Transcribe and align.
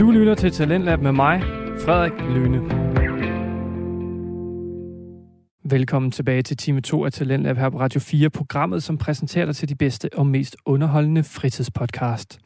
Du 0.00 0.10
lytter 0.10 0.34
til 0.34 0.50
Talentlab 0.50 1.00
med 1.00 1.12
mig, 1.12 1.42
Frederik 1.84 2.12
Lyne. 2.34 2.60
Velkommen 5.64 6.10
tilbage 6.10 6.42
til 6.42 6.56
time 6.56 6.80
2 6.80 7.04
af 7.04 7.12
Talentlab 7.12 7.56
her 7.56 7.70
på 7.70 7.80
Radio 7.80 8.00
4, 8.00 8.30
programmet, 8.30 8.82
som 8.82 8.98
præsenterer 8.98 9.46
dig 9.46 9.56
til 9.56 9.68
de 9.68 9.74
bedste 9.74 10.08
og 10.16 10.26
mest 10.26 10.56
underholdende 10.66 11.24
fritidspodcast. 11.24 12.38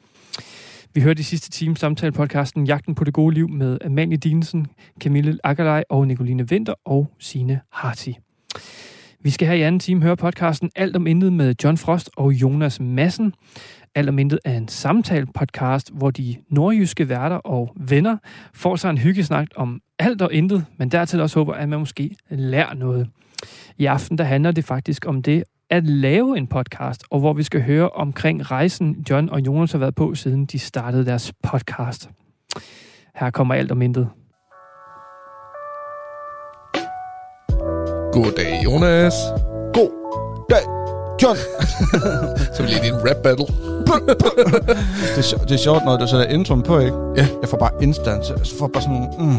Vi 0.95 1.01
hørte 1.01 1.21
i 1.21 1.23
sidste 1.23 1.51
time 1.51 1.77
samtale-podcasten 1.77 2.65
Jagten 2.67 2.95
på 2.95 3.05
det 3.05 3.15
gode 3.15 3.35
liv 3.35 3.49
med 3.49 3.79
Amalie 3.85 4.17
Dinesen, 4.17 4.67
Camille 5.01 5.39
Akkerlej 5.45 5.85
og 5.91 6.07
Nicoline 6.07 6.49
Vinter 6.49 6.75
og 6.85 7.11
Sine 7.19 7.61
Harti. 7.73 8.19
Vi 9.21 9.31
skal 9.31 9.49
her 9.49 9.55
i 9.55 9.63
anden 9.63 9.79
time 9.79 10.03
høre 10.03 10.17
podcasten 10.17 10.71
Alt 10.77 10.97
om 10.97 11.07
intet 11.07 11.33
med 11.33 11.55
John 11.65 11.77
Frost 11.77 12.11
og 12.17 12.33
Jonas 12.33 12.81
Massen. 12.81 13.35
Alt 13.95 14.09
om 14.09 14.19
intet 14.19 14.39
er 14.45 14.57
en 14.57 14.69
samtale-podcast, 14.69 15.91
hvor 15.93 16.11
de 16.11 16.37
nordjyske 16.51 17.09
værter 17.09 17.37
og 17.37 17.73
venner 17.77 18.17
får 18.55 18.77
sig 18.77 18.91
en 18.91 18.99
hyggesnak 18.99 19.47
om 19.57 19.81
alt 19.99 20.23
og 20.23 20.33
intet, 20.33 20.65
men 20.79 20.89
dertil 20.89 21.21
også 21.21 21.39
håber, 21.39 21.55
at 21.55 21.69
man 21.69 21.79
måske 21.79 22.17
lærer 22.31 22.75
noget. 22.75 23.09
I 23.79 23.87
aften 23.87 24.19
der 24.19 24.25
handler 24.25 24.51
det 24.53 24.65
faktisk 24.65 25.07
om 25.07 25.23
det 25.23 25.45
at 25.71 25.85
lave 25.87 26.39
en 26.39 26.47
podcast, 26.47 27.05
og 27.11 27.21
hvor 27.21 27.33
vi 27.33 27.43
skal 27.43 27.63
høre 27.63 27.89
omkring 27.89 28.51
rejsen, 28.51 29.05
John 29.11 29.31
og 29.31 29.41
Jonas 29.41 29.73
har 29.73 29.79
været 29.79 29.95
på, 29.95 30.15
siden 30.15 30.47
de 30.47 30.59
startede 30.59 31.07
deres 31.07 31.33
podcast. 31.43 32.11
Her 33.15 33.31
kommer 33.31 33.55
alt 33.55 33.73
om 33.73 33.83
intet. 33.83 34.09
Goddag, 38.13 38.65
Jonas. 38.65 39.15
God 39.75 40.47
dag, 40.51 40.84
John. 41.25 41.37
Så 42.55 42.63
vi 42.63 42.69
lige 42.69 42.87
en 42.89 42.95
rap 43.09 43.17
battle. 43.23 43.47
det, 45.15 45.19
er, 45.19 45.23
sjo- 45.23 45.45
det 45.45 45.51
er 45.51 45.57
sjovt, 45.59 45.85
når 45.85 45.97
du 45.97 46.07
sætter 46.07 46.27
introen 46.27 46.63
på, 46.63 46.79
ikke? 46.79 46.97
Ja. 47.17 47.29
Jeg 47.41 47.49
får 47.49 47.57
bare 47.57 47.71
instant, 47.83 48.27
så 48.27 48.35
jeg 48.35 48.47
får 48.59 48.67
bare 48.69 48.83
sådan 48.83 49.09
mm. 49.19 49.39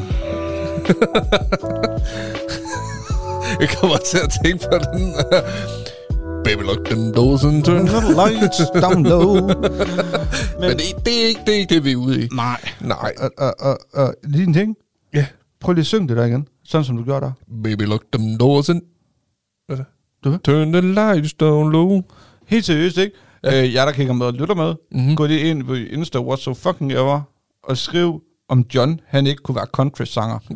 Jeg 3.61 3.69
kommer 3.69 3.97
til 3.97 4.17
at 4.17 4.29
tænke 4.43 4.67
på 4.71 4.77
den. 4.77 5.13
Baby, 6.43 6.61
lock 6.61 6.85
them 6.85 7.13
doors 7.13 7.43
and 7.43 7.63
turn. 7.63 7.85
Little 7.85 8.13
lights 8.13 8.57
down 8.81 9.03
low. 9.03 9.33
Men 10.59 10.69
det, 10.77 11.05
det, 11.05 11.23
er 11.23 11.27
ikke, 11.27 11.41
det 11.45 11.55
er 11.55 11.59
ikke 11.59 11.75
det, 11.75 11.83
vi 11.85 11.91
er 11.91 11.95
ude 11.95 12.23
i. 12.23 12.27
Nej. 12.35 12.61
Nej. 12.81 13.13
Og, 13.17 13.31
og, 13.37 13.53
og, 13.59 13.77
og 13.93 14.15
lige 14.23 14.43
en 14.47 14.53
ting. 14.53 14.75
Ja. 15.13 15.25
Prøv 15.61 15.73
lige 15.73 15.81
at 15.81 15.85
synge 15.87 16.07
det 16.07 16.17
der 16.17 16.25
igen. 16.25 16.47
Sådan 16.65 16.85
som 16.85 16.97
du 16.97 17.03
gjorde 17.03 17.25
der. 17.25 17.31
Baby, 17.63 17.81
lock 17.81 18.03
them 18.13 18.37
doors 18.37 18.69
and... 18.69 18.81
Hvad 19.67 19.77
er 19.77 19.83
det? 19.83 19.91
Du? 20.25 20.37
Turn 20.37 20.71
the 20.73 20.81
lights 20.81 21.33
down 21.33 21.71
low. 21.71 22.01
Helt 22.47 22.65
seriøst, 22.65 22.97
ikke? 22.97 23.15
Ja. 23.43 23.63
Øh, 23.63 23.73
jeg 23.73 23.87
der 23.87 23.93
kigger 23.93 24.13
med 24.13 24.25
og 24.25 24.33
lytter 24.33 24.55
med. 24.55 24.75
Mhm. 24.91 25.15
Gå 25.15 25.25
lige 25.25 25.49
ind 25.49 25.63
på 25.63 25.73
Insta, 25.73 26.19
what 26.19 26.39
so 26.39 26.53
fucking 26.53 26.91
ever, 26.91 27.21
og 27.63 27.77
skriv 27.77 28.21
om 28.49 28.65
John, 28.75 28.99
han 29.07 29.27
ikke 29.27 29.43
kunne 29.43 29.55
være 29.55 29.65
country-sanger. 29.73 30.39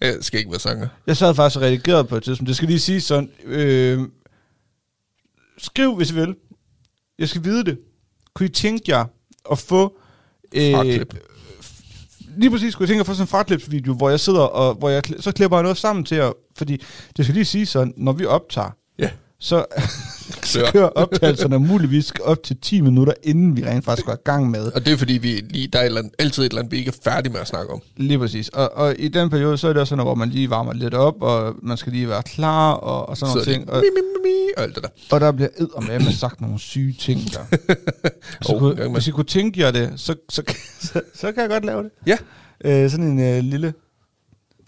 Jeg 0.00 0.16
skal 0.20 0.38
ikke 0.38 0.50
være 0.50 0.60
sanger. 0.60 0.88
Jeg 1.06 1.16
sad 1.16 1.34
faktisk 1.34 1.56
og 1.56 1.62
redigerede 1.62 2.04
på 2.04 2.16
et 2.16 2.22
tidspunkt. 2.22 2.48
Det 2.48 2.56
skal 2.56 2.68
lige 2.68 2.78
sige 2.80 3.00
sådan. 3.00 3.30
Øh, 3.44 4.00
skriv, 5.58 5.96
hvis 5.96 6.10
I 6.10 6.14
vil. 6.14 6.34
Jeg 7.18 7.28
skal 7.28 7.44
vide 7.44 7.64
det. 7.64 7.78
Kunne 8.34 8.46
I 8.46 8.52
tænke 8.52 8.84
jer 8.88 9.04
at 9.50 9.58
få... 9.58 9.98
Øh, 10.54 10.74
lige 12.36 12.50
præcis 12.50 12.74
kunne 12.74 12.82
jeg 12.84 12.88
tænke 12.88 12.98
jer 12.98 13.00
at 13.00 13.06
få 13.06 13.14
sådan 13.14 13.22
en 13.22 13.26
fraklipsvideo, 13.28 13.94
hvor 13.94 14.10
jeg 14.10 14.20
sidder 14.20 14.40
og 14.40 14.74
hvor 14.74 14.88
jeg, 14.88 15.02
så 15.20 15.32
klipper 15.32 15.56
jeg 15.56 15.62
noget 15.62 15.78
sammen 15.78 16.04
til 16.04 16.16
jer. 16.16 16.32
Fordi 16.60 16.82
det 17.16 17.24
skal 17.24 17.34
lige 17.34 17.44
sige 17.44 17.66
sådan, 17.66 17.92
når 17.96 18.12
vi 18.12 18.24
optager, 18.24 18.70
Ja. 18.98 19.10
så, 19.38 19.64
så 20.52 20.70
kører 20.72 20.88
optagelserne 20.88 21.58
muligvis 21.58 22.10
op 22.24 22.42
til 22.42 22.56
10 22.62 22.80
minutter, 22.80 23.12
inden 23.22 23.56
vi 23.56 23.64
rent 23.64 23.84
faktisk 23.84 24.06
går 24.06 24.12
i 24.12 24.22
gang 24.24 24.50
med. 24.50 24.72
Og 24.72 24.84
det 24.86 24.92
er 24.92 24.96
fordi, 24.96 25.12
vi 25.12 25.28
lige, 25.28 25.66
der 25.68 25.78
er 25.78 25.82
et 25.82 25.86
eller 25.86 26.00
andet, 26.00 26.14
altid 26.18 26.42
et 26.42 26.48
eller 26.50 26.58
andet, 26.58 26.72
vi 26.72 26.76
ikke 26.78 26.88
er 26.88 27.10
færdige 27.10 27.32
med 27.32 27.40
at 27.40 27.46
snakke 27.48 27.72
om. 27.72 27.80
Lige 27.96 28.18
præcis. 28.18 28.48
Og, 28.48 28.74
og 28.76 28.94
i 28.98 29.08
den 29.08 29.30
periode, 29.30 29.58
så 29.58 29.68
er 29.68 29.72
det 29.72 29.80
også 29.80 29.90
sådan, 29.90 30.04
hvor 30.04 30.14
man 30.14 30.28
lige 30.28 30.50
varmer 30.50 30.72
lidt 30.72 30.94
op, 30.94 31.14
og 31.22 31.54
man 31.62 31.76
skal 31.76 31.92
lige 31.92 32.08
være 32.08 32.22
klar, 32.22 32.72
og, 32.72 33.08
og 33.08 33.16
sådan 33.16 33.30
Så 33.32 33.38
nogle 33.38 33.52
ting. 33.52 33.70
Og, 33.70 33.76
mi, 33.80 33.86
mi, 33.94 34.30
mi, 34.30 34.36
og 34.56 34.62
alt 34.62 34.74
det 34.74 34.82
der. 34.82 34.88
og 35.10 35.20
der 35.20 35.32
bliver 35.32 35.48
ed 35.58 36.00
med 36.00 36.12
sagt 36.12 36.40
nogle 36.40 36.58
syge 36.58 36.92
ting 37.00 37.20
der. 37.32 37.56
så 38.42 38.52
Oh, 38.52 38.58
kunne, 38.58 38.74
med. 38.74 38.88
hvis 38.90 39.08
I 39.08 39.10
kunne 39.10 39.24
tænke 39.24 39.60
jer 39.60 39.70
det, 39.70 39.92
så, 39.96 40.14
så, 40.30 40.42
så, 40.80 41.00
så 41.14 41.32
kan 41.32 41.40
jeg 41.42 41.50
godt 41.50 41.64
lave 41.64 41.82
det. 41.82 41.90
Ja. 42.06 42.16
Øh, 42.64 42.90
sådan 42.90 43.04
en 43.06 43.20
øh, 43.20 43.44
lille 43.44 43.74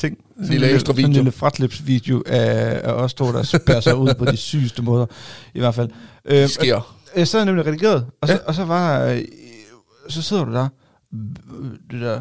ting. 0.08 0.18
Sådan 0.36 0.50
Lille 0.50 0.68
en 0.68 0.74
ekstra 0.74 0.92
sådan 0.92 1.04
en 1.04 1.10
video. 1.10 1.22
lille 1.22 1.32
fratlipsvideo 1.32 2.22
af, 2.26 2.80
af 2.88 2.92
os 2.92 3.14
to, 3.14 3.32
der 3.32 3.42
spærer 3.42 3.80
sig 3.80 3.96
ud 3.96 4.14
på 4.18 4.24
de 4.24 4.36
sygeste 4.52 4.82
måder. 4.82 5.06
I 5.54 5.58
hvert 5.58 5.74
fald. 5.74 5.90
Øh, 6.24 6.36
Det 6.36 6.50
sker. 6.50 6.96
jeg 7.16 7.28
sad 7.28 7.44
nemlig 7.44 7.66
redigeret, 7.66 8.06
og 8.20 8.28
så, 8.28 8.34
ja. 8.34 8.38
og 8.46 8.54
så 8.54 8.64
var 8.64 9.04
øh, 9.04 9.22
så 10.08 10.22
sidder 10.22 10.44
du 10.44 10.52
der. 10.52 10.68
Det 11.90 12.00
der... 12.00 12.20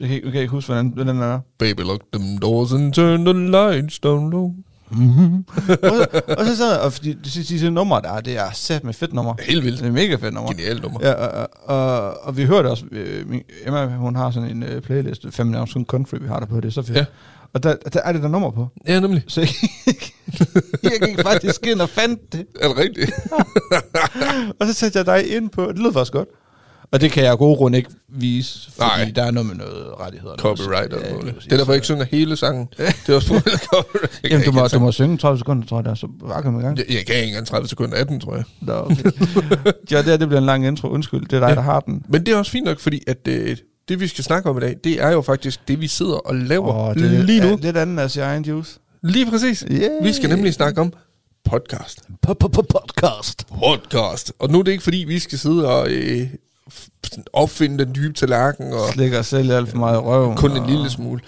Jeg 0.00 0.08
kan, 0.08 0.24
jeg 0.24 0.32
kan 0.32 0.40
ikke 0.40 0.50
huske, 0.50 0.68
hvordan, 0.68 0.88
hvordan 0.94 1.14
den 1.14 1.22
er. 1.22 1.40
Baby, 1.58 1.80
lock 1.80 2.02
them 2.12 2.38
doors 2.38 2.72
and 2.72 2.92
turn 2.92 3.24
the 3.24 3.50
lights 3.50 3.98
down 3.98 4.30
low. 4.30 4.54
og, 5.82 5.96
så, 5.96 6.20
og 6.38 6.46
så 6.46 6.56
sad 6.56 6.72
jeg, 6.72 6.80
og 6.80 6.92
fordi 6.92 7.12
de 7.12 7.30
sidste 7.30 7.54
de, 7.54 7.60
de 7.60 7.70
nummer 7.70 8.00
der, 8.00 8.12
er, 8.12 8.20
det 8.20 8.36
er 8.36 8.50
sat 8.52 8.84
med 8.84 8.94
fedt 8.94 9.12
nummer. 9.12 9.34
Helt 9.42 9.64
vildt. 9.64 9.80
Det 9.80 9.86
er 9.88 9.92
mega 9.92 10.14
fedt 10.14 10.34
nummer. 10.34 10.50
Genialt 10.50 10.82
nummer. 10.82 11.00
Ja, 11.02 11.12
og, 11.12 11.48
og, 11.62 12.14
og 12.26 12.36
vi 12.36 12.44
hørte 12.44 12.66
også, 12.66 12.84
øh, 12.92 13.28
min, 13.28 13.42
Emma, 13.66 13.86
hun 13.86 14.16
har 14.16 14.30
sådan 14.30 14.50
en 14.50 14.62
uh, 14.62 14.82
playlist, 14.82 15.38
navn, 15.38 15.66
sådan 15.66 15.84
country, 15.84 16.16
vi 16.20 16.28
har 16.28 16.40
der 16.40 16.46
på, 16.46 16.56
det 16.56 16.64
er 16.64 16.72
så 16.72 16.82
fedt. 16.82 16.98
Ja. 16.98 17.04
Og 17.52 17.62
der, 17.62 17.76
der 17.92 18.00
er 18.00 18.12
det 18.12 18.22
der 18.22 18.28
nummer 18.28 18.50
på. 18.50 18.68
Ja, 18.88 19.00
nemlig. 19.00 19.24
Så 19.26 19.40
jeg, 19.40 19.48
jeg 20.92 21.08
gik 21.08 21.20
faktisk 21.22 21.66
ind 21.66 21.80
og 21.80 21.88
fandt 21.88 22.32
det. 22.32 22.46
Er 22.60 22.68
det 22.68 22.76
rigtigt? 22.76 23.10
Og 24.60 24.66
så 24.66 24.72
satte 24.72 24.98
jeg 24.98 25.06
dig 25.06 25.36
ind 25.36 25.50
på, 25.50 25.66
det 25.66 25.78
lød 25.78 25.92
faktisk 25.92 26.12
godt. 26.12 26.28
Og 26.92 27.00
det 27.00 27.12
kan 27.12 27.22
jeg 27.24 27.32
af 27.32 27.38
gode 27.38 27.56
grund 27.56 27.76
ikke 27.76 27.90
vise, 28.08 28.70
fordi 28.70 28.88
Nej. 28.96 29.12
Der 29.16 29.22
er 29.22 29.30
noget 29.30 29.46
med 29.46 29.56
noget 29.56 29.86
rettigheder. 30.00 30.36
Copyright 30.36 30.92
og 30.92 31.00
Ja, 31.04 31.10
noget. 31.12 31.34
Det 31.44 31.52
er 31.52 31.56
derfor, 31.56 31.72
jeg 31.72 31.76
ikke 31.76 31.84
synger 31.86 32.04
hele 32.10 32.36
sangen. 32.36 32.68
Det 33.06 33.08
er 33.08 33.14
også 33.14 33.28
på 33.34 33.40
copyright. 33.74 34.20
Jeg 34.22 34.30
Jamen, 34.30 34.46
du 34.46 34.52
må, 34.52 34.66
du 34.68 34.78
må 34.78 34.92
synge 34.92 35.18
30 35.18 35.38
sekunder, 35.38 35.66
tror 35.66 35.78
jeg, 35.78 35.84
der, 35.84 35.94
så 35.94 36.08
bare 36.28 36.42
kom 36.42 36.58
i 36.60 36.62
gang. 36.62 36.78
Jeg, 36.78 36.84
jeg 36.88 37.06
kan 37.06 37.14
ikke 37.14 37.26
engang 37.28 37.46
30 37.46 37.68
sekunder 37.68 37.96
af 37.96 38.06
den, 38.06 38.20
tror 38.20 38.34
jeg. 38.34 38.44
Nå, 38.60 38.72
okay. 38.72 38.94
ja, 39.90 39.96
det, 39.98 40.04
her, 40.04 40.16
det 40.16 40.28
bliver 40.28 40.40
en 40.40 40.46
lang 40.46 40.66
intro. 40.66 40.88
Undskyld, 40.88 41.20
det 41.20 41.32
er 41.32 41.40
dig, 41.40 41.48
Ja. 41.48 41.54
der 41.54 41.60
har 41.60 41.80
den. 41.80 42.02
Men 42.08 42.26
det 42.26 42.34
er 42.34 42.38
også 42.38 42.50
fint 42.52 42.64
nok, 42.64 42.80
fordi 42.80 43.02
at 43.06 43.28
øh, 43.28 43.56
det, 43.88 44.00
vi 44.00 44.06
skal 44.08 44.24
snakke 44.24 44.50
om 44.50 44.56
i 44.58 44.60
dag, 44.60 44.76
det 44.84 45.02
er 45.02 45.10
jo 45.10 45.22
faktisk 45.22 45.68
det, 45.68 45.80
vi 45.80 45.86
sidder 45.88 46.14
og 46.28 46.34
laver 46.34 46.74
Åh, 46.88 46.94
det 46.94 47.24
lige 47.24 47.40
nu. 47.40 47.52
er 47.52 47.56
lidt 47.56 47.76
andet 47.76 48.02
af 48.02 48.10
sin 48.10 48.22
egen 48.22 48.44
juice. 48.44 48.78
Lige 49.02 49.30
præcis. 49.30 49.64
Yeah. 49.70 50.04
Vi 50.04 50.12
skal 50.12 50.28
nemlig 50.28 50.54
snakke 50.54 50.80
om 50.80 50.92
podcast. 51.44 52.00
Podcast. 52.22 53.46
Podcast. 53.48 54.32
Og 54.38 54.50
nu 54.50 54.58
er 54.58 54.62
det 54.62 54.72
ikke, 54.72 54.84
fordi 54.84 54.96
vi 55.08 55.18
skal 55.18 55.38
sidde 55.38 55.68
og 55.68 55.88
øh, 55.90 56.26
opfinde 57.32 57.84
den 57.84 57.94
dybe 57.94 58.14
tallerken 58.14 58.72
og 58.72 58.80
Slikker 58.92 59.22
selv 59.22 59.52
alt 59.52 59.68
for 59.68 59.76
meget 59.78 59.94
i 59.94 59.98
røven. 59.98 60.36
kun 60.36 60.50
en 60.50 60.56
og- 60.56 60.68
lille 60.70 60.90
smule. 60.90 61.20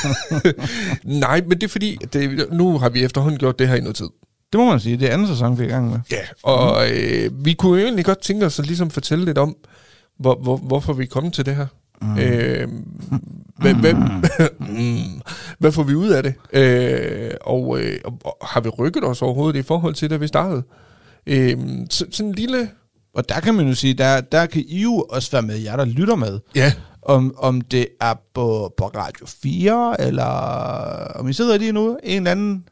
Nej, 1.04 1.40
men 1.48 1.50
det 1.50 1.62
er 1.62 1.68
fordi, 1.68 1.98
det, 2.12 2.46
nu 2.52 2.78
har 2.78 2.88
vi 2.88 3.04
efterhånden 3.04 3.38
gjort 3.38 3.58
det 3.58 3.68
her 3.68 3.74
i 3.74 3.80
noget 3.80 3.96
tid. 3.96 4.08
Det 4.52 4.60
må 4.60 4.70
man 4.70 4.80
sige. 4.80 4.96
Det 4.96 5.08
er 5.08 5.12
anden 5.12 5.26
sæson, 5.28 5.58
vi 5.58 5.64
er 5.64 5.68
i 5.68 5.70
gang 5.70 5.90
med. 5.90 5.98
Ja, 6.10 6.20
og 6.42 6.90
øh, 6.90 7.30
vi 7.44 7.52
kunne 7.52 7.82
egentlig 7.82 8.04
godt 8.04 8.20
tænke 8.22 8.46
os 8.46 8.58
at 8.58 8.66
ligesom 8.66 8.90
fortælle 8.90 9.24
lidt 9.24 9.38
om, 9.38 9.56
hvor, 10.18 10.38
hvor, 10.42 10.56
hvorfor 10.56 10.92
vi 10.92 11.02
er 11.02 11.08
kommet 11.08 11.32
til 11.32 11.46
det 11.46 11.56
her. 11.56 11.66
Mm. 12.02 12.18
Øh, 12.18 12.68
hvad, 13.60 13.74
hvad, 13.74 13.94
mm, 14.58 15.20
hvad 15.58 15.72
får 15.72 15.82
vi 15.82 15.94
ud 15.94 16.08
af 16.08 16.22
det? 16.22 16.34
Øh, 16.52 17.30
og, 17.40 17.80
øh, 17.80 17.98
og 18.04 18.36
har 18.46 18.60
vi 18.60 18.68
rykket 18.68 19.04
os 19.04 19.22
overhovedet 19.22 19.58
i 19.58 19.62
forhold 19.62 19.94
til, 19.94 20.10
da 20.10 20.16
vi 20.16 20.26
startede? 20.26 20.62
Øh, 21.26 21.56
så, 21.90 22.04
sådan 22.10 22.28
en 22.28 22.34
lille... 22.34 22.68
Og 23.16 23.28
der 23.28 23.40
kan 23.40 23.54
man 23.54 23.68
jo 23.68 23.74
sige, 23.74 23.94
der, 23.94 24.20
der 24.20 24.46
kan 24.46 24.64
I 24.68 24.82
jo 24.82 25.06
også 25.10 25.30
være 25.30 25.42
med, 25.42 25.56
jer 25.56 25.76
der 25.76 25.84
lytter 25.84 26.16
med. 26.16 26.40
Ja, 26.54 26.72
Om, 27.02 27.34
om 27.38 27.60
det 27.60 27.88
er 28.00 28.14
på, 28.34 28.74
på 28.76 28.86
Radio 28.86 29.26
4, 29.26 30.00
eller 30.00 30.24
om 31.18 31.28
I 31.28 31.32
sidder 31.32 31.58
lige 31.58 31.72
nu 31.72 31.98
en 32.02 32.16
eller 32.16 32.30
anden, 32.30 32.68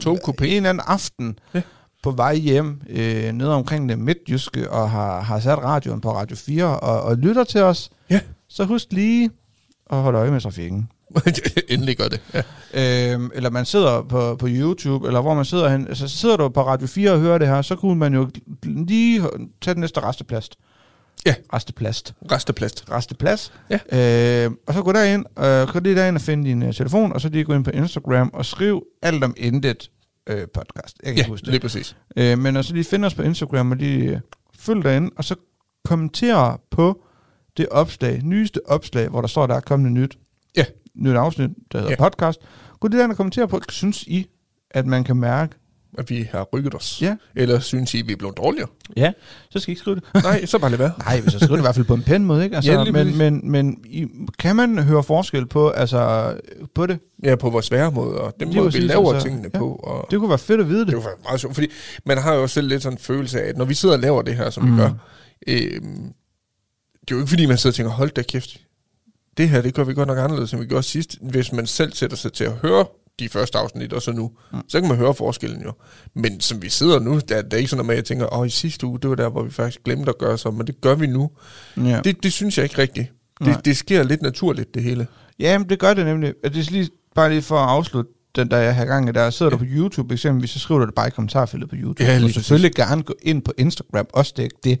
togkupé. 0.00 0.44
en 0.44 0.56
eller 0.56 0.70
anden 0.70 0.84
aften 0.86 1.38
ja. 1.54 1.62
på 2.02 2.10
vej 2.10 2.34
hjem 2.36 2.80
øh, 2.88 3.32
nede 3.32 3.54
omkring 3.54 3.88
det 3.88 3.98
midtjyske, 3.98 4.70
og 4.70 4.90
har, 4.90 5.20
har 5.20 5.40
sat 5.40 5.58
radioen 5.58 6.00
på 6.00 6.12
Radio 6.12 6.36
4 6.36 6.80
og, 6.80 7.02
og 7.02 7.16
lytter 7.16 7.44
til 7.44 7.60
os. 7.62 7.90
Ja. 8.10 8.20
Så 8.48 8.64
husk 8.64 8.86
lige 8.92 9.30
at 9.90 9.96
holde 9.96 10.18
øje 10.18 10.30
med 10.30 10.40
trafikken. 10.40 10.88
Endelig 11.68 11.96
gør 11.96 12.08
det. 12.08 12.20
Ja. 12.74 13.12
Øhm, 13.12 13.30
eller 13.34 13.50
man 13.50 13.64
sidder 13.64 14.02
på, 14.02 14.36
på 14.36 14.46
YouTube, 14.50 15.06
eller 15.06 15.20
hvor 15.20 15.34
man 15.34 15.44
sidder 15.44 15.68
hen. 15.68 15.88
Altså 15.88 16.08
sidder 16.08 16.36
du 16.36 16.48
på 16.48 16.66
Radio 16.66 16.86
4 16.86 17.10
og 17.12 17.20
hører 17.20 17.38
det 17.38 17.48
her, 17.48 17.62
så 17.62 17.76
kunne 17.76 17.98
man 17.98 18.14
jo 18.14 18.30
lige 18.62 19.22
tage 19.60 19.74
den 19.74 19.80
næste 19.80 20.00
resteplast. 20.00 20.56
Ja. 21.26 21.34
Resteplast. 21.52 22.14
Resteplast. 22.32 22.84
Resteplads. 22.90 23.52
Ja. 23.70 24.44
Øh, 24.46 24.50
og 24.66 24.74
så 24.74 24.82
gå 24.82 24.92
derind, 24.92 25.24
øh, 25.44 25.68
gå 25.72 25.78
lige 25.80 25.94
derind 25.96 26.16
og 26.16 26.20
finde 26.22 26.48
din 26.50 26.62
uh, 26.62 26.72
telefon, 26.74 27.12
og 27.12 27.20
så 27.20 27.28
lige 27.28 27.44
gå 27.44 27.54
ind 27.54 27.64
på 27.64 27.70
Instagram 27.70 28.30
og 28.34 28.44
skriv 28.46 28.84
alt 29.02 29.24
om 29.24 29.34
intet 29.36 29.90
øh, 30.26 30.46
podcast. 30.54 30.96
Jeg 31.04 31.14
kan 31.14 31.24
Ja, 31.24 31.28
huske 31.28 31.46
lige 31.46 31.52
det. 31.52 31.62
præcis. 31.62 31.96
Øh, 32.16 32.38
men 32.38 32.56
altså 32.56 32.74
lige 32.74 32.84
finde 32.84 33.06
os 33.06 33.14
på 33.14 33.22
Instagram 33.22 33.70
og 33.70 33.76
lige 33.76 34.10
øh, 34.10 34.18
følg 34.58 34.84
derinde, 34.84 35.10
og 35.16 35.24
så 35.24 35.34
kommentere 35.84 36.58
på 36.70 37.00
det 37.56 37.68
opslag, 37.70 38.20
nyeste 38.22 38.60
opslag, 38.66 39.08
hvor 39.08 39.20
der 39.20 39.28
står, 39.28 39.46
der 39.46 39.54
er 39.54 39.60
kommet 39.60 39.92
nyt. 39.92 40.18
Nyt 40.96 41.16
afsnit, 41.16 41.50
der 41.72 41.78
hedder 41.78 41.90
Ja. 41.90 41.96
podcast. 42.10 42.40
Gå 42.80 42.88
lige 42.88 42.98
derind 42.98 43.12
og 43.12 43.16
kommentere 43.16 43.48
på, 43.48 43.60
synes 43.68 44.02
I, 44.02 44.26
at 44.70 44.86
man 44.86 45.04
kan 45.04 45.16
mærke, 45.16 45.54
at 45.98 46.10
vi 46.10 46.28
har 46.32 46.42
rykket 46.52 46.74
os. 46.74 46.98
Ja. 47.02 47.16
Eller 47.36 47.60
synes 47.60 47.94
I, 47.94 48.00
at 48.00 48.06
vi 48.08 48.12
er 48.12 48.16
blevet 48.16 48.36
dårligere? 48.36 48.68
Ja, 48.96 49.12
så 49.50 49.58
skal 49.58 49.70
I 49.70 49.72
ikke 49.72 49.80
skrive 49.80 49.96
det. 49.96 50.04
Nej, 50.24 50.46
så 50.46 50.58
bare 50.58 50.70
lad 50.70 50.78
være. 50.78 50.92
Nej, 50.98 51.22
jeg 51.24 51.32
skriver 51.32 51.52
det 51.52 51.58
i 51.58 51.60
hvert 51.60 51.74
fald 51.74 51.86
på 51.86 51.94
en 51.94 52.02
pæn 52.02 52.24
måde, 52.24 52.44
ikke? 52.44 52.56
Altså, 52.56 52.72
Ja, 52.72 52.84
men, 52.92 53.18
men, 53.18 53.50
men 53.50 53.78
i, 53.84 54.06
kan 54.38 54.56
man 54.56 54.78
høre 54.78 55.02
forskel 55.02 55.46
på, 55.46 55.68
altså, 55.68 56.34
på 56.74 56.86
det? 56.86 56.98
Ja, 57.22 57.36
på 57.36 57.50
vores 57.50 57.70
væremåde, 57.70 58.20
og 58.20 58.34
den 58.40 58.54
måde, 58.56 58.72
vi 58.72 58.78
laver 58.80 59.12
altså, 59.12 59.28
tingene 59.28 59.50
ja. 59.54 59.58
på. 59.58 59.74
Og 59.74 60.06
Det 60.10 60.18
kunne 60.18 60.28
være 60.28 60.38
fedt 60.38 60.60
at 60.60 60.68
vide 60.68 60.78
det. 60.80 60.86
det 60.86 60.92
jo 60.92 61.00
faktisk 61.00 61.24
meget 61.24 61.40
sjovt, 61.40 61.54
fordi 61.54 61.68
man 62.06 62.18
har 62.18 62.34
jo 62.34 62.46
selv 62.46 62.68
lidt 62.68 62.82
sådan 62.82 62.94
en 62.98 63.02
følelse 63.02 63.42
af, 63.42 63.48
at 63.48 63.56
når 63.56 63.64
vi 63.64 63.74
sidder 63.74 63.94
og 63.94 64.00
laver 64.00 64.22
det 64.22 64.36
her, 64.36 64.50
som. 64.50 64.64
Mm. 64.64 64.76
vi 64.76 64.80
gør, 64.82 64.90
øh, 65.46 65.56
det 67.00 67.10
er 67.10 67.16
jo 67.16 67.16
ikke 67.18 67.28
fordi, 67.28 67.46
man 67.46 67.58
sidder 67.58 67.72
og 67.72 67.74
tænker, 67.74 67.92
hold 67.92 68.10
da 68.10 68.22
kæft, 68.22 68.60
det 69.36 69.48
her, 69.48 69.62
det 69.62 69.74
gør 69.74 69.84
vi 69.84 69.94
godt 69.94 70.08
nok 70.08 70.18
anderledes, 70.18 70.52
end 70.52 70.60
vi 70.60 70.66
gjorde 70.66 70.82
sidst. 70.82 71.18
Hvis 71.20 71.52
man 71.52 71.66
selv 71.66 71.92
sætter 71.92 72.16
sig 72.16 72.32
til 72.32 72.44
at 72.44 72.52
høre 72.52 72.84
de 73.18 73.28
første 73.28 73.58
afsnit, 73.58 73.92
og 73.92 74.02
så 74.02 74.12
nu, 74.12 74.30
mm. 74.52 74.58
så 74.68 74.80
kan 74.80 74.88
man 74.88 74.98
høre 74.98 75.14
forskellen 75.14 75.62
jo. 75.62 75.72
Men 76.14 76.40
som 76.40 76.62
vi 76.62 76.68
sidder 76.68 76.98
nu, 76.98 77.20
der, 77.28 77.42
der 77.42 77.56
er 77.56 77.56
ikke 77.56 77.70
sådan 77.70 77.76
noget 77.76 77.86
med, 77.86 77.94
at 77.94 77.96
jeg 77.96 78.04
tænker, 78.04 78.34
åh, 78.34 78.46
i 78.46 78.50
sidste 78.50 78.86
uge, 78.86 78.98
det 79.00 79.10
var 79.10 79.16
der, 79.16 79.28
hvor 79.28 79.42
vi 79.42 79.50
faktisk 79.50 79.84
glemte 79.84 80.08
at 80.08 80.18
gøre 80.18 80.38
så, 80.38 80.50
men 80.50 80.66
det 80.66 80.80
gør 80.80 80.94
vi 80.94 81.06
nu. 81.06 81.30
Ja. 81.76 82.00
Det, 82.04 82.22
det 82.22 82.32
synes 82.32 82.58
jeg 82.58 82.64
ikke 82.64 82.78
rigtigt. 82.78 83.12
Nej. 83.40 83.52
Det, 83.52 83.64
det 83.64 83.76
sker 83.76 84.02
lidt 84.02 84.22
naturligt, 84.22 84.74
det 84.74 84.82
hele. 84.82 85.06
Ja, 85.38 85.58
men 85.58 85.68
det 85.68 85.78
gør 85.78 85.94
det 85.94 86.06
nemlig. 86.06 86.34
Det 86.44 86.56
er 86.56 86.70
lige, 86.70 86.88
bare 87.14 87.30
lige 87.30 87.42
for 87.42 87.56
at 87.56 87.68
afslutte 87.68 88.10
den, 88.36 88.50
der 88.50 88.56
jeg 88.56 88.74
har 88.74 88.84
gang 88.84 89.08
i 89.08 89.12
der. 89.12 89.30
Sidder 89.30 89.50
du 89.50 89.56
på 89.56 89.64
YouTube 89.68 90.14
eksempelvis, 90.14 90.50
så 90.50 90.58
skriver 90.58 90.80
du 90.80 90.86
det 90.86 90.94
bare 90.94 91.06
i 91.08 91.10
kommentarfeltet 91.10 91.70
på 91.70 91.76
YouTube. 91.78 92.04
Ja, 92.04 92.16
du 92.16 92.20
lige 92.20 92.32
selvfølgelig 92.32 92.74
gerne 92.74 93.02
gå 93.02 93.14
ind 93.22 93.42
på 93.42 93.52
Instagram, 93.58 94.06
også 94.12 94.32
det 94.36 94.42
er 94.42 94.44
ikke 94.44 94.56
det. 94.64 94.80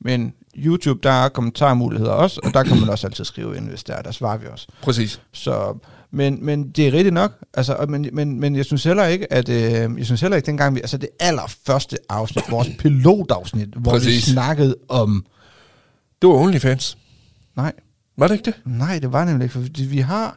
Men 0.00 0.32
YouTube, 0.56 1.00
der 1.02 1.10
er 1.10 1.28
kommentarmuligheder 1.28 2.12
også, 2.12 2.40
og 2.44 2.54
der 2.54 2.62
kan 2.62 2.80
man 2.80 2.88
også 2.88 3.06
altid 3.06 3.24
skrive 3.24 3.56
ind, 3.56 3.68
hvis 3.68 3.84
der 3.84 3.94
er. 3.94 4.02
Der 4.02 4.10
svarer 4.10 4.36
vi 4.38 4.46
også. 4.46 4.66
Præcis. 4.82 5.20
Så, 5.32 5.78
men, 6.10 6.44
men 6.44 6.70
det 6.70 6.88
er 6.88 6.92
rigtigt 6.92 7.14
nok. 7.14 7.32
Altså, 7.54 7.86
men, 7.88 8.08
men, 8.12 8.40
men 8.40 8.56
jeg 8.56 8.64
synes 8.64 8.84
heller 8.84 9.04
ikke, 9.04 9.32
at 9.32 9.48
øh, 9.48 9.98
jeg 9.98 10.06
synes 10.06 10.20
heller 10.20 10.36
ikke 10.36 10.46
dengang, 10.46 10.74
vi, 10.74 10.80
altså 10.80 10.96
det 10.98 11.08
allerførste 11.20 11.98
afsnit, 12.08 12.44
vores 12.50 12.68
pilotafsnit, 12.78 13.68
hvor 13.68 13.90
Præcis. 13.92 14.26
vi 14.26 14.32
snakkede 14.32 14.76
om, 14.88 15.26
Det 16.22 16.28
var 16.28 16.34
OnlyFans. 16.34 16.98
nej, 17.56 17.72
Var 18.16 18.28
det 18.28 18.34
ikke 18.34 18.44
det? 18.44 18.54
nej, 18.64 18.98
det 18.98 19.12
var 19.12 19.24
nemlig 19.24 19.44
ikke, 19.44 19.52
fordi 19.52 19.82
vi 19.84 19.98
har, 19.98 20.36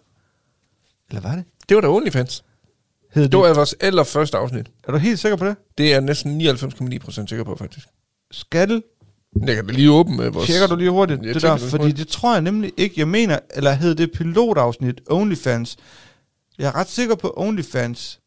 eller 1.09 1.21
var 1.21 1.35
det? 1.35 1.43
Det 1.69 1.75
var 1.75 1.81
da 1.81 1.87
OnlyFans. 1.87 2.43
Hed 3.13 3.23
Det 3.23 3.31
det, 3.31 3.39
var 3.39 3.53
vores 3.53 3.75
allerførste 3.79 4.37
afsnit. 4.37 4.67
er 4.87 4.91
du 4.91 4.97
helt 4.97 5.19
sikker 5.19 5.35
på 5.37 5.45
det? 5.45 5.55
Det 5.77 5.85
er 5.85 5.89
jeg 5.91 6.01
næsten 6.01 6.41
99,9% 6.41 7.09
sikker 7.27 7.43
på, 7.43 7.55
faktisk. 7.55 7.87
Skal 8.31 8.81
Jeg 9.41 9.55
kan 9.55 9.67
da 9.67 9.73
lige 9.73 9.91
åbne 9.91 10.17
med 10.17 10.29
vores... 10.29 10.47
Tjekker 10.47 10.67
du 10.67 10.75
lige 10.75 10.89
hurtigt 10.89 11.25
Jeg 11.25 11.33
det 11.33 11.41
der, 11.41 11.57
det 11.57 11.69
fordi 11.69 11.91
det 11.91 12.07
tror 12.07 12.33
jeg 12.33 12.41
nemlig 12.41 12.71
ikke, 12.77 12.95
jeg 12.97 13.07
mener, 13.07 13.39
eller 13.55 13.71
hed 13.73 13.95
det 13.95 14.11
pilotafsnit 14.11 15.01
OnlyFans. 15.09 15.77
Jeg 16.59 16.67
er 16.67 16.75
ret 16.75 16.89
sikker 16.89 17.15
på 17.15 17.33
OnlyFans. 17.37 18.19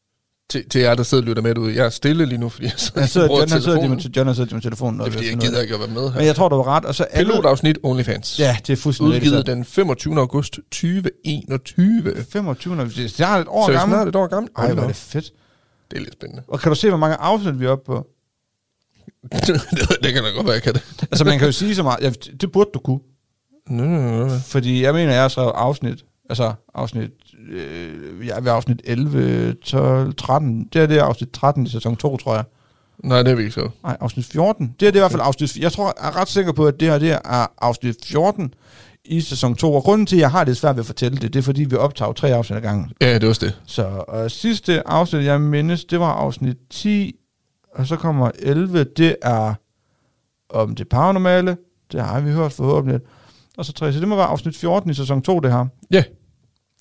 Til, 0.50 0.68
til 0.68 0.80
jer, 0.80 0.94
der 0.94 1.02
sidder 1.02 1.22
og 1.22 1.28
lytter 1.28 1.42
med 1.42 1.54
derude. 1.54 1.74
Jeg 1.76 1.86
er 1.86 1.90
stille 1.90 2.26
lige 2.26 2.38
nu, 2.38 2.48
fordi 2.48 2.64
jeg 2.66 2.72
sidder, 2.76 3.00
Jeg 3.00 3.08
sidder, 3.08 3.26
John, 3.26 3.50
han 3.50 3.62
sidder 3.62 3.88
med, 3.88 3.98
John 4.16 4.26
har 4.26 4.34
siddet 4.34 4.52
med 4.52 4.62
telefonen. 4.62 5.00
Det 5.00 5.06
er, 5.06 5.10
fordi 5.10 5.30
jeg 5.30 5.38
gider 5.38 5.60
ikke 5.60 5.74
at 5.74 5.80
være 5.80 5.88
med 5.88 6.10
her. 6.10 6.18
Men 6.18 6.26
jeg 6.26 6.36
tror, 6.36 6.48
du 6.48 6.56
var 6.56 6.64
ret. 6.76 6.84
Og 6.84 6.94
så 6.94 7.06
andet, 7.10 7.26
Pilotafsnit 7.32 7.78
OnlyFans. 7.82 8.38
Ja, 8.38 8.56
det 8.66 8.72
er 8.72 8.76
fuldstændig. 8.76 9.16
Udgivet 9.16 9.46
den 9.46 9.64
25. 9.64 10.18
august 10.18 10.52
2021. 10.52 12.24
25. 12.30 12.76
Det 12.84 13.04
er 13.04 13.08
snart 13.08 13.40
et 13.40 13.46
år 13.48 13.66
Så 13.66 13.72
er 13.72 13.76
gammel. 13.76 13.96
snart 13.96 14.08
et 14.08 14.16
år 14.16 14.26
gammel. 14.26 14.50
Ej, 14.58 14.72
hvor 14.72 14.82
er 14.82 14.86
det, 14.86 14.88
det 14.88 14.96
fedt. 14.96 15.32
det 15.90 15.96
er 15.96 16.00
lidt 16.00 16.12
spændende. 16.12 16.42
Og 16.48 16.60
kan 16.60 16.70
du 16.70 16.76
se, 16.76 16.88
hvor 16.88 16.98
mange 16.98 17.16
afsnit 17.16 17.60
vi 17.60 17.64
er 17.64 17.70
oppe 17.70 17.84
på? 17.84 18.06
det, 20.02 20.12
kan 20.12 20.22
da 20.22 20.30
godt 20.30 20.46
være, 20.46 20.54
jeg 20.54 20.62
kan 20.62 20.74
det. 20.74 20.82
Altså, 21.02 21.24
man 21.24 21.38
kan 21.38 21.46
jo 21.46 21.52
sige 21.52 21.74
så 21.74 21.82
meget. 21.82 22.00
Ja, 22.02 22.10
det 22.40 22.52
burde 22.52 22.70
du 22.74 22.78
kunne. 22.78 23.00
Nå, 23.68 23.84
nå, 23.84 24.26
nå. 24.26 24.38
Fordi 24.38 24.82
jeg 24.82 24.94
mener, 24.94 25.12
jeg 25.12 25.22
har 25.22 25.28
skrevet 25.28 25.52
afsnit. 25.54 26.04
Altså, 26.30 26.52
afsnit... 26.74 27.10
Øh, 27.50 28.26
jeg 28.26 28.36
er 28.36 28.40
ved 28.40 28.52
afsnit 28.52 28.82
11, 28.84 29.54
12, 29.54 30.14
13. 30.14 30.68
Det 30.72 30.82
er 30.82 30.86
det 30.86 30.98
afsnit 30.98 31.30
13 31.30 31.66
i 31.66 31.68
sæson 31.68 31.96
2, 31.96 32.16
tror 32.16 32.34
jeg. 32.34 32.44
Nej, 33.04 33.22
det 33.22 33.30
er 33.30 33.34
vi 33.34 33.42
ikke 33.42 33.54
så. 33.54 33.68
Nej, 33.82 33.96
afsnit 34.00 34.26
14. 34.26 34.74
Det 34.80 34.86
er 34.86 34.90
det 34.90 34.98
i 34.98 35.00
hvert 35.00 35.10
fald 35.10 35.22
afsnit... 35.24 35.56
Jeg 35.56 35.72
tror, 35.72 35.94
jeg 36.02 36.08
er 36.08 36.16
ret 36.16 36.28
sikker 36.28 36.52
på, 36.52 36.66
at 36.66 36.80
det 36.80 36.88
her 36.88 36.98
det 36.98 37.12
er 37.12 37.46
afsnit 37.58 37.96
14 38.04 38.54
i 39.04 39.20
sæson 39.20 39.54
2. 39.54 39.74
Og 39.74 39.82
grunden 39.82 40.06
til, 40.06 40.16
at 40.16 40.20
jeg 40.20 40.30
har 40.30 40.44
det 40.44 40.56
svært 40.56 40.76
ved 40.76 40.82
at 40.82 40.86
fortælle 40.86 41.18
det, 41.18 41.32
det 41.34 41.38
er, 41.38 41.42
fordi 41.42 41.64
vi 41.64 41.76
optager 41.76 42.12
tre 42.12 42.34
afsnit 42.34 42.56
ad 42.56 42.62
gangen. 42.62 42.90
Ja, 43.00 43.14
det 43.14 43.22
var 43.22 43.28
også 43.28 43.46
det. 43.46 43.60
Så 43.66 44.04
og 44.08 44.30
sidste 44.30 44.88
afsnit, 44.88 45.24
jeg 45.24 45.40
mindes, 45.40 45.84
det 45.84 46.00
var 46.00 46.12
afsnit 46.12 46.56
10, 46.70 47.14
og 47.74 47.86
så 47.86 47.96
kommer 47.96 48.30
11, 48.38 48.84
det 48.84 49.16
er 49.22 49.54
om 50.50 50.74
det 50.74 50.88
paranormale. 50.88 51.56
Det 51.92 52.04
har 52.04 52.20
vi 52.20 52.30
hørt 52.32 52.52
forhåbentlig. 52.52 53.00
Og 53.56 53.64
så 53.64 53.72
3, 53.72 53.92
så 53.92 54.00
det 54.00 54.08
må 54.08 54.16
være 54.16 54.26
afsnit 54.26 54.56
14 54.56 54.90
i 54.90 54.94
sæson 54.94 55.22
2, 55.22 55.40
det 55.40 55.52
her. 55.52 55.66
Ja, 55.90 56.04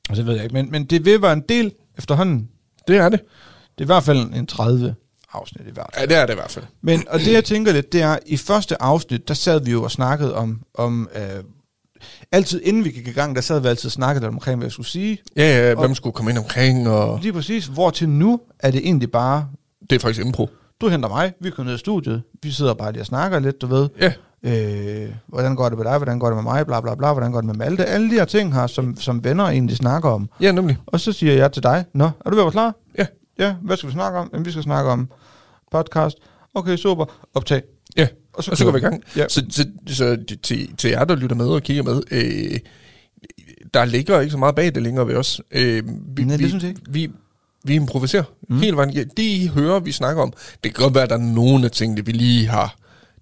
Og 0.10 0.16
så 0.16 0.24
ved 0.24 0.34
jeg 0.34 0.44
ikke, 0.44 0.54
men, 0.54 0.72
men 0.72 0.86
det 0.86 1.06
vil 1.06 1.22
være 1.22 1.34
en 1.34 1.44
del 1.50 1.72
efterhånden. 1.98 2.50
det 2.88 2.98
er 2.98 3.10
det. 3.10 3.20
Det 3.78 3.84
er 3.84 3.86
i 3.86 3.94
hvert 3.94 4.04
fald 4.04 4.34
en 4.34 4.48
30 4.48 4.96
afsnit 5.34 5.68
i 5.68 5.72
hvert 5.72 5.88
fald. 5.94 6.10
Ja, 6.10 6.16
det 6.16 6.22
er 6.22 6.26
det 6.26 6.34
i 6.34 6.36
hvert 6.36 6.52
fald. 6.52 6.66
Men, 6.82 7.08
og 7.10 7.20
det 7.20 7.34
jeg 7.34 7.44
tænker 7.44 7.72
lidt, 7.74 7.92
det 7.94 8.02
er, 8.02 8.18
i 8.26 8.38
første 8.38 8.82
afsnit, 8.82 9.28
der 9.28 9.34
sad 9.34 9.62
vi 9.64 9.72
jo 9.72 9.84
og 9.84 9.92
snakkede 9.92 10.36
om, 10.36 10.62
om 10.74 11.10
øh, 11.16 11.44
altid 12.32 12.62
inden 12.64 12.86
vi 12.86 12.92
gik 12.92 13.08
i 13.08 13.12
gang, 13.12 13.36
der 13.36 13.42
sad 13.42 13.60
vi 13.60 13.68
altid 13.68 13.86
og 13.86 13.92
snakkede 13.92 14.28
omkring, 14.28 14.58
hvad 14.58 14.66
jeg 14.66 14.72
skulle 14.72 14.88
sige. 14.88 15.18
Ja, 15.36 15.68
ja, 15.68 15.76
hvem 15.76 15.96
skulle 15.96 16.14
komme 16.14 16.32
ind 16.32 16.38
omkring, 16.40 16.90
og 16.90 17.20
Lige 17.22 17.34
præcis, 17.34 17.66
hvor 17.66 17.90
til 17.90 18.10
nu 18.10 18.40
er 18.60 18.72
det 18.72 18.80
egentlig 18.80 19.12
bare, 19.12 19.50
det 19.90 19.96
er 19.96 20.00
faktisk 20.00 20.26
impro. 20.26 20.50
Du 20.82 20.88
henter 20.88 21.10
mig, 21.10 21.34
vi 21.42 21.50
kommer 21.50 21.70
ned 21.72 21.76
i 21.78 21.80
studiet, 21.80 22.22
vi 22.44 22.52
sidder 22.52 22.74
bare 22.74 22.92
lige 22.92 23.02
og 23.02 23.06
snakker 23.06 23.40
lidt, 23.40 23.62
du 23.62 23.68
ved. 23.68 23.90
Ja, 24.02 24.14
Øh, 24.44 25.10
hvordan 25.28 25.56
går 25.56 25.70
det 25.70 25.78
med 25.78 25.86
dig, 25.86 25.98
hvordan 25.98 26.20
går 26.20 26.28
det 26.28 26.36
med 26.36 26.44
mig, 26.44 26.66
bla 26.66 26.82
bla 26.82 26.96
bla, 26.96 27.14
hvordan 27.14 27.32
går 27.32 27.42
det 27.42 27.46
med 27.46 27.56
Malte. 27.56 27.86
Alle 27.86 28.10
de 28.10 28.14
her 28.16 28.26
ting 28.26 28.54
her, 28.54 28.68
som, 28.68 28.96
som 29.00 29.24
venner 29.24 29.44
egentlig 29.44 29.78
snakker 29.78 30.10
om. 30.10 30.30
ja, 30.42 30.52
nemlig. 30.52 30.78
Og 30.86 31.00
så 31.00 31.12
siger 31.12 31.34
jeg 31.34 31.52
til 31.52 31.64
dig, 31.64 31.86
nå, 31.94 32.06
er 32.26 32.30
du 32.30 32.36
ved 32.36 32.40
at 32.40 32.46
være 32.46 32.52
klar? 32.52 32.76
Ja. 32.98 33.06
Ja, 33.40 33.56
hvad 33.62 33.78
skal 33.78 33.88
vi 33.88 33.94
snakke 33.94 34.20
om? 34.20 34.30
Jamen, 34.34 34.46
vi 34.46 34.52
skal 34.52 34.64
snakke 34.64 34.92
om 34.92 35.10
podcast. 35.72 36.18
Okay, 36.56 36.78
super. 36.78 37.06
Optag. 37.34 37.62
Ja, 37.98 38.08
Og 38.34 38.44
så, 38.44 38.52
og 38.52 38.58
så 38.58 38.66
går 38.66 38.72
vi 38.72 38.78
i 38.78 38.82
gang. 38.82 39.04
Ja. 39.16 39.28
Så, 39.30 39.46
så, 39.50 39.66
så 39.88 40.18
til, 40.44 40.76
til 40.78 40.90
jer, 40.90 41.06
der 41.06 41.16
lytter 41.16 41.36
med 41.36 41.48
og 41.48 41.62
kigger 41.62 41.84
med, 41.84 42.02
øh, 42.12 42.60
der 43.74 43.86
ligger 43.86 44.20
ikke 44.20 44.32
så 44.32 44.38
meget 44.38 44.56
bag 44.56 44.76
det 44.76 44.84
længere 44.84 45.08
ved 45.08 45.16
os. 45.16 45.42
Øh, 45.52 45.84
vi, 46.18 46.24
Nej, 46.24 46.36
det 46.38 46.44
vi, 46.44 46.50
synes 46.50 46.64
jeg 46.64 46.70
ikke. 46.70 46.82
Vi, 46.90 47.12
vi 47.68 47.76
improviserer 47.76 48.24
mm. 48.50 48.60
hele 48.60 48.76
vejen. 48.76 48.90
igennem. 48.90 49.10
Det, 49.18 49.24
I 49.24 49.52
hører, 49.54 49.80
vi 49.80 49.92
snakker 49.92 50.24
om, 50.24 50.34
det 50.64 50.74
kan 50.74 50.84
godt 50.84 50.96
være, 50.96 51.04
at 51.04 51.10
der 51.10 51.16
er 51.16 51.22
nogle 51.22 51.66
af 51.66 51.72
tingene, 51.72 52.06
vi 52.06 52.12
lige 52.12 52.48
har... 52.48 52.76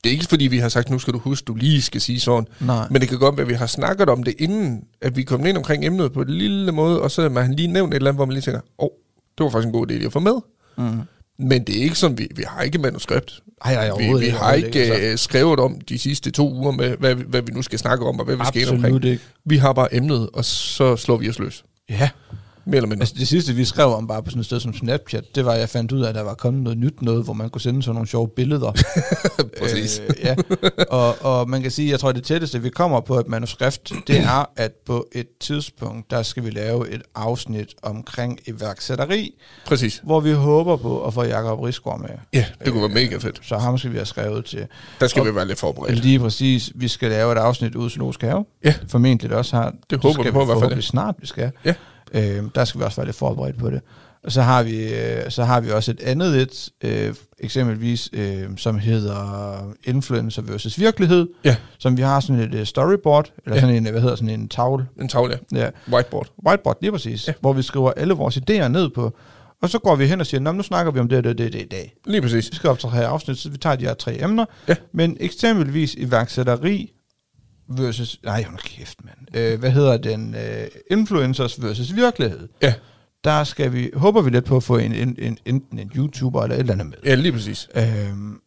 Det 0.03 0.09
er 0.09 0.13
ikke 0.13 0.25
fordi, 0.25 0.47
vi 0.47 0.57
har 0.57 0.69
sagt, 0.69 0.89
nu 0.89 0.99
skal 0.99 1.13
du 1.13 1.19
huske, 1.19 1.45
du 1.45 1.55
lige 1.55 1.81
skal 1.81 2.01
sige 2.01 2.19
sådan. 2.19 2.47
Nej. 2.59 2.87
Men 2.91 3.01
det 3.01 3.09
kan 3.09 3.19
godt 3.19 3.37
være, 3.37 3.43
at 3.43 3.49
vi 3.49 3.53
har 3.53 3.65
snakket 3.65 4.09
om 4.09 4.23
det, 4.23 4.33
inden 4.39 4.83
at 5.01 5.17
vi 5.17 5.23
kom 5.23 5.45
ind 5.45 5.57
omkring 5.57 5.85
emnet 5.85 6.13
på 6.13 6.21
en 6.21 6.29
lille 6.29 6.71
måde, 6.71 7.01
og 7.01 7.11
så 7.11 7.21
har 7.21 7.29
man 7.29 7.53
lige 7.53 7.67
nævnt 7.67 7.93
et 7.93 7.95
eller 7.95 8.09
andet, 8.09 8.17
hvor 8.17 8.25
man 8.25 8.33
lige 8.33 8.41
tænker, 8.41 8.61
åh, 8.79 8.85
oh, 8.85 8.89
det 9.37 9.43
var 9.43 9.49
faktisk 9.49 9.67
en 9.67 9.73
god 9.73 9.87
idé 9.87 9.93
lige 9.93 10.05
at 10.05 10.13
få 10.13 10.19
med. 10.19 10.35
Mm. 10.77 11.01
Men 11.39 11.63
det 11.63 11.77
er 11.77 11.83
ikke 11.83 11.95
sådan, 11.95 12.17
vi, 12.17 12.27
vi 12.35 12.43
har 12.47 12.61
ikke 12.61 12.77
manuskript. 12.77 13.39
Ej, 13.65 13.73
ej, 13.73 13.97
Vi, 13.97 14.13
vi 14.19 14.25
ikke, 14.25 14.37
har 14.37 14.53
ikke 14.53 14.79
altså. 14.79 15.07
øh, 15.07 15.17
skrevet 15.17 15.59
om 15.59 15.81
de 15.89 15.99
sidste 15.99 16.31
to 16.31 16.53
uger, 16.53 16.71
med, 16.71 16.97
hvad, 16.97 17.15
hvad 17.15 17.41
vi 17.41 17.51
nu 17.51 17.61
skal 17.61 17.79
snakke 17.79 18.05
om, 18.05 18.19
og 18.19 18.25
hvad 18.25 18.35
vi 18.35 18.43
skal 18.47 18.61
ind 18.61 18.69
omkring. 18.69 18.85
Absolut 18.85 19.05
ikke. 19.05 19.23
Vi 19.45 19.57
har 19.57 19.73
bare 19.73 19.95
emnet, 19.95 20.29
og 20.33 20.45
så 20.45 20.95
slår 20.95 21.17
vi 21.17 21.29
os 21.29 21.39
løs. 21.39 21.63
Ja. 21.89 22.09
Mere 22.67 22.75
eller 22.77 22.87
mindre. 22.89 23.01
Altså 23.01 23.15
det 23.19 23.27
sidste, 23.27 23.53
vi 23.53 23.65
skrev 23.65 23.87
om 23.87 24.07
bare 24.07 24.23
på 24.23 24.29
sådan 24.29 24.39
et 24.39 24.45
sted 24.45 24.59
som 24.59 24.73
Snapchat, 24.73 25.23
det 25.35 25.45
var, 25.45 25.51
at 25.51 25.59
jeg 25.59 25.69
fandt 25.69 25.91
ud 25.91 26.01
af, 26.01 26.09
at 26.09 26.15
der 26.15 26.21
var 26.21 26.33
kommet 26.33 26.63
noget 26.63 26.77
nyt 26.77 27.01
noget, 27.01 27.23
hvor 27.23 27.33
man 27.33 27.49
kunne 27.49 27.61
sende 27.61 27.83
sådan 27.83 27.93
nogle 27.95 28.07
sjove 28.07 28.27
billeder. 28.35 28.71
Præcis. 29.61 30.01
Øh, 30.09 30.15
ja. 30.23 30.35
og, 30.89 31.15
og 31.21 31.49
man 31.49 31.61
kan 31.61 31.71
sige, 31.71 31.91
jeg 31.91 31.99
tror, 31.99 32.11
det 32.11 32.23
tætteste, 32.23 32.61
vi 32.61 32.69
kommer 32.69 33.01
på 33.01 33.19
et 33.19 33.27
manuskript, 33.27 33.91
det 34.07 34.19
er, 34.19 34.49
at 34.57 34.71
på 34.85 35.07
et 35.11 35.27
tidspunkt, 35.39 36.11
der 36.11 36.23
skal 36.23 36.45
vi 36.45 36.49
lave 36.49 36.89
et 36.93 37.01
afsnit 37.15 37.69
omkring 37.83 38.39
iværksætteri, 38.47 39.33
Præcis. 39.67 40.01
hvor 40.03 40.19
vi 40.19 40.31
håber 40.31 40.75
på 40.77 41.05
at 41.05 41.13
få 41.13 41.23
Jacob 41.23 41.59
Risgaard 41.59 41.99
med. 41.99 42.09
Ja, 42.33 42.45
det 42.65 42.71
kunne 42.73 42.81
være 42.81 43.03
mega 43.03 43.17
fedt. 43.17 43.39
Så 43.43 43.57
ham 43.57 43.77
skal 43.77 43.91
vi 43.91 43.97
have 43.97 44.05
skrevet 44.05 44.45
til. 44.45 44.67
Der 44.99 45.07
skal 45.07 45.19
Og- 45.21 45.27
vi 45.27 45.35
være 45.35 45.47
lidt 45.47 45.59
forberedt. 45.59 45.99
Lige 46.03 46.19
præcis, 46.19 46.71
vi 46.75 46.87
skal 46.87 47.09
lave 47.09 47.31
et 47.31 47.37
afsnit 47.37 47.75
ud 47.75 47.87
i 47.87 47.89
Zoologisk 47.89 48.21
Have. 48.21 48.45
Ja. 48.63 48.73
Formentlig 48.87 49.35
også 49.35 49.55
har. 49.55 49.73
Det 49.89 50.01
håber 50.01 50.13
skal 50.13 50.25
vi 50.25 50.31
på 50.31 50.41
i 50.41 50.45
hvert 50.45 50.59
fald, 50.59 50.81
snart, 50.81 51.15
vi 51.19 51.27
skal. 51.27 51.51
Ja. 51.65 51.73
Øh, 52.13 52.43
der 52.55 52.65
skal 52.65 52.79
vi 52.79 52.85
også 52.85 52.95
være 52.97 53.05
lidt 53.05 53.17
forberedt 53.17 53.57
på 53.57 53.69
det. 53.69 53.81
Og 54.23 54.31
så 54.31 54.41
har 54.41 54.63
vi, 54.63 54.93
øh, 54.93 55.29
så 55.31 55.43
har 55.43 55.61
vi 55.61 55.71
også 55.71 55.91
et 55.91 56.01
andet 56.01 56.35
et, 56.41 56.69
øh, 56.83 57.15
eksempelvis, 57.39 58.09
øh, 58.13 58.43
som 58.57 58.79
hedder 58.79 59.57
Influencer 59.83 60.41
versus 60.41 60.79
Virkelighed, 60.79 61.27
Ja. 61.43 61.55
som 61.77 61.97
vi 61.97 62.01
har 62.01 62.19
sådan 62.19 62.39
et 62.41 62.53
øh, 62.55 62.65
storyboard, 62.65 63.31
eller 63.45 63.55
Ja. 63.55 63.61
sådan 63.61 63.75
en, 63.75 63.91
hvad 63.91 64.01
hedder 64.01 64.15
sådan 64.15 64.29
en 64.29 64.49
tavle, 64.49 64.85
En 65.01 65.07
tavle, 65.07 65.39
ja, 65.53 65.69
whiteboard. 65.93 66.27
whiteboard 66.47 66.77
lige 66.81 66.91
præcis, 66.91 67.27
Ja. 67.27 67.31
ja. 67.31 67.35
hvor 67.41 67.53
vi 67.53 67.61
skriver 67.61 67.91
alle 67.91 68.13
vores 68.13 68.37
idéer 68.37 68.67
ned 68.67 68.89
på, 68.89 69.15
og 69.61 69.69
så 69.69 69.79
går 69.79 69.95
vi 69.95 70.05
hen 70.07 70.19
og 70.19 70.25
siger, 70.27 70.41
"Nå, 70.41 70.51
men 70.51 70.57
nu 70.57 70.63
snakker 70.63 70.91
vi 70.91 70.99
om 70.99 71.07
det, 71.09 71.23
det, 71.23 71.37
det, 71.37 71.53
det 71.53 71.61
i 71.61 71.67
dag. 71.71 71.93
Lige 72.05 72.21
præcis. 72.21 72.51
Vi 72.51 72.55
skal 72.55 72.69
optage 72.69 73.05
afsnit, 73.05 73.37
så 73.37 73.49
vi 73.49 73.57
tager 73.57 73.75
de 73.75 73.85
her 73.85 73.93
tre 73.93 74.23
emner. 74.23 74.45
Ja. 74.67 74.75
Men 74.93 75.17
eksempelvis 75.19 75.93
iværksætteri 75.93 76.91
versus... 77.69 78.19
Nej, 78.23 78.43
hold 78.43 78.59
kæft, 78.63 78.97
mand. 79.05 79.37
Øh, 79.37 79.59
hvad 79.59 79.71
hedder 79.71 79.97
den? 79.97 80.35
Øh, 80.35 80.67
influencers 80.91 81.61
versus 81.63 81.95
virkelighed. 81.95 82.47
Ja. 82.61 82.73
Der 83.23 83.43
skal 83.43 83.73
vi, 83.73 83.89
håber 83.93 84.21
vi 84.21 84.29
lidt 84.29 84.45
på 84.45 84.55
at 84.57 84.63
få 84.63 84.77
en, 84.77 84.93
en, 84.93 85.15
en, 85.19 85.37
enten 85.45 85.79
en 85.79 85.91
YouTuber 85.95 86.43
eller 86.43 86.55
et 86.55 86.59
eller 86.59 86.73
andet 86.73 86.87
med. 86.87 86.97
Ja, 87.05 87.15
lige 87.15 87.31
præcis. 87.31 87.67
Øhm, 87.75 88.39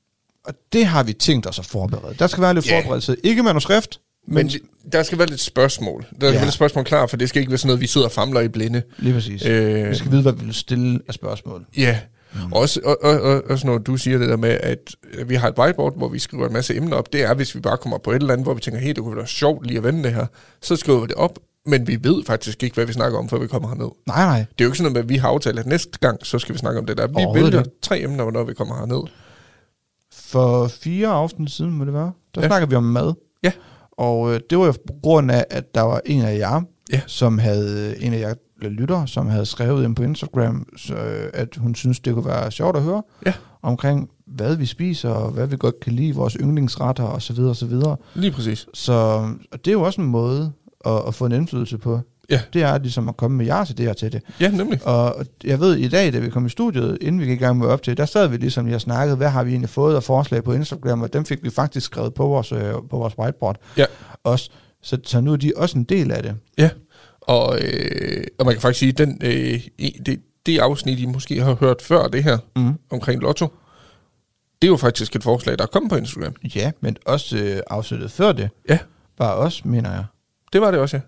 og 0.44 0.54
det 0.72 0.87
har 0.87 1.02
vi 1.02 1.12
tænkt 1.12 1.46
os 1.46 1.58
at 1.58 1.66
forberede. 1.66 2.14
Der 2.18 2.26
skal 2.26 2.42
være 2.42 2.54
lidt 2.54 2.66
yeah. 2.66 2.82
forberedelse. 2.82 3.16
Ikke 3.25 3.42
manuskript, 3.42 4.00
men, 4.26 4.34
Men 4.34 4.50
der 4.92 5.02
skal 5.02 5.18
være 5.18 5.28
lidt 5.28 5.40
spørgsmål. 5.40 6.02
Der 6.02 6.08
skal 6.16 6.26
Ja. 6.26 6.32
være 6.32 6.44
lidt 6.44 6.54
spørgsmål 6.54 6.84
klar, 6.84 7.06
for 7.06 7.16
det 7.16 7.28
skal 7.28 7.40
ikke 7.40 7.50
være 7.50 7.58
sådan 7.58 7.68
noget, 7.68 7.80
vi 7.80 7.87
sidder 7.87 8.06
og 8.06 8.12
famler 8.12 8.40
i 8.40 8.48
blinde. 8.48 8.82
lige 8.98 9.14
præcis. 9.14 9.44
Øh, 9.46 9.90
Vi 9.90 9.94
skal 9.94 10.10
vide, 10.10 10.22
hvad 10.22 10.32
vi 10.32 10.44
vil 10.44 10.54
stille 10.54 11.00
af 11.08 11.14
spørgsmål. 11.14 11.66
Ja, 11.76 12.00
Mm. 12.35 12.52
Også, 12.52 12.80
og, 12.85 12.99
og, 13.02 13.20
og, 13.20 13.42
også 13.50 13.66
når 13.66 13.78
du 13.78 13.97
siger 13.97 14.18
det 14.18 14.28
der 14.28 14.37
med, 14.37 14.49
at 14.62 14.94
vi 15.26 15.35
har 15.35 15.49
et 15.49 15.58
whiteboard, 15.58 15.97
hvor 15.97 16.08
vi 16.08 16.18
skriver 16.18 16.47
en 16.47 16.52
masse 16.52 16.76
emner 16.76 16.97
op, 16.97 17.12
det 17.12 17.23
er, 17.23 17.35
hvis 17.35 17.54
vi 17.54 17.61
bare 17.61 17.76
kommer 17.76 17.99
på 17.99 18.11
et 18.11 18.16
eller 18.16 18.32
andet, 18.32 18.44
hvor 18.47 18.54
vi 18.54 18.61
tænker, 18.61 18.80
hey, 18.80 18.88
det 18.88 18.99
kunne 18.99 19.16
være 19.16 19.26
sjovt 19.26 19.66
lige 19.66 19.78
at 19.78 19.85
vende 19.85 20.02
det 20.02 20.12
her, 20.14 20.26
så 20.62 20.76
skriver 20.76 21.00
vi 21.00 21.06
det 21.06 21.14
op, 21.14 21.38
men 21.66 21.87
vi 21.87 21.99
ved 22.02 22.25
faktisk 22.25 22.62
ikke, 22.62 22.75
hvad 22.75 22.87
vi 22.87 22.92
snakker 22.92 23.18
om, 23.18 23.28
før 23.28 23.38
vi 23.38 23.47
kommer 23.47 23.68
herned. 23.68 23.88
Nej, 24.06 24.25
nej. 24.25 24.38
Det 24.38 24.61
er 24.61 24.64
jo 24.64 24.68
ikke 24.68 24.78
sådan 24.78 24.92
noget, 24.92 25.04
at 25.04 25.08
vi 25.08 25.16
har 25.16 25.28
aftalt, 25.28 25.58
at 25.58 25.66
næste 25.66 25.99
gang, 26.00 26.26
så 26.26 26.38
skal 26.38 26.52
vi 26.54 26.58
snakke 26.58 26.80
om 26.80 26.87
det 26.87 26.99
der. 26.99 27.06
Vi 27.06 27.40
vælger 27.42 27.62
tre 27.82 28.00
emner, 28.02 28.30
når 28.30 28.44
vi 28.44 28.54
kommer 28.54 28.76
herned. 28.78 29.02
For 30.12 30.68
fire 30.68 31.08
afsnit 31.08 31.50
siden, 31.50 31.70
må 31.73 31.85
det 31.85 31.94
være, 31.94 32.12
der 32.35 32.40
Ja. 32.42 32.47
snakker 32.47 32.66
vi 32.68 32.75
om 32.75 32.82
mad. 32.85 33.12
Ja. 33.42 33.52
Og 33.92 34.35
øh, 34.35 34.40
det 34.50 34.58
var 34.58 34.66
jo 34.66 34.73
på 34.73 34.92
grund 35.02 35.30
af, 35.30 35.44
at 35.50 35.75
der 35.75 35.80
var 35.82 36.00
en 36.06 36.23
af 36.23 36.38
jer, 36.38 36.61
Ja. 36.92 37.00
som 37.06 37.38
havde, 37.38 38.02
en 38.02 38.14
af 38.14 38.18
jer 38.20 38.35
lytter, 38.62 39.06
som 39.06 39.26
havde 39.28 39.46
skrevet 39.46 39.84
ind 39.84 39.96
på 39.96 40.02
Instagram, 40.02 40.66
så, 40.76 40.94
øh, 40.94 41.30
at 41.34 41.48
hun 41.56 41.74
synes, 41.74 42.00
det 42.00 42.14
kunne 42.14 42.24
være 42.26 42.50
sjovt 42.50 42.76
at 42.76 42.82
høre 42.82 43.02
Ja. 43.26 43.32
omkring, 43.62 44.10
hvad 44.26 44.56
vi 44.56 44.66
spiser, 44.66 45.10
og 45.10 45.30
hvad 45.30 45.46
vi 45.46 45.56
godt 45.56 45.80
kan 45.80 45.92
lide, 45.92 46.14
vores 46.14 46.36
yndlingsretter 46.40 47.04
osv. 47.04 47.20
Så, 47.20 47.32
videre, 47.32 47.50
og 47.50 47.56
så, 47.56 47.66
videre. 47.66 47.96
Lige 48.14 48.32
præcis. 48.32 48.66
så 48.74 48.92
og 49.52 49.64
det 49.64 49.68
er 49.68 49.72
jo 49.72 49.82
også 49.82 50.00
en 50.00 50.06
måde 50.06 50.52
at, 50.86 51.02
at 51.06 51.14
få 51.14 51.26
en 51.26 51.32
indflydelse 51.32 51.78
på. 51.78 52.00
Ja. 52.30 52.40
Det 52.52 52.62
er 52.62 52.78
ligesom 52.78 53.08
at 53.08 53.16
komme 53.16 53.36
med 53.36 53.46
jeres 53.46 53.70
idéer 53.70 53.92
til 53.92 54.12
det. 54.12 54.22
Ja, 54.40 54.50
nemlig. 54.50 54.86
Og 54.86 55.24
jeg 55.44 55.60
ved, 55.60 55.76
i 55.76 55.88
dag, 55.88 56.12
da 56.12 56.18
vi 56.18 56.30
kom 56.30 56.46
i 56.46 56.48
studiet, 56.48 56.98
inden 57.00 57.20
vi 57.20 57.26
gik 57.26 57.40
i 57.40 57.44
gang 57.44 57.58
med 57.58 57.66
op 57.66 57.82
til, 57.82 57.96
der 57.96 58.06
sad 58.06 58.28
vi 58.28 58.36
ligesom, 58.36 58.68
jeg 58.68 58.80
snakkede, 58.80 59.16
hvad 59.16 59.28
har 59.28 59.44
vi 59.44 59.50
egentlig 59.50 59.70
fået 59.70 59.96
af 59.96 60.02
forslag 60.02 60.44
på 60.44 60.52
Instagram, 60.52 61.02
og 61.02 61.12
dem 61.12 61.24
fik 61.24 61.38
vi 61.42 61.50
faktisk 61.50 61.86
skrevet 61.86 62.14
på 62.14 62.26
vores, 62.26 62.52
øh, 62.52 62.60
på 62.90 62.96
vores 62.98 63.18
whiteboard. 63.18 63.56
Ja. 63.76 63.84
Også. 64.24 64.50
Så, 64.82 64.98
så 65.04 65.20
nu 65.20 65.32
er 65.32 65.36
de 65.36 65.52
også 65.56 65.78
en 65.78 65.84
del 65.84 66.10
af 66.12 66.22
det. 66.22 66.34
Ja, 66.58 66.70
og, 67.28 67.58
øh, 67.62 68.25
og 68.38 68.47
man 68.47 68.54
kan 68.54 68.61
faktisk 68.62 68.78
sige, 68.80 68.92
den, 68.92 69.20
øh, 69.25 69.61
det, 70.06 70.20
det 70.47 70.58
afsnit, 70.58 70.99
I 70.99 71.06
måske 71.06 71.42
har 71.42 71.54
hørt 71.54 71.82
før 71.82 72.08
det 72.08 72.25
her, 72.25 72.38
Mm. 72.56 72.75
omkring 72.90 73.23
Lotto, 73.23 73.47
det 74.62 74.68
er 74.68 74.70
jo 74.73 74.76
faktisk 74.76 75.16
et 75.16 75.23
forslag, 75.23 75.58
der 75.58 75.64
er 75.64 75.68
kommet 75.68 75.90
på 75.90 75.97
Instagram. 75.97 76.35
Ja, 76.54 76.70
men 76.80 76.97
også 77.06 77.37
øh, 77.38 77.61
afsnittet 77.70 78.11
før 78.11 78.32
det, 78.32 78.50
Ja. 78.68 78.78
var 79.18 79.30
også, 79.30 79.62
mener 79.64 79.90
jeg. 79.92 80.04
Det 80.52 80.61
var 80.61 80.70
det 80.70 80.80
også, 80.80 80.97
ja. 80.97 81.00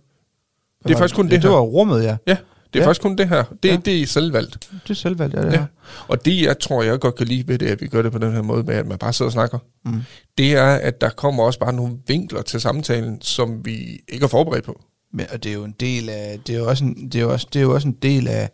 Det 0.88 0.94
er 0.94 0.98
faktisk 0.98 1.14
kun 1.16 1.24
det 1.24 1.32
Det 1.32 1.42
her. 1.42 1.50
var 1.50 1.60
rummet, 1.60 2.02
ja. 2.04 2.16
Ja, 2.26 2.36
det 2.74 2.78
er 2.78 2.82
ja. 2.82 2.86
Faktisk 2.86 3.02
kun 3.02 3.16
det 3.18 3.28
her. 3.28 3.44
Det, 3.62 3.68
ja. 3.68 3.76
Det 3.76 4.02
er 4.02 4.06
selvvalgt. 4.06 4.70
Det 4.84 4.90
er 4.90 4.94
selvvalgt, 4.94 5.34
ja, 5.34 5.40
det 5.42 5.52
Ja. 5.52 5.58
ja. 5.60 5.64
Og 6.08 6.24
det, 6.24 6.42
jeg 6.42 6.58
tror, 6.58 6.82
jeg 6.82 7.00
godt 7.00 7.14
kan 7.14 7.26
lide 7.26 7.48
ved 7.48 7.58
det, 7.58 7.66
at 7.66 7.80
vi 7.80 7.86
gør 7.86 8.02
det 8.02 8.12
på 8.12 8.18
den 8.18 8.32
her 8.32 8.42
måde, 8.42 8.62
med 8.62 8.74
at 8.74 8.86
man 8.86 8.98
bare 8.98 9.12
sidder 9.12 9.28
og 9.28 9.32
snakker, 9.32 9.58
Mm. 9.84 10.00
det 10.38 10.52
er, 10.56 10.66
at 10.74 11.00
der 11.00 11.08
kommer 11.10 11.42
også 11.44 11.58
bare 11.58 11.72
nogle 11.72 11.98
vinkler 12.06 12.42
til 12.42 12.60
samtalen, 12.60 13.22
som 13.22 13.64
vi 13.64 14.00
ikke 14.08 14.24
er 14.24 14.28
forberedt 14.28 14.64
på. 14.64 14.80
Men, 15.12 15.26
og 15.32 15.44
det 15.44 15.50
er 15.50 15.54
jo 15.54 15.64
en 15.64 15.74
del 15.80 16.08
af, 16.08 16.38
det 16.46 16.54
er 16.54 16.58
jo 16.58 16.68
også 16.68 16.84
en, 16.84 16.94
det 17.08 17.14
er 17.14 17.20
jo 17.22 17.32
også, 17.32 17.46
det 17.52 17.58
er 17.58 17.62
jo 17.62 17.74
også 17.74 17.88
en 17.88 17.96
del 18.02 18.28
af, 18.28 18.50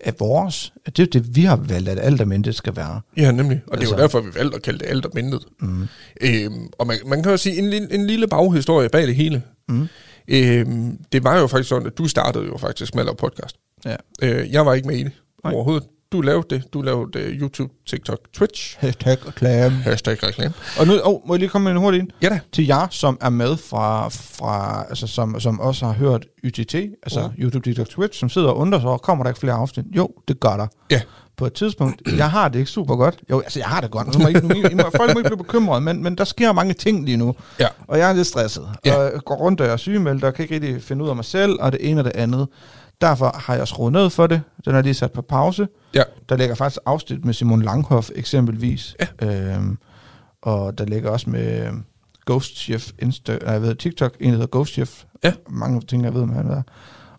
af 0.00 0.14
vores, 0.18 0.72
det 0.86 0.98
er 0.98 1.02
jo 1.02 1.20
det, 1.20 1.36
vi 1.36 1.42
har 1.42 1.56
valgt, 1.56 1.88
at 1.88 1.98
alt 1.98 2.20
om 2.20 2.42
det 2.42 2.54
skal 2.54 2.76
være. 2.76 3.00
Ja, 3.16 3.30
nemlig. 3.32 3.60
Og 3.66 3.78
det 3.78 3.84
er 3.84 3.88
jo 3.90 3.94
Altså- 3.94 3.96
derfor, 4.02 4.20
vi 4.20 4.34
valgte 4.38 4.56
at 4.56 4.62
kalde 4.62 4.78
det 4.78 4.86
alt 4.86 5.04
og 5.06 5.10
mindet. 5.14 5.44
Mm. 5.60 5.86
Øhm, 6.20 6.68
og 6.78 6.86
man, 6.86 6.96
man 7.06 7.22
kan 7.22 7.30
jo 7.32 7.36
sige 7.36 7.58
en, 7.58 7.70
lille- 7.70 7.94
en 7.94 8.06
lille 8.06 8.26
baghistorie 8.28 8.88
bag 8.88 9.06
det 9.06 9.14
hele. 9.16 9.42
Mm. 9.68 9.86
Øhm, 10.28 10.98
det 11.12 11.24
var 11.24 11.38
jo 11.40 11.46
faktisk 11.46 11.68
sådan, 11.68 11.86
at 11.86 11.98
du 11.98 12.08
startede 12.08 12.44
jo 12.44 12.56
faktisk 12.56 12.94
med 12.94 13.00
at 13.02 13.06
lave 13.06 13.16
podcast. 13.16 13.56
Ja. 13.84 13.96
Øh, 14.22 14.52
jeg 14.52 14.66
var 14.66 14.74
ikke 14.74 14.88
med 14.88 14.96
i 14.96 15.02
det 15.02 15.12
Nej. 15.44 15.52
overhovedet. 15.54 15.86
Du 16.14 16.20
lavede 16.20 16.46
det. 16.50 16.62
Du 16.72 16.82
lavede 16.82 17.18
uh, 17.18 17.40
YouTube, 17.40 17.72
TikTok, 17.86 18.18
Twitch. 18.32 18.76
Hashtag 18.78 19.26
reklame. 19.28 19.76
Hashtag 19.76 20.22
reklame. 20.22 20.54
Og 20.78 20.86
nu, 20.86 20.92
oh, 21.04 21.20
må 21.26 21.34
jeg 21.34 21.38
lige 21.38 21.48
komme 21.48 21.64
med 21.64 21.72
en 21.72 21.78
hurtig 21.78 22.00
ind? 22.00 22.08
Ja 22.22 22.28
da. 22.28 22.40
Til 22.52 22.66
jer, 22.66 22.86
som 22.90 23.18
er 23.20 23.30
med 23.30 23.56
fra, 23.56 24.08
fra 24.08 24.84
altså 24.88 25.06
som, 25.06 25.40
som 25.40 25.60
også 25.60 25.86
har 25.86 25.92
hørt 25.92 26.26
YTT, 26.44 26.74
altså 26.74 27.20
mm. 27.36 27.42
YouTube, 27.42 27.64
TikTok, 27.64 27.88
Twitch, 27.88 28.20
som 28.20 28.28
sidder 28.28 28.48
og 28.48 28.56
undrer 28.56 28.80
sig 28.80 28.88
over, 28.88 28.98
kommer 28.98 29.24
der 29.24 29.30
ikke 29.30 29.40
flere 29.40 29.54
afsnit? 29.54 29.84
Jo, 29.96 30.08
det 30.28 30.40
gør 30.40 30.56
der. 30.56 30.66
Ja. 30.90 31.00
På 31.36 31.46
et 31.46 31.52
tidspunkt, 31.52 32.02
jeg 32.16 32.30
har 32.30 32.48
det 32.48 32.58
ikke 32.58 32.70
super 32.70 32.96
godt. 32.96 33.18
Jo, 33.30 33.40
altså 33.40 33.58
jeg 33.58 33.68
har 33.68 33.80
det 33.80 33.90
godt. 33.90 34.18
Nu 34.18 34.22
må 34.22 34.28
I, 34.28 34.32
nu, 34.32 34.54
I, 34.54 34.72
I 34.72 34.74
må, 34.74 34.82
folk 34.96 35.14
må 35.14 35.18
ikke 35.18 35.30
blive 35.30 35.44
bekymret, 35.44 35.82
men, 35.82 36.02
men 36.02 36.18
der 36.18 36.24
sker 36.24 36.52
mange 36.52 36.74
ting 36.74 37.04
lige 37.04 37.16
nu. 37.16 37.34
Ja. 37.60 37.68
Og 37.88 37.98
jeg 37.98 38.10
er 38.10 38.12
lidt 38.12 38.26
stresset. 38.26 38.68
Ja. 38.84 38.96
Og 38.96 39.04
jeg 39.04 39.20
går 39.24 39.34
rundt 39.34 39.60
og 39.60 39.66
jeg 39.66 39.72
er 39.72 39.76
sygemeldt, 39.76 40.24
og 40.24 40.34
kan 40.34 40.42
ikke 40.42 40.54
rigtig 40.54 40.82
finde 40.82 41.04
ud 41.04 41.08
af 41.08 41.16
mig 41.16 41.24
selv, 41.24 41.56
og 41.60 41.72
det 41.72 41.90
ene 41.90 42.00
og 42.00 42.04
det 42.04 42.12
andet. 42.14 42.48
Derfor 43.00 43.36
har 43.38 43.54
jeg 43.54 43.68
skruet 43.68 43.92
ned 43.92 44.10
for 44.10 44.26
det. 44.26 44.42
Den 44.64 44.74
er 44.74 44.82
lige 44.82 44.94
sat 44.94 45.12
på 45.12 45.22
pause. 45.22 45.68
Ja. 45.94 46.02
Der 46.28 46.36
ligger 46.36 46.54
faktisk 46.54 46.80
afsnit 46.86 47.24
med 47.24 47.34
Simon 47.34 47.62
Langhoff 47.62 48.10
eksempelvis. 48.14 48.96
Ja. 49.20 49.54
Øhm, 49.56 49.78
og 50.42 50.78
der 50.78 50.84
ligger 50.84 51.10
også 51.10 51.30
med 51.30 51.68
Ghost 52.26 52.58
Chef 52.58 52.90
Insta, 52.98 53.38
nej, 53.42 53.52
jeg 53.52 53.62
ved, 53.62 53.74
TikTok, 53.74 54.16
en 54.20 54.26
der 54.26 54.32
hedder 54.32 54.58
Ghost 54.58 54.72
Chef. 54.72 55.04
Ja. 55.24 55.32
Mange 55.48 55.80
ting, 55.80 56.04
jeg 56.04 56.14
ved, 56.14 56.26
hvad 56.26 56.36
han 56.36 56.50
er. 56.50 56.62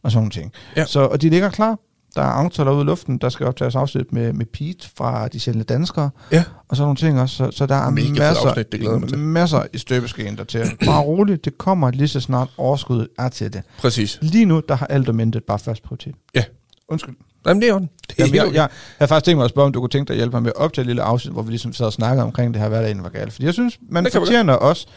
Og 0.04 0.12
sådan 0.12 0.18
nogle 0.18 0.32
ting. 0.32 0.52
Ja. 0.76 0.86
Så, 0.86 1.00
og 1.00 1.22
de 1.22 1.30
ligger 1.30 1.50
klar. 1.50 1.78
Der 2.16 2.22
er 2.22 2.26
aftaler 2.26 2.72
ude 2.72 2.82
i 2.82 2.86
luften. 2.86 3.18
Der 3.18 3.30
skal 3.30 3.46
optages 3.46 3.76
afsnit 3.76 4.14
med, 4.14 4.34
med 4.34 4.46
Pete 4.46 4.90
fra 4.98 5.28
De 5.28 5.40
Sjældne 5.40 5.64
Danskere. 5.64 6.10
Ja. 6.32 6.44
Og 6.68 6.76
sådan 6.78 6.84
nogle 6.86 6.96
ting 6.98 7.22
også. 7.22 7.36
Så, 7.36 7.52
så 7.52 7.66
der 7.66 7.76
er 7.76 7.90
Mega 7.90 8.10
masser, 8.10 8.48
afsnit, 8.48 8.72
det 8.72 8.80
glæder 8.80 9.00
mig 9.00 9.10
til. 9.10 9.18
masser 9.18 9.64
i 9.74 9.78
støbeskeen 9.78 10.38
der 10.38 10.44
til. 10.44 10.72
Bare 10.86 11.02
roligt, 11.02 11.46
det 11.46 11.58
kommer 11.58 11.92
lige 11.92 12.08
så 12.08 12.20
snart 12.20 12.48
overskuddet 12.58 13.08
er 13.20 13.30
til 13.30 13.54
det. 13.54 13.62
Præcis. 13.80 14.20
Lige 14.22 14.46
nu, 14.46 14.62
der 14.70 14.76
har 14.76 14.88
intet 15.22 15.44
bare 15.44 15.60
først 15.60 15.84
prioritet. 15.84 16.16
Ja. 16.36 16.44
Undskyld. 16.90 17.16
Jamen, 17.48 17.62
det 17.62 17.70
er 17.70 17.74
er 17.74 17.80
Jamen, 18.20 18.36
jeg, 18.36 18.46
jeg, 18.46 18.54
jeg 18.54 18.70
havde 18.98 19.10
faktisk 19.10 19.26
tænkt 19.26 19.38
mig 19.38 19.44
at 19.46 19.50
spørge, 19.50 19.66
om 19.66 19.74
du 19.74 19.80
kunne 19.80 19.90
tænke 19.90 20.08
dig 20.08 20.14
at 20.14 20.18
hjælpe 20.18 20.36
mig 20.36 20.44
med 20.44 20.52
at 20.56 20.62
optage 20.62 20.84
et 20.84 20.88
lille 20.88 21.02
afsnit, 21.02 21.34
hvor 21.34 21.42
vi 21.42 21.50
ligesom 21.50 21.74
sad 21.74 21.86
og 21.86 21.94
snakkede 21.94 22.24
omkring 22.24 22.54
det 22.54 22.62
her, 22.62 22.70
hvad 22.70 22.84
der 22.96 23.02
var 23.02 23.10
galt. 23.10 23.34
Fordi 23.34 23.46
jeg 23.46 23.54
synes, 23.54 23.80
man 23.90 24.08
fortjener 24.14 24.54
også, 24.54 24.88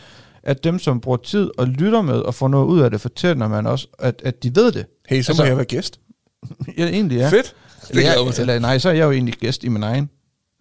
at 0.43 0.65
dem, 0.65 0.79
som 0.79 1.01
bruger 1.01 1.17
tid 1.25 1.51
og 1.59 1.67
lytter 1.67 2.03
med 2.03 2.15
og 2.15 2.35
får 2.35 2.49
noget 2.49 2.67
ud 2.67 2.81
af 2.81 2.91
det, 2.91 3.01
fortæller 3.01 3.49
man 3.49 3.67
også, 3.67 3.87
at, 3.99 4.23
at 4.25 4.43
de 4.43 4.57
ved 4.57 4.73
det. 4.73 4.87
Hey, 5.09 5.23
så 5.23 5.31
Altså- 5.33 5.43
må 5.43 5.47
jeg 5.47 5.57
være 5.57 5.65
gæst. 5.67 6.01
Ja, 6.79 6.87
egentlig 6.87 7.19
ja. 7.19 7.29
Fedt. 7.29 7.55
Det 7.83 7.91
Eller, 7.91 8.13
jeg 8.13 8.25
mig 8.25 8.39
eller 8.39 8.59
nej, 8.59 8.79
så 8.79 8.89
er 8.89 8.93
jeg 8.93 9.05
jo 9.05 9.11
egentlig 9.13 9.35
gæst 9.35 9.65
i 9.65 9.69
min 9.69 9.83
egen. 9.83 10.11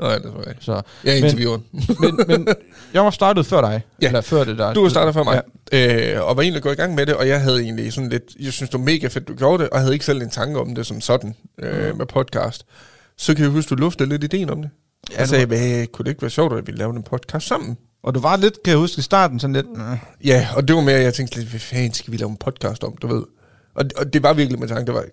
Nej, 0.02 0.16
det 0.18 0.24
tror 0.32 0.40
jeg 0.40 0.50
ikke. 0.50 0.66
Så. 0.66 0.82
Jeg 1.04 1.12
er 1.12 1.16
Men- 1.16 1.24
intervieweren. 1.24 1.64
Men, 2.00 2.20
men 2.28 2.48
jeg 2.94 3.04
var 3.04 3.10
startet 3.12 3.46
før 3.46 3.62
dig. 3.62 3.82
Ja. 4.02 4.08
Eller 4.08 4.22
før 4.22 4.44
det 4.44 4.58
der. 4.58 4.74
Du 4.74 4.82
har 4.84 4.90
startet 4.90 5.14
før 5.14 5.24
mig, 5.24 5.42
ja. 5.74 6.16
øh, 6.18 6.28
og 6.28 6.38
var 6.38 6.42
egentlig 6.44 6.64
gået 6.64 6.74
i 6.74 6.76
gang 6.76 6.96
med 6.96 7.06
det, 7.06 7.16
og 7.16 7.28
jeg 7.28 7.42
havde 7.42 7.62
egentlig 7.62 7.94
sådan 7.94 8.10
lidt, 8.10 8.24
jeg 8.40 8.54
synes 8.54 8.70
det 8.70 8.80
var 8.80 8.86
mega 8.86 9.08
fedt, 9.08 9.28
du 9.28 9.36
gjorde 9.36 9.64
det, 9.64 9.70
og 9.70 9.80
havde 9.80 9.94
ikke 9.94 10.06
selv 10.06 10.22
en 10.22 10.30
tanke 10.30 10.60
om 10.60 10.76
det 10.76 10.86
som 10.86 11.02
sådan 11.02 11.36
øh, 11.64 11.92
Mm. 11.92 11.98
med 11.98 12.06
podcast. 12.06 12.66
Så 13.18 13.34
kan 13.34 13.44
jeg 13.44 13.52
huske, 13.52 13.70
du 13.70 13.76
luftede 13.76 14.10
lidt 14.10 14.24
ideen 14.24 14.50
om 14.50 14.62
det. 14.62 14.70
Ja, 15.12 15.20
jeg 15.20 15.28
sagde, 15.28 15.46
hvad, 15.46 15.88
kunne 15.88 16.04
det 16.04 16.10
ikke 16.12 16.22
være 16.22 16.32
sjovt, 16.32 16.58
at 16.58 16.68
vi 16.68 16.72
lavede 16.72 16.98
en 16.98 17.04
podcast 17.04 17.48
sammen? 17.48 17.78
Og 18.04 18.16
du 18.16 18.20
var 18.20 18.36
lidt, 18.38 18.64
kan 18.64 18.72
jeg 18.72 18.78
huske, 18.80 19.00
i 19.00 19.02
starten 19.02 19.40
sådan 19.40 19.54
lidt... 19.54 19.66
Øh, 19.78 19.98
Ja, 20.28 20.48
og 20.56 20.68
det 20.68 20.76
var 20.76 20.82
mere, 20.82 21.00
jeg 21.00 21.14
tænkte 21.14 21.36
lidt, 21.38 21.50
hvad 21.50 21.60
fanden 21.60 21.94
skal 21.94 22.12
vi 22.12 22.18
lave 22.18 22.30
en 22.30 22.38
podcast 22.38 22.84
om, 22.84 22.98
du 23.02 23.08
ved? 23.08 23.24
Og, 23.76 23.86
og 23.98 24.14
det 24.14 24.24
var 24.24 24.34
virkelig 24.34 24.60
min 24.60 24.70
tanke, 24.70 24.86
det 24.86 24.94
var, 24.94 25.06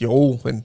jo, 0.00 0.38
men 0.44 0.64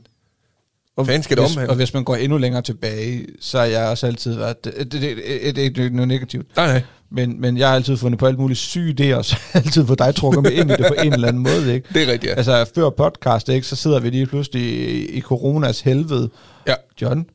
hvad 0.95 1.05
fanden 1.05 1.23
skal 1.23 1.37
det 1.37 1.43
hvis, 1.45 1.55
omhandle? 1.55 1.71
Og 1.71 1.75
hvis 1.75 1.93
man 1.93 2.03
går 2.03 2.15
endnu 2.15 2.37
længere 2.37 2.61
tilbage, 2.61 3.25
så 3.39 3.57
har 3.57 3.65
jeg 3.65 3.87
også 3.87 4.07
altid 4.07 4.35
været... 4.35 4.65
Det, 4.65 4.73
det, 4.77 4.91
det, 4.91 5.01
det, 5.01 5.55
det 5.55 5.57
er 5.57 5.63
ikke 5.83 5.89
noget 5.95 6.07
negativt. 6.07 6.55
Nej, 6.55 6.67
nej. 6.67 6.81
Men, 7.11 7.41
men 7.41 7.57
jeg 7.57 7.67
har 7.67 7.75
altid 7.75 7.97
fundet 7.97 8.19
på 8.19 8.25
alt 8.27 8.39
muligt 8.39 8.59
syge 8.59 8.95
idéer, 8.99 9.17
og 9.17 9.25
så 9.31 9.35
altid 9.53 9.85
fået 9.87 9.99
dig 9.99 10.15
trukket 10.15 10.43
med 10.43 10.51
ind 10.51 10.71
i 10.71 10.73
det 10.73 10.85
på 10.87 10.93
en 11.03 11.13
eller 11.13 11.27
anden 11.27 11.43
måde, 11.43 11.73
ikke? 11.73 11.87
Det 11.93 12.03
er 12.03 12.11
rigtigt, 12.11 12.31
ja. 12.31 12.35
Altså, 12.35 12.71
før 12.75 12.89
podcast, 12.89 13.49
ikke, 13.49 13.67
så 13.67 13.75
sidder 13.75 13.99
vi 13.99 14.09
lige 14.09 14.25
pludselig 14.25 14.61
i, 14.63 15.05
i 15.05 15.21
coronas 15.21 15.81
helvede. 15.81 16.29
Ja. 16.67 16.73
John, 17.01 17.25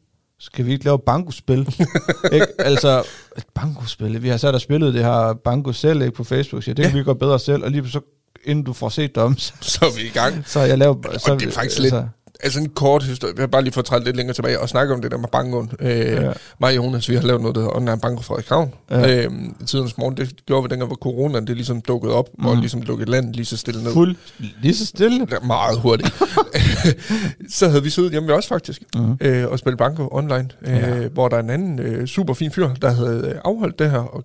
skal 0.41 0.67
vi 0.67 0.73
ikke 0.73 0.85
lave 0.85 0.99
bankospil? 0.99 1.59
ikke? 2.33 2.47
Altså, 2.59 3.03
et 3.37 3.45
bankospil. 3.55 4.23
Vi 4.23 4.29
har 4.29 4.37
sat 4.37 4.55
og 4.55 4.61
spillet 4.61 4.95
det 4.95 5.05
her 5.05 5.35
banko 5.45 5.73
selv 5.73 6.03
ikke, 6.03 6.15
på 6.15 6.25
Facebook. 6.25 6.63
Så 6.63 6.71
det 6.71 6.77
kan 6.85 6.93
Ja. 6.93 6.99
vi 6.99 7.05
gøre 7.05 7.17
bedre 7.17 7.39
selv. 7.39 7.65
Og 7.65 7.71
lige 7.71 7.89
så, 7.89 8.01
inden 8.45 8.65
du 8.65 8.73
får 8.73 8.89
set 8.89 9.15
dem, 9.15 9.37
så, 9.39 9.53
Så 9.61 9.79
er 9.83 9.97
vi 9.97 10.03
i 10.07 10.11
gang. 10.11 10.43
så 10.47 10.61
jeg 10.61 10.79
lavet... 10.79 10.97
Så, 11.19 11.33
Og 11.33 11.41
det 11.41 11.49
er 11.49 11.53
faktisk 11.53 11.79
lidt, 11.79 11.95
altså 12.43 12.61
en 12.61 12.69
kort 12.69 13.03
historie, 13.03 13.35
vi 13.37 13.41
har 13.43 13.47
bare 13.47 13.63
lige 13.63 13.73
fået 13.73 14.05
lidt 14.05 14.17
længere 14.17 14.35
tilbage 14.35 14.61
og 14.61 14.69
snakke 14.69 14.95
om 14.95 15.03
det 15.03 15.11
der 15.11 15.19
med 15.19 15.29
bankoen. 15.33 15.71
Øh, 15.81 15.89
Ja. 15.91 16.33
Mig 16.61 16.69
og 16.71 16.77
Jonas, 16.77 17.09
vi 17.09 17.15
har 17.15 17.23
lavet 17.23 17.41
noget, 17.41 17.55
der 17.55 17.61
hedder 17.61 17.77
Online 17.77 18.01
Banko 18.01 18.23
Frederikshavn. 18.23 18.75
Ja. 18.91 19.17
Øh, 19.25 19.31
i 19.61 19.65
tidens 19.67 19.99
morgen, 19.99 20.17
det 20.17 20.47
gjorde 20.47 20.63
vi 20.63 20.69
dengang, 20.69 20.87
hvor 20.89 20.97
coronaen 20.97 21.47
det 21.47 21.57
ligesom 21.57 21.81
dukkede 21.81 22.15
op, 22.15 22.29
mm. 22.39 22.47
og 22.47 22.53
Mhm. 22.53 22.61
ligesom 22.61 22.83
lukket 22.83 23.09
land 23.09 23.35
lige 23.35 23.47
så 23.47 23.57
stille 23.57 23.83
ned. 23.85 23.93
Fuld. 23.93 24.17
Lige 24.63 24.75
så 24.75 24.87
stille. 24.87 25.27
Ja, 25.31 25.37
Meget 25.47 25.79
hurtigt. 25.81 26.15
så 27.59 27.69
havde 27.69 27.83
vi 27.83 27.91
siddet 27.91 28.11
hjemme 28.11 28.29
ved 28.29 28.35
os 28.35 28.47
faktisk, 28.47 28.83
Mhm. 28.95 29.17
øh, 29.21 29.49
og 29.49 29.59
spillet 29.59 29.79
banko 29.79 30.09
online, 30.13 30.49
øh, 30.67 30.77
Ja. 30.77 31.09
hvor 31.09 31.29
der 31.29 31.37
er 31.37 31.41
en 31.41 31.51
anden 31.51 31.79
øh, 31.79 32.07
super 32.07 32.35
fin 32.35 32.51
fyr, 32.51 32.69
der 32.75 32.91
havde 32.91 33.33
øh, 33.35 33.41
afholdt 33.45 33.79
det 33.79 33.91
her, 33.91 33.99
og 33.99 34.25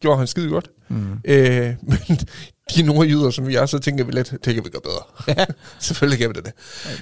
gjorde 0.00 0.18
han 0.18 0.26
skide 0.26 0.48
godt. 0.48 0.70
Mm. 0.88 1.12
Øh, 1.24 1.74
men 2.08 2.18
de 2.76 2.82
nordjyder, 2.82 3.30
som 3.30 3.50
er, 3.50 3.66
så 3.66 3.78
tænker 3.78 4.04
vi 4.04 4.12
lidt, 4.12 4.30
det 4.30 4.54
kan 4.54 4.64
vi 4.64 4.68
gøre 4.70 4.82
bedre. 4.84 5.34
Ja. 5.38 5.44
Selvfølgelig 5.80 6.18
kan 6.18 6.28
vi 6.28 6.32
det. 6.34 6.44
det. 6.44 6.52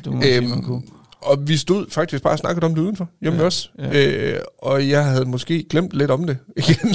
Du 0.05 0.13
må 0.13 0.23
sige, 0.23 0.41
man 0.41 0.65
Øhm, 0.65 0.83
og 1.23 1.49
vi 1.49 1.57
stod 1.57 1.87
faktisk 1.91 2.23
bare 2.23 2.33
og 2.33 2.39
snakkede 2.39 2.65
om 2.67 2.75
det 2.75 2.83
udenfor, 2.83 3.09
hjemme 3.21 3.37
Ja, 3.37 3.43
ja, 3.43 3.47
os. 3.47 3.73
ja. 3.79 3.89
Ja. 3.93 4.33
Øh, 4.33 4.41
og 4.59 4.89
jeg 4.89 5.05
havde 5.05 5.25
måske 5.25 5.65
glemt 5.71 5.93
lidt 5.93 6.11
om 6.11 6.27
det 6.27 6.39
igen. 6.57 6.95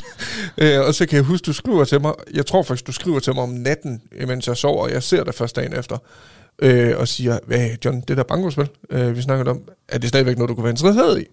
øh, 0.57 0.79
og 0.81 0.95
så 0.95 1.05
kan 1.05 1.15
jeg 1.15 1.23
huske, 1.25 1.45
du 1.45 1.53
skriver 1.53 1.83
til 1.83 2.01
mig, 2.01 2.13
jeg 2.33 2.45
tror 2.45 2.63
faktisk, 2.63 2.87
du 2.87 2.91
skriver 2.91 3.19
til 3.19 3.33
mig 3.33 3.43
om 3.43 3.49
natten, 3.49 4.01
mens 4.27 4.47
jeg 4.47 4.57
sover, 4.57 4.83
og 4.83 4.91
jeg 4.91 5.03
ser 5.03 5.23
det 5.23 5.35
først 5.35 5.55
dagen 5.55 5.73
efter, 5.79 5.97
øh, 6.61 6.97
og 6.97 7.07
siger, 7.07 7.39
hvad 7.47 7.69
John, 7.85 8.01
det 8.07 8.17
der 8.17 8.23
bankospil, 8.23 8.69
øh, 8.89 9.15
vi 9.15 9.21
snakkede 9.21 9.49
om, 9.49 9.61
er 9.87 9.97
det 9.97 10.09
stadigvæk 10.09 10.37
noget, 10.37 10.49
du 10.49 10.55
kunne 10.55 10.63
være 10.63 10.71
interesseret 10.73 11.21
i? 11.21 11.25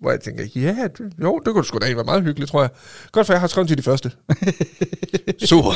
Hvor 0.00 0.10
jeg 0.10 0.20
tænker, 0.20 0.44
ja, 0.56 0.88
det, 0.98 1.12
jo, 1.22 1.38
det 1.46 1.52
kunne 1.54 1.64
sgu 1.64 1.78
da 1.78 1.84
egentlig 1.84 1.96
være 1.96 2.04
meget 2.04 2.22
hyggeligt, 2.22 2.50
tror 2.50 2.60
jeg. 2.60 2.70
Godt, 3.12 3.26
for 3.26 3.32
jeg 3.34 3.40
har 3.40 3.46
skrevet 3.48 3.68
til 3.68 3.78
de 3.78 3.82
første. 3.82 4.12
Super. 5.50 5.70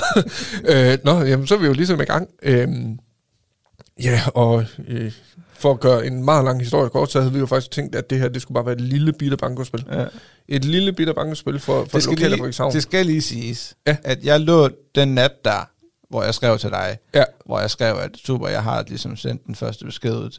øh, 0.65 0.99
nå, 1.05 1.21
jamen, 1.21 1.47
så 1.47 1.55
er 1.55 1.59
vi 1.59 1.67
jo 1.67 1.73
ligesom 1.73 2.01
i 2.01 2.05
gang. 2.05 2.29
Øh, 2.43 2.69
Ja, 4.03 4.21
og 4.35 4.65
øh, 4.89 5.13
for 5.53 5.71
at 5.71 5.81
gøre 5.81 6.07
en 6.07 6.25
meget 6.25 6.45
lang 6.45 6.61
historie 6.61 6.91
kort, 6.91 7.13
så 7.13 7.21
havde 7.21 7.33
vi 7.33 7.39
jo 7.39 7.47
faktisk 7.47 7.71
tænkt, 7.71 7.95
at 7.95 8.11
det 8.11 8.19
her, 8.19 8.29
det 8.29 8.43
skulle 8.43 8.55
bare 8.55 8.67
være 8.67 8.75
et 8.75 8.81
lille 8.81 9.13
bitte 9.13 9.37
bankospil. 9.37 9.85
Ja. 9.93 10.05
Et 10.49 10.65
lille 10.65 10.93
bitte 10.93 11.15
bankospil 11.15 11.59
for, 11.61 11.85
for 11.85 11.99
Det 11.99 12.03
skal, 12.03 12.15
lokale 12.31 12.37
lige, 12.37 12.73
det 12.73 12.83
skal 12.83 13.07
lige 13.07 13.23
siges, 13.23 13.75
Ja. 13.87 13.97
at 14.05 14.25
jeg 14.25 14.41
lå 14.41 14.69
den 14.95 15.09
nat 15.15 15.31
der, 15.45 15.69
hvor 16.11 16.23
jeg 16.23 16.35
skrev 16.35 16.59
til 16.59 16.71
dig, 16.71 16.99
Ja. 17.15 17.25
hvor 17.47 17.61
jeg 17.61 17.71
skrev, 17.71 17.97
at 17.97 18.11
super, 18.27 18.49
jeg 18.49 18.63
har 18.63 18.85
ligesom 18.89 19.17
sendt 19.17 19.47
den 19.47 19.55
første 19.55 19.85
besked 19.85 20.13
ud. 20.17 20.39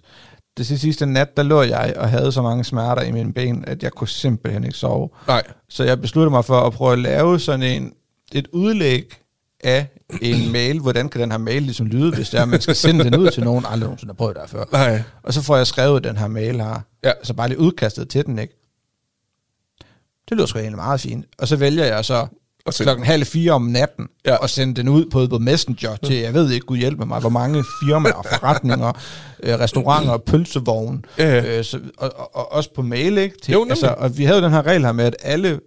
Det 0.58 0.66
sidste 0.68 1.06
nat, 1.06 1.38
der 1.38 1.44
lå 1.44 1.62
jeg 1.62 1.94
og 1.98 2.10
havde 2.10 2.32
så 2.32 2.42
mange 2.42 2.64
smerter 2.64 3.02
i 3.02 3.12
mine 3.12 3.34
ben, 3.34 3.64
at 3.68 3.84
jeg 3.84 3.92
kunne 3.92 4.08
simpelthen 4.08 4.64
ikke 4.64 4.78
sove. 4.78 5.10
Nej, 5.28 5.44
Så 5.70 5.84
jeg 5.84 6.02
besluttede 6.02 6.30
mig 6.32 6.46
for 6.46 6.62
at 6.62 6.74
prøve 6.74 6.94
at 6.94 7.00
lave 7.00 7.40
sådan 7.40 7.64
en, 7.64 7.94
et 8.34 8.48
udlæg 8.54 9.16
af 9.64 9.88
en 10.22 10.52
mail. 10.58 10.80
Hvordan 10.80 11.10
kan 11.10 11.22
den 11.22 11.32
her 11.32 11.38
mail 11.38 11.62
ligesom 11.62 11.86
lyde, 11.88 12.16
hvis 12.16 12.30
det 12.30 12.40
er, 12.40 12.46
man 12.46 12.62
skal 12.62 12.76
sende 12.76 13.04
den 13.04 13.16
ud 13.16 13.32
til 13.32 13.44
nogen, 13.44 13.66
aldrig 13.68 13.86
nogensinde 13.88 14.12
har 14.12 14.16
prøvet 14.16 14.36
det 14.36 14.42
her 14.42 14.48
før. 14.48 14.66
nej. 14.72 15.02
Og 15.24 15.34
så 15.34 15.42
får 15.42 15.58
jeg 15.58 15.68
skrevet 15.68 16.04
den 16.04 16.18
her 16.18 16.28
mail 16.28 16.62
her. 16.62 16.80
Ja. 17.04 17.10
Altså 17.10 17.34
bare 17.34 17.48
lige 17.48 17.60
udkastet 17.60 18.10
til 18.10 18.26
den, 18.26 18.40
ikke? 18.40 18.54
Det 20.30 20.38
lyder 20.38 20.46
sgu 20.46 20.60
egentlig 20.60 20.78
meget 20.78 21.02
fint. 21.02 21.26
Og 21.38 21.48
så 21.48 21.56
vælger 21.56 21.86
jeg 21.86 22.06
så 22.06 22.28
Og 22.66 22.74
så, 22.74 22.84
klokken 22.84 23.06
halv 23.06 23.26
fire 23.26 23.52
om 23.52 23.62
natten, 23.62 24.08
Ja. 24.26 24.32
ja. 24.32 24.38
og 24.38 24.50
sende 24.50 24.74
den 24.76 24.90
ud 24.90 25.06
på, 25.12 25.28
på 25.30 25.38
Messenger 25.38 25.96
til, 25.96 26.16
jeg 26.16 26.34
ved 26.34 26.52
ikke, 26.52 26.66
Gud 26.66 26.78
hjælpe 26.78 27.06
mig, 27.06 27.20
hvor 27.20 27.30
mange 27.30 27.64
firmaer, 27.84 28.22
forretninger, 28.40 28.92
øh, 29.44 29.60
restauranter, 29.60 30.18
pølsevogne, 30.18 31.00
Ja, 31.18 31.30
ja. 31.36 31.58
øh, 31.58 31.64
så, 31.64 31.80
og, 31.98 32.12
og, 32.16 32.36
og, 32.36 32.52
også 32.52 32.74
på 32.74 32.82
mail, 32.82 33.18
ikke? 33.18 33.36
Til, 33.44 33.52
Jo, 33.52 33.60
nemlig. 33.60 33.72
altså, 33.72 33.96
og 33.98 34.18
vi 34.18 34.24
havde 34.26 34.40
jo 34.40 34.46
den 34.46 34.54
her 34.54 34.66
regel 34.66 34.86
her 34.86 34.92
med, 34.92 35.06
at 35.06 35.16
alle 35.24 35.60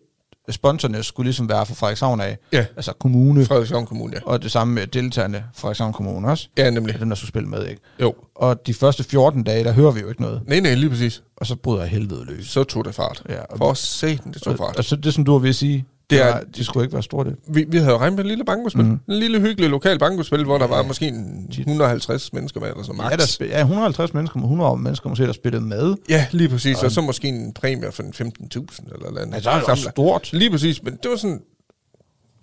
sponsorerne 0.50 1.03
skulle 1.03 1.26
ligesom 1.26 1.49
være 1.49 1.67
fra 1.67 1.75
Frederikshavn 1.75 2.21
af, 2.21 2.38
ja, 2.53 2.67
altså 2.76 2.93
kommune, 3.00 3.45
Frederikshavn 3.45 3.87
Kommune, 3.87 4.12
ja. 4.17 4.21
og 4.31 4.43
det 4.43 4.50
samme 4.53 4.75
med 4.75 4.87
deltagerne 4.87 5.45
Frederikshavn 5.55 5.93
Kommune 5.93 6.29
også, 6.29 6.49
Ja, 6.59 6.71
nemlig. 6.71 7.00
dem 7.00 7.09
der 7.09 7.17
skulle 7.17 7.29
spille 7.29 7.49
med, 7.49 7.67
ikke? 7.67 7.81
Jo. 8.00 8.15
Og 8.37 8.67
de 8.67 8.75
første 8.75 9.05
14 9.05 9.43
dage, 9.43 9.65
der 9.65 9.73
hører 9.73 9.91
vi 9.91 10.00
jo 10.00 10.09
ikke 10.09 10.23
noget, 10.23 10.41
Nej, 10.47 10.61
nej, 10.61 10.75
lige 10.75 10.91
præcis. 10.91 11.23
og 11.37 11.47
så 11.47 11.57
bryder 11.57 11.81
jeg 11.81 11.91
helvede 11.91 12.25
løs. 12.25 12.47
Så 12.47 12.65
tog 12.65 12.85
det 12.85 12.95
fart. 12.95 13.23
Ja, 13.29 13.41
og, 13.50 13.59
For 13.59 13.75
satan, 13.75 14.33
det 14.33 14.43
tog 14.43 14.53
og, 14.53 14.59
fart. 14.59 14.76
og, 14.76 14.85
så 14.85 14.97
det, 14.97 15.15
som 15.15 15.25
du 15.25 15.33
var 15.33 15.38
ved 15.38 15.49
at 15.49 15.55
sige, 15.55 15.85
Det 16.11 16.19
det, 16.19 16.25
er- 16.27 16.35
er, 16.35 16.41
de 16.57 16.65
skulle 16.65 16.85
ikke 16.85 16.93
være 16.93 17.03
store, 17.03 17.25
det. 17.25 17.37
Vi, 17.49 17.65
vi 17.69 17.79
havde 17.79 17.91
jo 17.91 17.99
regnet 17.99 18.17
med 18.17 18.25
et 18.25 18.29
lille 18.29 18.45
bankospil. 18.45 18.85
Mm. 18.85 18.91
En 19.09 19.19
lille 19.19 19.41
hyggelig 19.41 19.71
lokal 19.71 19.99
bankospil, 19.99 20.45
hvor 20.45 20.59
der 20.59 20.65
Ja. 20.65 20.75
var 20.77 20.83
måske 20.83 21.09
en 21.09 21.47
150 21.51 22.33
mennesker 22.33 22.61
med, 22.61 22.69
eller 22.71 22.83
så 22.83 22.93
max. 22.93 23.11
Ja, 23.11 23.17
der 23.17 23.27
spil, 23.27 23.47
ja, 23.49 23.61
150 23.61 24.15
mennesker, 24.15 24.41
100 24.41 24.77
mennesker 24.77 25.09
måske, 25.09 25.27
der 25.27 25.33
spillede 25.33 25.65
med. 25.65 25.95
Ja, 26.09 26.27
lige 26.31 26.49
præcis. 26.49 26.79
Og 26.79 26.85
Og- 26.85 26.91
så 26.93 27.01
måske 27.01 27.29
en 27.29 27.53
præmie 27.55 27.93
for 27.93 28.03
en 28.03 28.13
15.000 28.13 28.95
eller 28.95 29.11
noget. 29.11 29.35
Altså, 29.35 29.51
det 29.67 29.69
er 29.69 29.91
stort. 29.91 30.33
Lige 30.33 30.51
præcis, 30.51 30.83
men 30.83 30.99
det 31.03 31.11
var 31.11 31.17
sådan... 31.17 31.41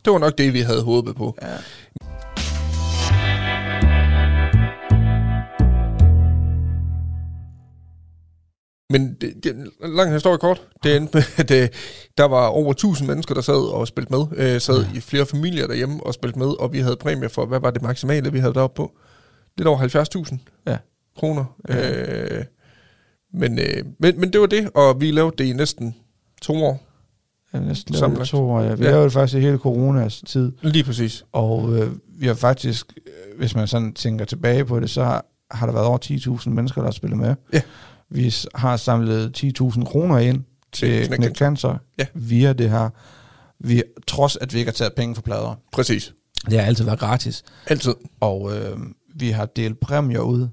Det 0.06 0.14
var 0.14 0.20
nok 0.20 0.38
det, 0.38 0.54
vi 0.54 0.60
havde 0.60 0.82
håbet 0.84 1.16
på. 1.16 1.38
Ja. 1.42 1.48
Men 8.94 9.14
det, 9.22 9.34
det, 9.44 9.70
lang 9.80 10.14
historie 10.14 10.38
kort. 10.38 10.62
Det 10.84 10.96
endte 10.96 11.18
med, 11.18 11.24
at 11.38 11.52
øh, 11.52 11.70
der 12.18 12.24
var 12.26 12.48
over 12.48 12.72
1000 12.72 13.08
mennesker, 13.08 13.34
der 13.36 13.42
sad 13.42 13.72
og 13.74 13.88
spilte 13.88 14.12
med. 14.14 14.26
Øh, 14.36 14.62
sad 14.62 14.86
i 14.96 15.00
flere 15.00 15.26
familier 15.26 15.68
derhjemme 15.68 16.04
og 16.06 16.14
spilte 16.14 16.40
med, 16.40 16.48
og 16.62 16.74
vi 16.74 16.80
havde 16.80 16.96
præmie 16.96 17.30
for, 17.30 17.46
hvad 17.46 17.60
var 17.60 17.72
det 17.72 17.82
maksimale, 17.82 18.32
vi 18.32 18.40
havde 18.40 18.54
deroppe 18.54 18.76
på? 18.78 18.92
Lidt 19.58 19.68
over 19.68 19.78
70.000 19.80 20.38
Ja. 20.68 20.78
kroner. 21.18 21.46
Ja. 21.70 21.92
Øh, 22.38 22.44
men, 23.34 23.60
øh, 23.60 23.84
men, 24.00 24.20
men 24.20 24.34
det 24.34 24.42
var 24.42 24.48
det, 24.48 24.70
og 24.76 25.02
vi 25.02 25.12
lavede 25.12 25.36
det 25.38 25.44
i 25.46 25.54
næsten 25.54 25.96
to 26.42 26.54
år. 26.66 26.84
Ja, 27.54 27.60
næsten 27.60 27.96
lavet 27.96 28.28
to 28.28 28.50
år, 28.52 28.62
ja. 28.62 28.74
Vi 28.76 28.84
Ja. 28.84 28.86
ja. 28.86 28.92
lavede 28.92 29.04
det 29.06 29.14
faktisk 29.14 29.38
i 29.38 29.40
hele 29.42 29.58
coronas 29.58 30.22
tid. 30.28 30.52
Lige 30.62 30.84
præcis. 30.84 31.26
Og 31.32 31.74
øh, 31.78 31.92
vi 32.20 32.28
har 32.28 32.34
faktisk, 32.34 32.94
øh, 33.08 33.38
hvis 33.40 33.56
man 33.56 33.68
sådan 33.68 33.94
tænker 33.94 34.26
tilbage 34.26 34.66
på 34.66 34.80
det, 34.80 34.90
så 34.90 35.04
har, 35.04 35.26
har 35.52 35.66
der 35.66 35.74
været 35.74 35.86
over 35.88 35.98
10.000 36.42 36.50
mennesker, 36.50 36.82
der 36.82 36.88
har 36.88 36.92
spillet 36.92 37.20
med. 37.20 37.36
Ja. 37.54 37.62
Vi 38.14 38.34
har 38.56 38.78
samlet 38.78 39.44
10.000 39.62 39.86
kroner 39.86 40.18
ind 40.18 40.44
Til 40.72 41.08
Knæk 41.08 41.36
Cancer 41.36 41.78
Ja. 42.00 42.06
via 42.14 42.54
det 42.54 42.70
her. 42.70 42.90
Vi, 43.60 43.84
trods 44.08 44.36
at 44.36 44.54
vi 44.54 44.60
ikke 44.60 44.70
har 44.70 44.74
taget 44.74 44.94
penge 44.94 45.16
for 45.16 45.22
plader. 45.22 45.56
Præcis. 45.72 46.14
Det 46.50 46.60
har 46.60 46.66
altid 46.66 46.84
været 46.86 47.00
gratis. 47.00 47.44
Altid. 47.68 47.94
Og 48.20 48.58
øh, 48.58 48.78
vi 49.16 49.30
har 49.30 49.46
delt 49.46 49.80
præmier 49.80 50.20
ud 50.20 50.48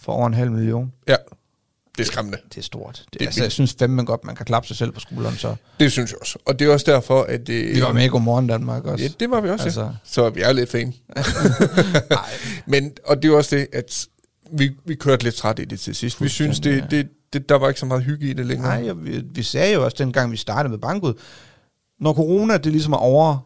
for 0.00 0.12
over 0.12 0.26
en 0.26 0.34
halv 0.34 0.50
million. 0.50 0.92
Ja. 1.08 1.16
Det 1.98 2.02
er 2.02 2.06
skræmmende. 2.06 2.38
Det 2.48 2.58
er 2.58 2.62
stort. 2.62 2.94
Det, 2.94 3.12
Det 3.12 3.20
det 3.20 3.26
altså, 3.26 3.42
jeg 3.42 3.52
synes 3.52 3.76
fandme 3.78 4.04
godt, 4.04 4.24
man 4.24 4.34
kan 4.36 4.46
klappe 4.46 4.68
sig 4.68 4.76
selv 4.76 4.92
på 4.92 5.00
skulderen. 5.00 5.36
Så. 5.36 5.54
Det 5.80 5.92
synes 5.92 6.10
jeg 6.10 6.20
også. 6.20 6.38
Og 6.46 6.58
det 6.58 6.66
er 6.68 6.72
også 6.72 6.90
derfor, 6.92 7.22
at... 7.22 7.48
Øh, 7.48 7.74
Vi 7.76 7.82
var 7.82 7.92
med 7.92 8.04
i 8.04 8.08
Godmorgen 8.08 8.46
Danmark 8.46 8.84
også. 8.84 9.04
Ja, 9.04 9.10
det 9.20 9.30
var 9.30 9.40
vi 9.40 9.48
også, 9.48 9.64
altså. 9.64 9.82
ja. 9.82 9.88
Så 10.04 10.30
vi 10.30 10.40
er 10.40 10.52
lidt 10.52 10.70
fan. 10.70 10.94
nej, 12.10 12.30
Men, 12.66 12.92
og 13.06 13.22
det 13.22 13.30
er 13.30 13.36
også 13.36 13.56
det, 13.56 13.66
at 13.72 14.06
vi, 14.52 14.70
vi 14.84 14.94
kørte 14.94 15.24
lidt 15.24 15.34
træt 15.34 15.58
i 15.58 15.64
det 15.64 15.80
til 15.80 15.94
sidst. 15.94 16.22
Vi 16.22 16.28
synes, 16.28 16.60
det, 16.60 16.84
det, 16.90 17.08
det, 17.32 17.48
der 17.48 17.54
var 17.58 17.68
ikke 17.68 17.80
så 17.80 17.86
meget 17.86 18.02
hygge 18.04 18.26
i 18.30 18.32
det 18.32 18.46
længere. 18.46 18.82
nej 18.82 18.92
vi, 18.92 19.24
vi 19.34 19.42
sagde 19.42 19.74
jo 19.74 19.84
også, 19.84 19.96
dengang 19.98 20.32
vi 20.32 20.36
startede 20.36 20.70
med 20.70 20.78
bankud, 20.78 21.14
når 22.00 22.12
corona 22.14 22.56
det 22.56 22.72
ligesom 22.72 22.92
er 22.92 22.96
over, 22.96 23.38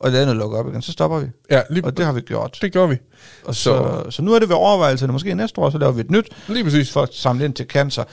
og 0.00 0.10
landet 0.10 0.36
lukker 0.36 0.58
op 0.58 0.68
igen, 0.68 0.82
så 0.82 0.92
stopper 0.92 1.18
vi. 1.18 1.26
Ja, 1.50 1.62
lige, 1.70 1.84
Og 1.84 1.96
det 1.96 2.04
har 2.04 2.12
vi 2.12 2.20
gjort. 2.20 2.58
det 2.62 2.72
gjorde 2.72 2.88
vi. 2.88 2.96
Og 3.44 3.54
så, 3.54 3.62
så- 3.62 4.02
så, 4.04 4.10
så 4.10 4.22
nu 4.22 4.32
er 4.34 4.38
det 4.38 4.48
ved 4.48 4.56
overvejelserne. 4.56 5.12
Måske 5.12 5.34
næste 5.34 5.60
år, 5.60 5.70
så 5.70 5.78
laver 5.78 5.92
vi 5.92 6.00
et 6.00 6.10
nyt 6.10 6.28
Lige 6.48 6.64
præcis. 6.64 6.92
for 6.92 7.02
at 7.02 7.14
samle 7.14 7.44
ind 7.44 7.54
til 7.54 7.66
cancer. 7.66 8.04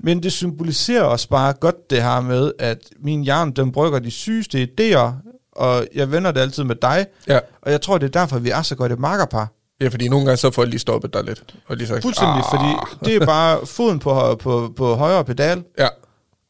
Men 0.00 0.22
det 0.22 0.32
symboliserer 0.32 1.02
også 1.02 1.28
bare 1.28 1.52
godt 1.52 1.90
det 1.90 2.02
her 2.02 2.20
med, 2.20 2.52
at 2.58 2.78
min 3.04 3.22
hjerne, 3.22 3.52
den 3.52 3.72
brygger 3.72 3.98
de 3.98 4.10
sygeste 4.10 4.68
idéer, 4.80 5.10
og 5.52 5.86
jeg 5.94 6.12
vender 6.12 6.32
det 6.32 6.40
altid 6.40 6.64
med 6.64 6.74
dig. 6.82 7.06
Ja. 7.28 7.38
Og 7.62 7.72
jeg 7.72 7.80
tror, 7.80 7.98
det 7.98 8.06
er 8.06 8.20
derfor, 8.20 8.38
vi 8.38 8.50
er 8.50 8.62
så 8.62 8.74
godt 8.74 8.92
et 8.92 8.98
makkerpar. 8.98 9.52
Ja, 9.80 9.88
fordi 9.88 10.08
nogle 10.08 10.26
gange 10.26 10.36
så 10.36 10.50
får 10.50 10.62
jeg 10.62 10.68
lige 10.68 10.80
stoppet 10.80 11.14
dig 11.14 11.24
lidt. 11.24 11.54
Og 11.68 11.76
lige 11.76 11.88
sagt, 11.88 12.02
Fuldstændig, 12.02 12.36
"Ah." 12.36 12.44
fordi 12.50 13.10
det 13.10 13.22
er 13.22 13.26
bare 13.26 13.66
foden 13.66 13.98
på, 13.98 14.34
på, 14.40 14.72
på 14.76 14.94
højre 14.94 15.24
pedal 15.24 15.64
Ja, 15.78 15.88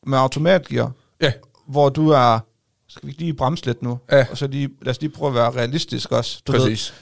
med 0.07 0.19
automatgear, 0.19 0.93
ja, 1.21 1.33
hvor 1.69 1.89
du 1.89 2.09
er, 2.09 2.39
skal 2.89 3.07
vi 3.09 3.15
lige 3.19 3.35
bremse 3.35 3.67
lidt 3.67 3.83
nu? 3.83 3.99
Ja. 4.13 4.27
Og 4.31 4.39
så 4.39 4.47
lige, 4.47 4.69
lad 4.83 4.91
os 4.91 5.01
lige 5.01 5.11
prøve 5.11 5.29
at 5.29 5.35
være 5.35 5.51
realistisk 5.51 6.13
også. 6.13 6.43
Du 6.47 6.53
præcis. 6.53 6.91
Ved, 6.91 6.97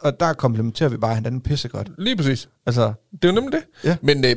og 0.00 0.20
der 0.20 0.32
komplementerer 0.32 0.88
vi 0.88 0.96
bare 0.96 1.14
hinanden 1.14 1.40
pissegodt. 1.40 1.88
Lige 1.98 2.16
præcis. 2.16 2.48
Altså, 2.66 2.92
Det 3.12 3.24
er 3.24 3.28
jo 3.28 3.34
nemlig 3.34 3.52
det. 3.52 3.62
Ja. 3.84 3.96
Men 4.02 4.24
øh, 4.24 4.36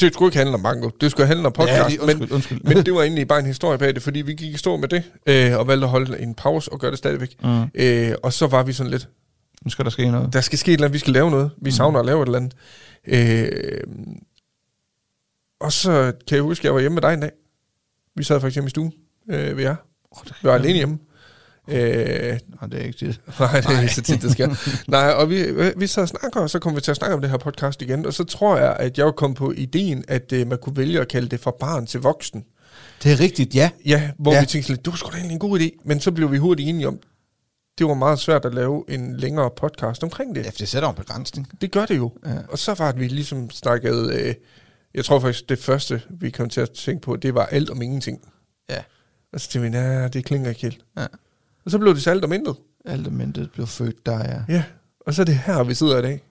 det 0.00 0.14
skulle 0.14 0.28
ikke 0.28 0.38
handle 0.38 0.54
om 0.54 0.62
banko. 0.62 0.90
Det 1.00 1.10
skulle 1.10 1.26
handle 1.26 1.46
om 1.46 1.52
podcast. 1.52 1.78
ja, 1.78 1.88
lige, 1.88 2.00
undskyld, 2.02 2.20
men, 2.28 2.32
undskyld. 2.32 2.60
men 2.64 2.76
det 2.86 2.94
var 2.94 3.02
egentlig 3.02 3.28
bare 3.28 3.38
en 3.38 3.46
historie 3.46 3.78
bag 3.78 3.94
det, 3.94 4.02
fordi 4.02 4.20
vi 4.20 4.34
gik 4.34 4.54
i 4.54 4.56
stå 4.56 4.76
med 4.76 4.88
det, 4.88 5.02
øh, 5.26 5.58
og 5.58 5.66
valgte 5.68 5.84
at 5.84 5.90
holde 5.90 6.18
en 6.20 6.34
pause 6.34 6.72
og 6.72 6.78
gøre 6.80 6.90
det 6.90 6.98
stadigvæk. 6.98 7.36
mm. 7.42 7.62
Øh, 7.74 8.14
og 8.22 8.32
så 8.32 8.46
var 8.46 8.62
vi 8.62 8.72
sådan 8.72 8.90
lidt, 8.90 9.08
Nu 9.66 9.70
skal 9.70 9.84
der 9.84 9.90
ske 9.90 10.10
noget. 10.10 10.32
der 10.32 10.40
skal 10.40 10.58
ske 10.58 10.68
et 10.70 10.72
eller 10.72 10.84
andet, 10.84 10.94
vi 10.94 10.98
skal 10.98 11.12
lave 11.12 11.30
noget. 11.30 11.50
Vi 11.62 11.70
savner 11.70 12.00
at 12.00 12.06
lave 12.06 12.22
et 12.22 12.26
eller 12.26 12.38
andet. 12.38 12.54
Øh, 13.06 13.80
og 15.60 15.72
så 15.72 16.12
kan 16.28 16.36
jeg 16.36 16.42
huske, 16.42 16.60
at 16.60 16.64
jeg 16.64 16.74
var 16.74 16.80
hjemme 16.80 16.94
med 16.94 17.02
dig 17.02 17.14
en 17.14 17.20
dag. 17.20 17.30
Vi 18.16 18.24
sad 18.24 18.40
faktisk 18.40 18.56
hjemme 18.56 18.66
i 18.66 18.70
stuen 18.70 18.92
øh, 19.30 19.56
ved 19.56 19.62
jer. 19.62 19.76
Vi 20.42 20.48
var 20.48 20.54
alene 20.54 20.74
hjemme. 20.74 20.98
Øh, 21.68 22.38
Nej, 22.60 22.68
det 22.70 22.80
er 22.80 22.84
ikke 22.84 23.06
det. 23.06 23.20
nej, 23.40 23.60
det 23.60 23.76
er 23.76 23.80
ikke 23.80 23.94
så 23.94 24.02
tit, 24.02 24.22
det 24.22 24.32
sker. 24.32 24.80
nej, 24.90 25.10
og 25.20 25.30
vi, 25.30 25.44
vi 25.76 25.86
sad 25.86 26.02
og 26.02 26.08
snakker, 26.08 26.40
og 26.40 26.50
så 26.50 26.58
kom 26.58 26.76
vi 26.76 26.80
til 26.80 26.90
at 26.90 26.96
snakke 26.96 27.14
om 27.14 27.20
det 27.20 27.30
her 27.30 27.36
podcast 27.38 27.82
igen. 27.82 28.06
Og 28.06 28.14
så 28.14 28.24
tror 28.24 28.56
jeg, 28.56 28.76
at 28.78 28.98
jeg 28.98 29.12
kom 29.16 29.34
på 29.34 29.52
ideen, 29.52 30.04
at 30.08 30.32
øh, 30.32 30.46
man 30.46 30.58
kunne 30.58 30.76
vælge 30.76 31.00
at 31.00 31.08
kalde 31.08 31.28
det 31.28 31.40
for 31.40 31.56
barn 31.60 31.86
til 31.86 32.00
voksen. 32.00 32.44
Det 33.02 33.12
er 33.12 33.20
rigtigt, 33.20 33.54
ja. 33.54 33.70
Ja, 33.86 34.10
hvor. 34.18 34.32
Ja. 34.32 34.40
vi 34.40 34.46
tænkte 34.46 34.70
lidt, 34.70 34.84
det 34.84 34.92
var 34.92 34.96
sgu 34.96 35.10
da 35.10 35.16
egentlig 35.16 35.34
en 35.34 35.38
god 35.38 35.60
idé. 35.60 35.70
Men 35.84 36.00
så 36.00 36.12
blev 36.12 36.32
vi 36.32 36.36
hurtigt 36.38 36.68
enige 36.68 36.88
om, 36.88 36.98
det 37.78 37.86
var 37.86 37.94
meget 37.94 38.18
svært 38.18 38.44
at 38.44 38.54
lave 38.54 38.84
en 38.88 39.16
længere 39.16 39.50
podcast 39.56 40.02
omkring 40.02 40.34
det. 40.34 40.44
Ja, 40.44 40.50
for 40.50 40.56
det 40.58 40.68
sætter 40.68 40.88
en 40.88 40.94
begrænsning. 40.94 41.48
Det 41.60 41.72
gør 41.72 41.86
det 41.86 41.96
jo. 41.96 42.12
Ja. 42.26 42.38
Og 42.48 42.58
så 42.58 42.74
var 42.74 42.92
det, 42.92 43.00
vi 43.00 43.08
ligesom 43.08 43.50
snakkede, 43.50 44.14
øh, 44.14 44.34
jeg 44.94 45.04
tror 45.04 45.20
faktisk, 45.20 45.48
det 45.48 45.58
første, 45.58 46.02
vi 46.10 46.30
kom 46.30 46.48
til 46.48 46.60
at 46.60 46.70
tænke 46.70 47.02
på, 47.02 47.16
det 47.16 47.34
var 47.34 47.46
alt 47.46 47.70
om 47.70 47.82
ingenting. 47.82 48.32
Ja. 48.70 48.82
Og 49.32 49.40
så 49.40 49.48
tænkte 49.48 49.70
vi, 49.70 49.76
nej, 49.76 50.08
det 50.08 50.24
klinger 50.24 50.48
ikke 50.48 50.62
helt. 50.62 50.84
Ja. 50.96 51.06
Og 51.64 51.70
så 51.70 51.78
blev 51.78 51.94
det 51.94 52.02
så 52.02 52.10
alt 52.10 52.24
om 52.24 52.32
intet. 52.32 52.56
Elementet 52.84 53.50
blev 53.52 53.66
født 53.66 54.06
der, 54.06 54.18
ja. 54.18 54.42
Ja, 54.48 54.64
og 55.00 55.14
så 55.14 55.22
er 55.22 55.26
det 55.26 55.38
her, 55.38 55.64
vi 55.64 55.74
sidder 55.74 55.98
i 55.98 56.02
dag. 56.02 56.22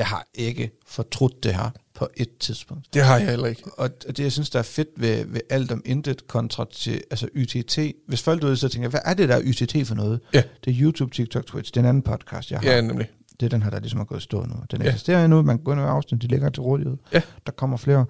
Jeg 0.00 0.08
har 0.08 0.26
ikke 0.34 0.70
fortrudt 0.86 1.42
det 1.44 1.54
her 1.54 1.70
på 1.94 2.08
et 2.16 2.38
tidspunkt. 2.38 2.94
Det 2.94 3.02
har 3.02 3.18
jeg 3.18 3.30
heller 3.30 3.46
ikke. 3.46 3.62
Og 3.76 3.90
det, 4.06 4.18
jeg 4.18 4.32
synes, 4.32 4.50
der 4.50 4.58
er 4.58 4.62
fedt 4.62 4.88
ved, 4.96 5.24
ved 5.26 5.40
alt 5.50 5.72
om 5.72 5.82
intet 5.84 6.26
kontra 6.26 6.66
til 6.72 7.02
altså 7.10 7.28
YTT. 7.36 7.78
Hvis 8.08 8.22
folk 8.22 8.42
derude 8.42 8.56
så 8.56 8.68
tænker, 8.68 8.88
hvad 8.88 9.00
er 9.04 9.14
det 9.14 9.28
der 9.28 9.40
YTT 9.44 9.86
for 9.88 9.94
noget? 9.94 10.20
Ja. 10.34 10.42
Det 10.64 10.70
er 10.70 10.76
YouTube, 10.80 11.14
TikTok, 11.14 11.46
Twitch. 11.46 11.70
Det 11.74 11.76
er 11.76 11.80
en 11.80 11.88
anden 11.88 12.02
podcast, 12.02 12.50
jeg 12.50 12.60
har. 12.60 12.70
Ja, 12.70 12.80
nemlig. 12.80 13.08
Det 13.40 13.46
er 13.46 13.50
den 13.50 13.62
her, 13.62 13.70
der 13.70 13.80
ligesom 13.80 14.00
er 14.00 14.04
gået 14.04 14.22
stå 14.22 14.44
nu. 14.44 14.54
Den 14.70 14.82
Ja. 14.82 14.88
eksisterer 14.88 15.24
endnu, 15.24 15.42
man 15.42 15.56
kan 15.56 15.64
gå 15.64 15.72
ind 15.72 15.80
og 15.80 15.90
afsnit, 15.90 16.22
de 16.22 16.26
ligger 16.26 16.50
til 16.50 16.62
rådighed. 16.62 16.96
Ja. 17.12 17.22
Der 17.46 17.52
kommer 17.52 17.76
flere. 17.76 18.06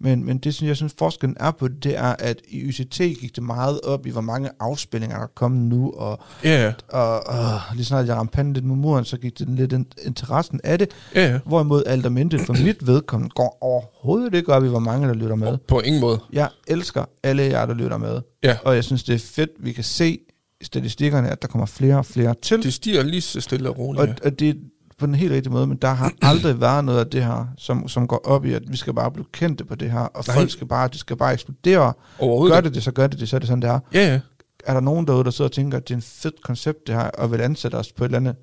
Men, 0.00 0.24
men 0.24 0.38
det, 0.38 0.54
som 0.54 0.66
jeg 0.68 0.76
synes, 0.76 0.94
forskellen 0.98 1.36
er 1.40 1.50
på 1.50 1.68
det, 1.68 1.84
det 1.84 1.96
er, 1.98 2.16
at 2.18 2.40
i 2.48 2.58
YCT 2.60 2.98
gik 2.98 3.36
det 3.36 3.42
meget 3.42 3.80
op 3.80 4.06
i, 4.06 4.10
hvor 4.10 4.20
mange 4.20 4.50
afspillinger 4.60 5.16
der 5.16 5.22
er 5.22 5.30
kommet 5.34 5.68
nu, 5.68 5.92
og, 5.96 6.18
Ja, 6.44 6.64
ja. 6.64 6.72
og, 6.98 7.26
og 7.26 7.60
lige 7.74 7.84
snart 7.84 8.06
jeg 8.06 8.16
ramte 8.16 8.32
panden 8.32 8.52
lidt 8.52 8.64
med 8.64 8.76
muren, 8.76 9.04
så 9.04 9.16
gik 9.18 9.38
det 9.38 9.48
lidt 9.48 9.72
in- 9.72 9.86
interessen 10.06 10.60
af 10.64 10.78
det. 10.78 10.90
Ja. 11.14 11.38
Hvorimod 11.46 11.82
alt 11.86 12.06
om 12.06 12.16
intet 12.16 12.40
for 12.40 12.52
mit 12.64 12.86
vedkommende 12.86 13.32
går 13.34 13.58
overhovedet 13.60 14.34
ikke 14.34 14.52
op 14.54 14.64
i, 14.64 14.68
hvor 14.68 14.78
mange 14.78 15.08
der 15.08 15.14
lytter 15.14 15.36
med. 15.36 15.58
På 15.68 15.80
ingen 15.80 16.00
måde. 16.00 16.20
Jeg 16.32 16.48
elsker 16.68 17.04
alle 17.22 17.42
jer, 17.42 17.66
der 17.66 17.74
lytter 17.74 17.96
med. 17.96 18.20
Ja. 18.42 18.56
Og 18.64 18.74
jeg 18.74 18.84
synes, 18.84 19.04
det 19.04 19.14
er 19.14 19.18
fedt, 19.18 19.50
vi 19.60 19.72
kan 19.72 19.84
se 19.84 20.18
statistikkerne, 20.62 21.28
at 21.30 21.42
der 21.42 21.48
kommer 21.48 21.66
flere 21.66 21.96
og 21.98 22.06
flere 22.06 22.34
til. 22.42 22.62
Det 22.62 22.72
stiger 22.74 23.02
lige 23.02 23.20
så 23.20 23.40
stille 23.40 23.70
og 23.70 23.78
roligt. 23.78 24.02
Og, 24.02 24.14
og 24.24 24.38
det 24.38 24.56
på 24.98 25.06
den 25.06 25.14
helt 25.14 25.32
rigtige 25.32 25.52
måde, 25.52 25.66
men 25.66 25.76
der 25.76 25.88
har 25.88 26.12
aldrig 26.22 26.60
været 26.60 26.84
noget 26.84 26.98
af 27.00 27.06
det 27.06 27.24
her, 27.24 27.46
som, 27.58 27.88
som 27.88 28.06
går 28.08 28.20
op 28.26 28.44
i, 28.44 28.52
at 28.52 28.62
vi 28.68 28.76
skal 28.76 28.94
bare 28.94 29.10
blive 29.10 29.26
kendte 29.32 29.64
på 29.64 29.74
det 29.74 29.90
her, 29.90 30.00
og 30.00 30.24
Nej. 30.26 30.36
folk 30.36 30.50
skal 30.50 30.66
bare, 30.66 30.88
det 30.88 30.98
skal 31.00 31.16
bare 31.16 31.32
eksplodere. 31.32 31.92
Gør 32.20 32.60
det 32.60 32.74
det, 32.74 32.82
så 32.82 32.92
gør 32.92 33.06
det 33.06 33.20
det, 33.20 33.28
så 33.28 33.36
er 33.36 33.38
det 33.38 33.48
sådan, 33.48 33.62
det 33.62 33.70
er. 33.70 33.80
Ja, 33.94 34.06
ja. 34.12 34.20
Er 34.66 34.72
der 34.74 34.80
nogen 34.80 35.06
derude, 35.06 35.24
der 35.24 35.30
sidder 35.30 35.48
og 35.48 35.52
tænker, 35.52 35.78
at 35.78 35.88
det 35.88 35.94
er 35.94 35.98
en 35.98 36.02
fedt 36.02 36.42
koncept, 36.42 36.86
det 36.86 36.94
her, 36.94 37.02
og 37.02 37.32
vil 37.32 37.40
ansætte 37.40 37.74
os 37.76 37.92
på 37.92 38.04
et 38.04 38.08
eller 38.08 38.18
andet, 38.18 38.36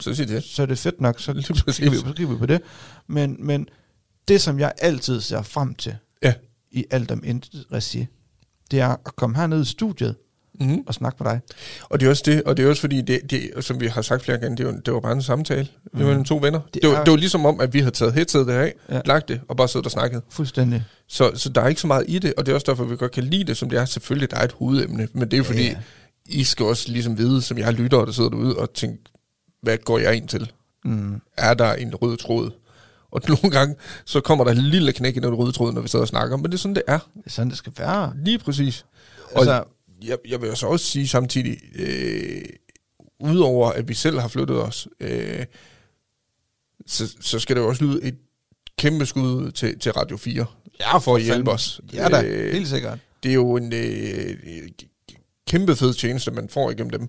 Så 0.00 0.14
siger 0.14 0.26
det. 0.26 0.44
så 0.44 0.62
er 0.62 0.66
det 0.66 0.78
fedt 0.78 1.00
nok, 1.00 1.20
så 1.20 1.32
Lige 1.32 1.44
kigger 1.44 1.90
vi, 1.90 1.96
så 1.96 2.12
kigger 2.16 2.32
vi 2.32 2.38
på 2.38 2.46
det. 2.46 2.60
Men, 3.06 3.36
men 3.38 3.68
det, 4.28 4.40
som 4.40 4.58
jeg 4.58 4.72
altid 4.78 5.20
ser 5.20 5.42
frem 5.42 5.74
til, 5.74 5.96
Ja. 6.22 6.34
i 6.70 6.84
alt 6.90 7.10
om 7.10 7.22
intet 7.24 7.64
regi, 7.72 8.06
det 8.70 8.80
er 8.80 8.88
at 8.88 9.16
komme 9.16 9.36
herned 9.36 9.62
i 9.62 9.64
studiet 9.64 10.16
Mm-hmm. 10.60 10.82
og 10.86 10.94
snakke 10.94 11.22
med 11.24 11.30
dig. 11.32 11.40
Og 11.82 12.00
det 12.00 12.06
er 12.06 12.10
også 12.10 12.22
det, 12.26 12.42
og 12.42 12.56
det 12.56 12.64
er 12.64 12.68
også 12.68 12.80
fordi, 12.80 13.00
det, 13.00 13.20
det, 13.30 13.50
som 13.60 13.80
vi 13.80 13.86
har 13.86 14.02
sagt 14.02 14.24
flere 14.24 14.38
gange, 14.38 14.56
det 14.56 14.66
var, 14.66 14.72
det 14.72 14.94
var 14.94 15.00
bare 15.00 15.12
en 15.12 15.22
samtale 15.22 15.68
mm. 15.92 15.98
Mm. 16.00 16.06
mellem 16.06 16.24
to 16.24 16.36
venner. 16.36 16.60
Det 16.74 16.82
Det, 16.82 16.90
var, 16.90 16.96
er- 16.96 17.04
det 17.04 17.10
var 17.10 17.16
ligesom 17.16 17.46
om, 17.46 17.60
at 17.60 17.74
vi 17.74 17.78
havde 17.78 17.90
taget 17.90 18.14
headsetet 18.14 18.52
af, 18.52 18.74
Ja. 18.90 19.00
lagt 19.04 19.28
det, 19.28 19.40
og 19.48 19.56
bare 19.56 19.68
siddet 19.68 19.86
og 19.86 19.90
snakket. 19.92 20.22
Fuldstændig. 20.30 20.84
Så, 21.08 21.30
så 21.34 21.48
der 21.48 21.60
er 21.60 21.68
ikke 21.68 21.80
så 21.80 21.86
meget 21.86 22.04
i 22.08 22.18
det, 22.18 22.34
og 22.36 22.46
det 22.46 22.52
er 22.52 22.54
også 22.54 22.66
derfor, 22.70 22.84
vi 22.84 22.96
godt 22.96 23.12
kan 23.12 23.24
lide 23.24 23.44
det, 23.44 23.56
som 23.56 23.70
det 23.70 23.78
er. 23.78 23.84
Selvfølgelig, 23.84 24.30
der 24.30 24.36
er 24.36 24.44
et 24.44 24.52
hovedemne, 24.52 25.08
men 25.12 25.22
det 25.22 25.32
er 25.32 25.38
jo 25.38 25.44
fordi, 25.44 25.64
Ja. 25.66 25.76
I 26.26 26.44
skal 26.44 26.66
også 26.66 26.88
ligesom 26.92 27.18
vide, 27.18 27.42
som 27.42 27.58
jeg 27.58 27.72
lytter, 27.72 28.04
der 28.04 28.12
sidder 28.12 28.30
derude, 28.30 28.56
og 28.56 28.72
tænke, 28.74 29.02
hvad 29.62 29.78
går 29.84 29.98
jeg 29.98 30.14
ind 30.16 30.28
til? 30.28 30.52
Mm. 30.84 31.20
Er 31.36 31.54
der 31.54 31.72
en 31.72 31.94
rød 31.94 32.16
tråd? 32.16 32.50
Og 33.12 33.20
nogle 33.28 33.50
gange, 33.50 33.74
så 34.04 34.20
kommer 34.20 34.44
der 34.44 34.50
et 34.50 34.56
lille 34.58 34.92
knæk 34.92 35.16
i 35.16 35.20
den 35.20 35.34
røde 35.34 35.52
tråd, 35.52 35.72
når 35.72 35.80
vi 35.80 35.88
sidder 35.88 36.02
og 36.02 36.08
snakker, 36.08 36.36
men 36.36 36.44
det 36.44 36.54
er 36.54 36.58
sådan, 36.58 36.74
det 36.74 36.82
er. 36.86 36.98
Det 36.98 37.26
er 37.26 37.30
sådan, 37.30 37.48
det 37.50 37.58
skal 37.58 37.72
være. 37.78 38.12
Lige 38.24 38.38
præcis. 38.38 38.84
Og 39.32 39.38
Altså, 39.38 39.52
altså, 39.52 39.70
jeg, 40.04 40.18
jeg 40.28 40.42
vil 40.42 40.56
så 40.56 40.66
også 40.66 40.86
sige 40.86 41.08
samtidig, 41.08 41.58
øh, 41.74 42.42
udover 43.20 43.70
at 43.70 43.88
vi 43.88 43.94
selv 43.94 44.18
har 44.18 44.28
flyttet 44.28 44.62
os, 44.62 44.88
øh, 45.00 45.44
så, 46.86 47.16
så 47.20 47.38
skal 47.38 47.56
det 47.56 47.62
jo 47.62 47.68
også 47.68 47.84
lyde 47.84 48.02
et 48.02 48.16
kæmpe 48.78 49.06
skud 49.06 49.50
til, 49.50 49.78
til 49.78 49.92
Radio 49.92 50.16
4 50.16 50.46
ja, 50.80 50.98
for 50.98 51.16
at 51.16 51.22
hjælpe 51.22 51.50
os. 51.50 51.80
Ja 51.92 52.08
da, 52.08 52.22
Øh, 52.22 52.52
helt 52.52 52.68
sikkert. 52.68 52.98
det 53.22 53.28
er 53.30 53.34
jo 53.34 53.56
en 53.56 53.72
øh, 53.72 54.36
kæmpe 55.48 55.76
fed 55.76 55.94
tjeneste, 55.94 56.30
man 56.30 56.48
får 56.48 56.70
igennem 56.70 56.90
dem. 56.90 57.08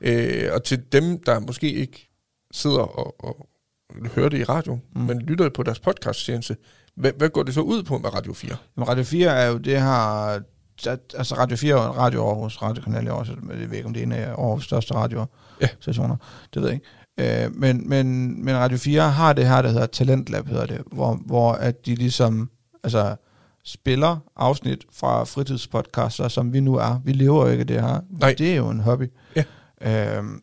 Øh, 0.00 0.48
og 0.52 0.64
til 0.64 0.82
dem, 0.92 1.18
der 1.24 1.38
måske 1.38 1.72
ikke 1.72 2.08
sidder 2.52 2.78
og, 2.78 3.24
og 3.24 3.46
hører 4.14 4.28
det 4.28 4.38
i 4.38 4.44
radio, 4.44 4.78
Mm. 4.94 5.00
men 5.02 5.18
lytter 5.22 5.48
på 5.48 5.62
deres 5.62 5.80
podcast-tjeneste, 5.80 6.56
hvad, 6.96 7.12
hvad 7.12 7.28
går 7.28 7.42
det 7.42 7.54
så 7.54 7.60
ud 7.60 7.82
på 7.82 7.98
med 7.98 8.14
Radio 8.14 8.32
4? 8.32 8.56
Jamen, 8.76 8.88
Radio 8.88 9.04
4 9.04 9.30
er 9.36 9.46
jo 9.46 9.58
det 9.58 9.82
her... 9.82 10.40
Altså, 10.86 11.34
Radio 11.34 11.56
4 11.56 11.78
er 11.78 11.82
jo 11.82 11.92
en 11.92 11.96
radio 11.96 12.26
Aarhus, 12.28 12.62
radiokanal 12.62 13.04
i 13.04 13.08
Aarhus. 13.08 13.28
Jeg 13.28 13.70
ved 13.70 13.76
ikke, 13.76 13.86
om 13.86 13.92
det 13.92 14.00
er 14.00 14.06
en 14.06 14.12
af 14.12 14.28
Aarhus 14.28 14.64
største 14.64 14.94
radiostationer. 14.94 16.16
Det 16.54 16.62
ved 16.62 16.68
jeg 16.68 16.74
ikke. 16.74 17.44
Øh, 17.44 17.56
men, 17.56 17.88
men, 17.88 18.44
men 18.44 18.56
Radio 18.56 18.78
4 18.78 19.10
har 19.10 19.32
det 19.32 19.48
her, 19.48 19.62
der 19.62 19.68
hedder 19.68 19.86
Talentlab, 19.86 20.46
hedder 20.46 20.66
det, 20.66 20.82
hvor, 20.92 21.20
hvor 21.26 21.52
at 21.52 21.86
de 21.86 21.94
ligesom 21.94 22.50
altså, 22.84 23.16
spiller 23.64 24.16
afsnit 24.36 24.84
fra 24.92 25.24
fritidspodcaster, 25.24 26.28
som 26.28 26.52
vi 26.52 26.60
nu 26.60 26.74
er. 26.74 27.00
Vi 27.04 27.12
lever 27.12 27.46
jo 27.46 27.52
ikke 27.52 27.64
det 27.64 27.80
her. 27.80 28.00
Nej. 28.10 28.34
Det 28.38 28.52
er 28.52 28.56
jo 28.56 28.68
en 28.68 28.80
hobby. 28.80 29.10
Ja. 29.36 29.44
Øhm, 30.16 30.42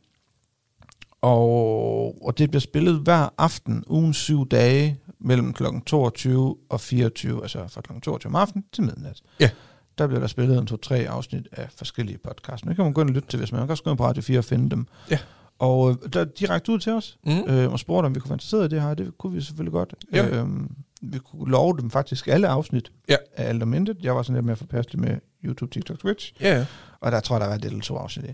og, 1.21 2.25
og 2.25 2.37
det 2.37 2.49
bliver 2.51 2.61
spillet 2.61 2.99
hver 2.99 3.29
aften, 3.37 3.83
ugen 3.87 4.13
syv 4.13 4.47
dage, 4.47 4.99
mellem 5.19 5.53
kl. 5.53 5.63
22 5.85 6.57
og 6.69 6.81
24, 6.81 7.41
altså 7.41 7.67
fra 7.67 7.81
kl. 7.81 7.99
22 8.01 8.29
om 8.29 8.35
aftenen 8.35 8.65
til 8.73 8.83
midnat. 8.83 9.21
Ja. 9.39 9.49
Der 9.97 10.07
bliver 10.07 10.19
der 10.19 10.27
spillet 10.27 10.57
en 10.57 10.65
to-tre 10.65 10.95
afsnit 11.09 11.47
af 11.51 11.67
forskellige 11.75 12.17
podcasts. 12.17 12.65
Nu 12.65 12.73
kan 12.73 12.83
man 12.83 12.93
gå 12.93 13.01
ind 13.01 13.09
og 13.09 13.15
lytte 13.15 13.29
til, 13.29 13.39
hvis 13.39 13.51
man 13.51 13.61
kan 13.61 13.69
også 13.69 13.83
gå 13.83 13.89
ind 13.89 13.97
på 13.97 14.05
Radio 14.05 14.21
4 14.21 14.37
og 14.39 14.45
finde 14.45 14.69
dem. 14.69 14.87
Ja. 15.11 15.19
Og 15.59 15.89
øh, 15.89 15.95
der 16.13 16.21
er 16.21 16.25
direkte 16.25 16.71
ud 16.71 16.79
til 16.79 16.91
os, 16.91 17.17
Mm. 17.25 17.31
øh, 17.53 17.71
og 17.71 17.79
spurgte, 17.79 18.05
om 18.05 18.15
vi 18.15 18.19
kunne 18.19 18.29
være 18.29 18.35
interesseret 18.35 18.65
i 18.71 18.75
det 18.75 18.81
her. 18.81 18.93
Det 18.93 19.17
kunne 19.17 19.33
vi 19.33 19.41
selvfølgelig 19.41 19.71
godt. 19.73 19.95
Ja. 20.13 20.27
Øhm, 20.27 20.71
vi 21.01 21.19
kunne 21.19 21.51
love 21.51 21.77
dem 21.81 21.91
faktisk 21.91 22.27
alle 22.27 22.47
afsnit 22.47 22.91
Ja. 23.09 23.15
af 23.35 23.49
alt 23.49 23.63
om 23.63 23.73
intet. 23.73 23.97
Jeg 24.03 24.15
var 24.15 24.21
sådan 24.21 24.35
lidt 24.35 24.45
mere 24.45 24.55
forpastelig 24.55 25.01
med 25.01 25.17
YouTube, 25.45 25.71
TikTok, 25.73 25.99
Twitch. 25.99 26.33
Ja, 26.41 26.65
Og 26.99 27.11
der 27.11 27.19
tror 27.19 27.35
jeg, 27.35 27.41
der 27.41 27.47
været 27.47 27.65
et 27.65 27.65
eller 27.65 27.81
to 27.81 27.95
afsnit 27.97 28.25
i. 28.25 28.33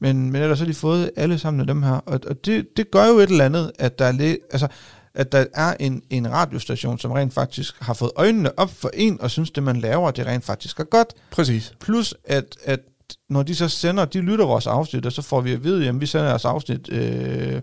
Men, 0.00 0.32
men 0.32 0.42
ellers 0.42 0.58
har 0.58 0.66
de 0.66 0.74
fået 0.74 1.10
alle 1.16 1.38
sammen 1.38 1.60
af 1.60 1.66
dem 1.66 1.82
her. 1.82 1.92
Og, 1.92 2.20
og 2.28 2.44
det, 2.44 2.66
det 2.76 2.90
gør 2.90 3.06
jo 3.06 3.14
et 3.18 3.30
eller 3.30 3.44
andet, 3.44 3.72
at 3.78 3.98
der 3.98 4.04
er, 4.04 4.12
lidt, 4.12 4.38
altså, 4.52 4.68
at 5.14 5.32
der 5.32 5.44
er 5.54 5.74
en, 5.80 6.02
en 6.10 6.30
radiostation, 6.32 6.98
som 6.98 7.10
rent 7.12 7.32
faktisk 7.34 7.82
har 7.82 7.94
fået 7.94 8.10
øjnene 8.16 8.58
op 8.58 8.70
for 8.70 8.90
en, 8.94 9.20
og 9.20 9.30
synes, 9.30 9.50
det 9.50 9.62
man 9.62 9.76
laver, 9.76 10.10
det 10.10 10.26
rent 10.26 10.44
faktisk 10.44 10.80
er 10.80 10.84
godt. 10.84 11.14
præcis. 11.30 11.74
Plus, 11.80 12.14
at, 12.24 12.56
at 12.64 12.80
når 13.28 13.42
de 13.42 13.54
så 13.54 13.68
sender, 13.68 14.04
de 14.04 14.20
lytter 14.20 14.46
vores 14.46 14.66
afsnit, 14.66 15.06
og 15.06 15.12
så 15.12 15.22
får 15.22 15.40
vi 15.40 15.52
at 15.52 15.64
vide, 15.64 15.88
at 15.88 16.00
vi 16.00 16.06
sender 16.06 16.26
jeres 16.26 16.44
afsnit, 16.44 16.92
øh, 16.92 17.60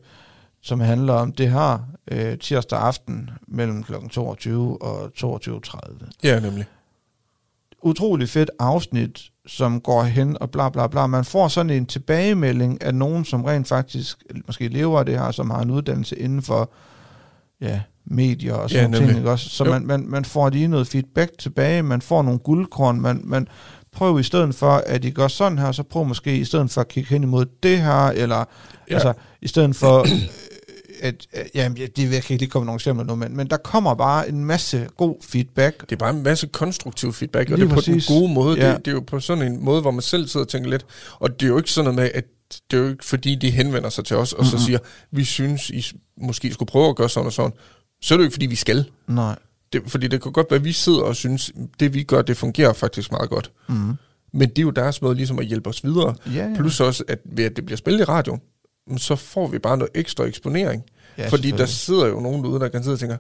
som 0.62 0.80
handler 0.80 1.14
om 1.14 1.32
det 1.32 1.52
her 1.52 1.80
øh, 2.12 2.38
tirsdag 2.38 2.80
aften 2.80 3.30
mellem 3.48 3.84
kl. 3.84 3.94
22 4.12 4.82
og 4.82 5.12
22.30 5.18 6.10
Ja, 6.24 6.40
nemlig. 6.40 6.66
utrolig 7.84 8.30
fedt 8.30 8.52
afsnit, 8.60 9.22
som 9.48 9.82
går 9.82 10.04
hen 10.04 10.38
og 10.42 10.52
bla 10.52 10.70
bla 10.70 10.88
bla. 10.88 11.08
Man 11.08 11.26
får 11.26 11.48
sådan 11.48 11.70
en 11.70 11.86
tilbagemelding 11.86 12.84
af 12.84 12.96
nogen, 12.96 13.26
som 13.26 13.44
rent 13.44 13.68
faktisk 13.68 14.24
måske 14.48 14.68
lever 14.68 15.00
af 15.00 15.06
det 15.06 15.20
her, 15.20 15.32
som 15.32 15.50
har 15.50 15.62
en 15.62 15.72
uddannelse 15.72 16.20
inden 16.20 16.42
for 16.42 16.72
ja, 17.62 17.82
medier 18.06 18.54
og 18.54 18.69
sådan 18.69 18.93
Ja, 18.93 19.00
ja, 19.00 19.06
ting. 19.06 19.17
Ikke 19.17 19.32
også? 19.32 19.50
Så 19.50 19.65
Jo. 19.65 19.71
man, 19.71 19.86
man, 19.88 20.06
man 20.08 20.26
får 20.26 20.50
lige 20.50 20.67
noget 20.67 20.88
feedback 20.88 21.32
tilbage, 21.39 21.84
man 21.84 22.02
får 22.02 22.21
nogle 22.21 22.39
guldkorn, 22.39 23.02
man, 23.02 23.21
man 23.24 23.47
prøver 23.91 24.19
i 24.19 24.24
stedet 24.24 24.56
for, 24.56 24.71
at 24.71 25.06
I 25.06 25.10
gør 25.10 25.28
sådan 25.28 25.58
her, 25.58 25.71
så 25.71 25.84
prøv 25.84 26.06
måske 26.06 26.38
i 26.38 26.45
stedet 26.45 26.71
for 26.71 26.82
at 26.82 26.88
kigge 26.88 27.10
hen 27.10 27.24
imod 27.24 27.45
det 27.63 27.78
her, 27.82 28.08
eller 28.08 28.36
Ja. 28.38 28.43
ja. 28.89 28.93
altså 28.93 29.13
i 29.41 29.47
stedet 29.47 29.76
for, 29.76 30.06
at, 31.02 31.28
jeg, 31.56 31.78
det, 31.78 31.97
jeg 31.97 32.10
kan 32.10 32.15
ikke 32.15 32.30
lige 32.32 32.47
komme 32.50 32.65
nogle 32.65 32.78
eksempler 32.78 33.06
nu, 33.06 33.15
men, 33.15 33.38
men 33.38 33.47
der 33.47 33.58
kommer 33.58 33.93
bare 33.95 34.30
en 34.30 34.45
masse 34.45 34.88
god 34.97 35.15
feedback, 35.24 35.82
Det 35.82 35.91
er 35.91 35.95
bare 35.97 36.10
en 36.10 36.24
masse 36.24 36.47
konstruktiv 36.47 37.13
feedback, 37.13 37.52
og 37.52 37.58
Lige 37.58 37.65
det 37.65 37.71
er 37.71 37.76
på 37.76 37.82
præcis. 37.82 38.06
den 38.06 38.15
gode 38.21 38.34
måde. 38.34 38.60
Ja. 38.60 38.69
Det, 38.74 38.86
det 38.86 38.91
er 38.91 38.95
jo 38.95 39.04
på 39.08 39.19
sådan 39.19 39.43
en 39.52 39.63
måde, 39.63 39.82
hvor 39.82 39.91
man 39.91 40.02
selv 40.02 40.28
sidder 40.28 40.43
og 40.45 40.50
tænker 40.50 40.69
lidt. 40.69 40.86
Og 41.19 41.39
det 41.39 41.45
er 41.45 41.50
jo 41.50 41.58
ikke 41.58 41.71
sådan 41.71 41.86
noget 41.86 41.95
med, 41.95 42.12
at 42.13 42.26
det 42.72 42.78
er 42.80 42.82
jo 42.84 42.90
ikke 42.90 43.06
fordi, 43.06 43.36
de 43.36 43.52
henvender 43.52 43.90
sig 43.90 44.06
til 44.06 44.18
os, 44.18 44.34
og 44.34 44.46
så 44.46 44.56
Mhm. 44.56 44.66
siger, 44.66 44.80
vi 45.12 45.24
synes, 45.26 45.70
I 45.70 45.86
måske 46.22 46.54
skulle 46.54 46.68
prøve 46.68 46.90
at 46.90 46.96
gøre 46.96 47.10
sådan 47.10 47.26
og 47.28 47.34
sådan. 47.34 47.52
Så 48.02 48.14
er 48.14 48.18
det 48.18 48.24
jo 48.24 48.26
ikke, 48.26 48.34
fordi 48.34 48.46
vi 48.46 48.56
skal. 48.56 48.86
Nej. 49.08 49.40
Det, 49.74 49.82
fordi 49.88 50.08
det 50.08 50.22
kan 50.22 50.32
godt 50.32 50.48
være, 50.50 50.58
at 50.60 50.64
vi 50.66 50.72
sidder 50.72 51.02
og 51.02 51.16
synes, 51.16 51.52
det 51.80 51.94
vi 51.94 52.04
gør, 52.04 52.22
det 52.22 52.38
fungerer 52.38 52.74
faktisk 52.74 53.12
meget 53.12 53.30
godt. 53.30 53.52
Mm. 53.70 53.94
Men 54.34 54.50
det 54.50 54.58
er 54.60 54.64
jo 54.64 54.70
deres 54.70 55.02
måde 55.02 55.16
ligesom 55.16 55.40
at 55.40 55.46
hjælpe 55.46 55.70
os 55.70 55.84
videre. 55.84 56.16
Ja, 56.26 56.32
ja. 56.32 56.56
Plus 56.56 56.80
også, 56.80 57.04
at 57.08 57.20
ved 57.26 57.44
at 57.46 57.56
det 57.56 57.66
bliver 57.66 57.78
spillet 57.78 58.02
i 58.02 58.04
radio, 58.04 58.38
så 58.98 59.16
får 59.16 59.48
vi 59.48 59.60
bare 59.60 59.78
noget 59.78 59.92
ekstra 59.96 60.24
eksponering. 60.24 60.84
ja, 61.18 61.28
fordi 61.30 61.52
der 61.52 61.66
sidder 61.66 62.08
jo 62.08 62.20
nogen 62.20 62.44
derude, 62.44 62.60
der 62.60 62.68
kan 62.68 62.84
sidde 62.84 62.94
og 62.96 63.00
tænke, 63.00 63.18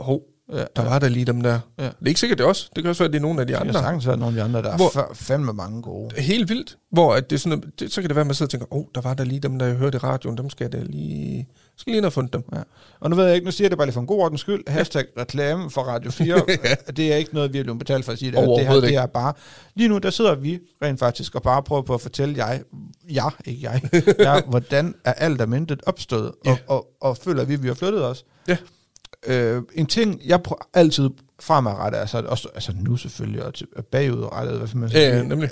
hov, 0.00 0.22
ja, 0.52 0.64
der 0.76 0.82
var 0.84 0.98
der 0.98 1.08
lige 1.08 1.24
dem 1.24 1.40
der. 1.40 1.60
Ja. 1.78 1.84
Det 1.84 1.92
er 2.02 2.06
ikke 2.06 2.20
sikkert, 2.20 2.38
det 2.38 2.44
er 2.44 2.48
os. 2.48 2.70
Det 2.76 2.84
kan 2.84 2.90
også 2.90 3.02
være, 3.02 3.06
at 3.08 3.12
det 3.12 3.18
er 3.18 3.22
nogle 3.22 3.40
af 3.40 3.46
de 3.46 3.52
Det 3.52 3.58
kan 3.60 3.68
andre. 3.68 3.80
sagtens 3.80 4.06
være 4.06 4.16
nogle 4.16 4.40
af 4.40 4.48
de 4.50 4.56
andre, 4.56 4.70
der 4.70 4.76
Hvor- 4.76 4.98
er 4.98 5.02
fa- 5.04 5.14
fandme 5.14 5.52
mange 5.52 5.82
gode. 5.82 6.20
Helt 6.20 6.48
vildt. 6.48 6.76
Hvor 6.90 7.14
at 7.14 7.30
det 7.30 7.36
er 7.36 7.40
sådan, 7.40 7.58
at 7.58 7.80
det, 7.80 7.92
så 7.92 8.00
kan 8.00 8.08
det 8.08 8.16
være, 8.16 8.20
at 8.20 8.26
man 8.26 8.34
sidder 8.34 8.46
og 8.46 8.50
tænker, 8.50 8.66
åh, 8.74 8.78
oh, 8.80 8.84
der 8.94 9.00
var 9.00 9.14
der 9.14 9.24
lige 9.24 9.40
dem, 9.40 9.58
der 9.58 9.66
jeg 9.66 9.74
hørte 9.74 9.96
i 9.96 9.98
radioen, 9.98 10.36
dem 10.38 10.50
skal 10.50 10.64
jeg 10.64 10.72
da 10.72 10.78
lige, 10.86 11.48
skal 11.76 11.92
lige 11.92 12.06
og 12.06 12.12
fundet 12.12 12.32
dem. 12.32 12.42
Og 13.00 13.10
nu 13.10 13.16
ved 13.16 13.24
jeg 13.26 13.34
ikke, 13.34 13.44
nu 13.44 13.50
siger 13.50 13.64
jeg 13.64 13.70
det 13.70 13.78
bare 13.78 13.86
lige 13.86 13.92
for 13.94 14.00
en 14.00 14.06
god 14.06 14.20
ordens 14.20 14.40
skyld, 14.40 14.62
hashtag 14.68 15.04
reklame 15.18 15.70
for 15.70 15.82
Radio 15.82 16.10
4, 16.22 16.42
det 16.96 17.12
er 17.12 17.16
ikke 17.16 17.34
noget, 17.34 17.52
vi 17.52 17.58
er 17.58 17.62
blevet 17.62 17.78
betalt 17.78 18.04
for 18.04 18.12
at 18.12 18.18
sige 18.18 18.30
det. 18.32 18.40
her. 18.40 18.46
Det 18.46 18.66
her, 18.66 18.80
det 18.80 18.94
er 18.94 19.06
bare, 19.06 19.32
lige 19.74 19.88
nu 19.88 19.98
der 19.98 20.10
sidder 20.10 20.34
vi 20.34 20.58
rent 20.82 20.98
faktisk 20.98 21.34
og 21.34 21.42
bare 21.42 21.62
prøver 21.62 21.82
på 21.82 21.94
at 21.94 22.00
fortælle 22.00 22.46
jeg, 22.46 22.62
jeg, 23.10 23.30
ikke 23.44 23.62
jeg, 23.62 23.80
jeg 24.18 24.42
hvordan 24.48 24.94
er 25.04 25.12
alt 25.12 25.40
intet 25.40 25.80
opstået, 25.86 26.32
Ja. 26.46 26.50
og, 26.50 26.58
og, 26.76 26.88
og 27.00 27.16
føler 27.16 27.44
vi, 27.44 27.54
at 27.54 27.62
vi 27.62 27.68
har 27.68 27.74
flyttet 27.74 28.04
os. 28.04 28.24
Ja. 28.48 28.56
Øh, 29.26 29.62
en 29.74 29.86
ting, 29.86 30.20
jeg 30.26 30.42
prøver 30.42 30.62
altid 30.74 31.10
fremadrettet, 31.40 31.98
altså, 31.98 32.18
også, 32.26 32.48
altså 32.54 32.72
nu 32.80 32.96
selvfølgelig, 32.96 33.44
og 33.44 33.54
til- 33.54 33.66
og 33.76 33.84
bagudrettet, 33.86 34.58
hvad 34.58 34.68
man 34.74 34.88
Ja, 34.90 35.16
ja, 35.16 35.22
nemlig. 35.22 35.50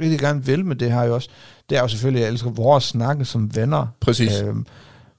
rigtig 0.00 0.18
gerne 0.18 0.44
vil 0.44 0.64
med 0.64 0.76
det 0.76 0.92
her 0.92 1.02
jo 1.02 1.14
også, 1.14 1.28
det 1.70 1.78
er 1.78 1.82
jo 1.82 1.88
selvfølgelig, 1.88 2.20
at 2.22 2.26
jeg 2.26 2.32
elsker 2.32 2.50
vores 2.50 2.84
snakke 2.84 3.24
som 3.24 3.56
venner. 3.56 3.86
Præcis. 4.00 4.40
Øhm, 4.40 4.66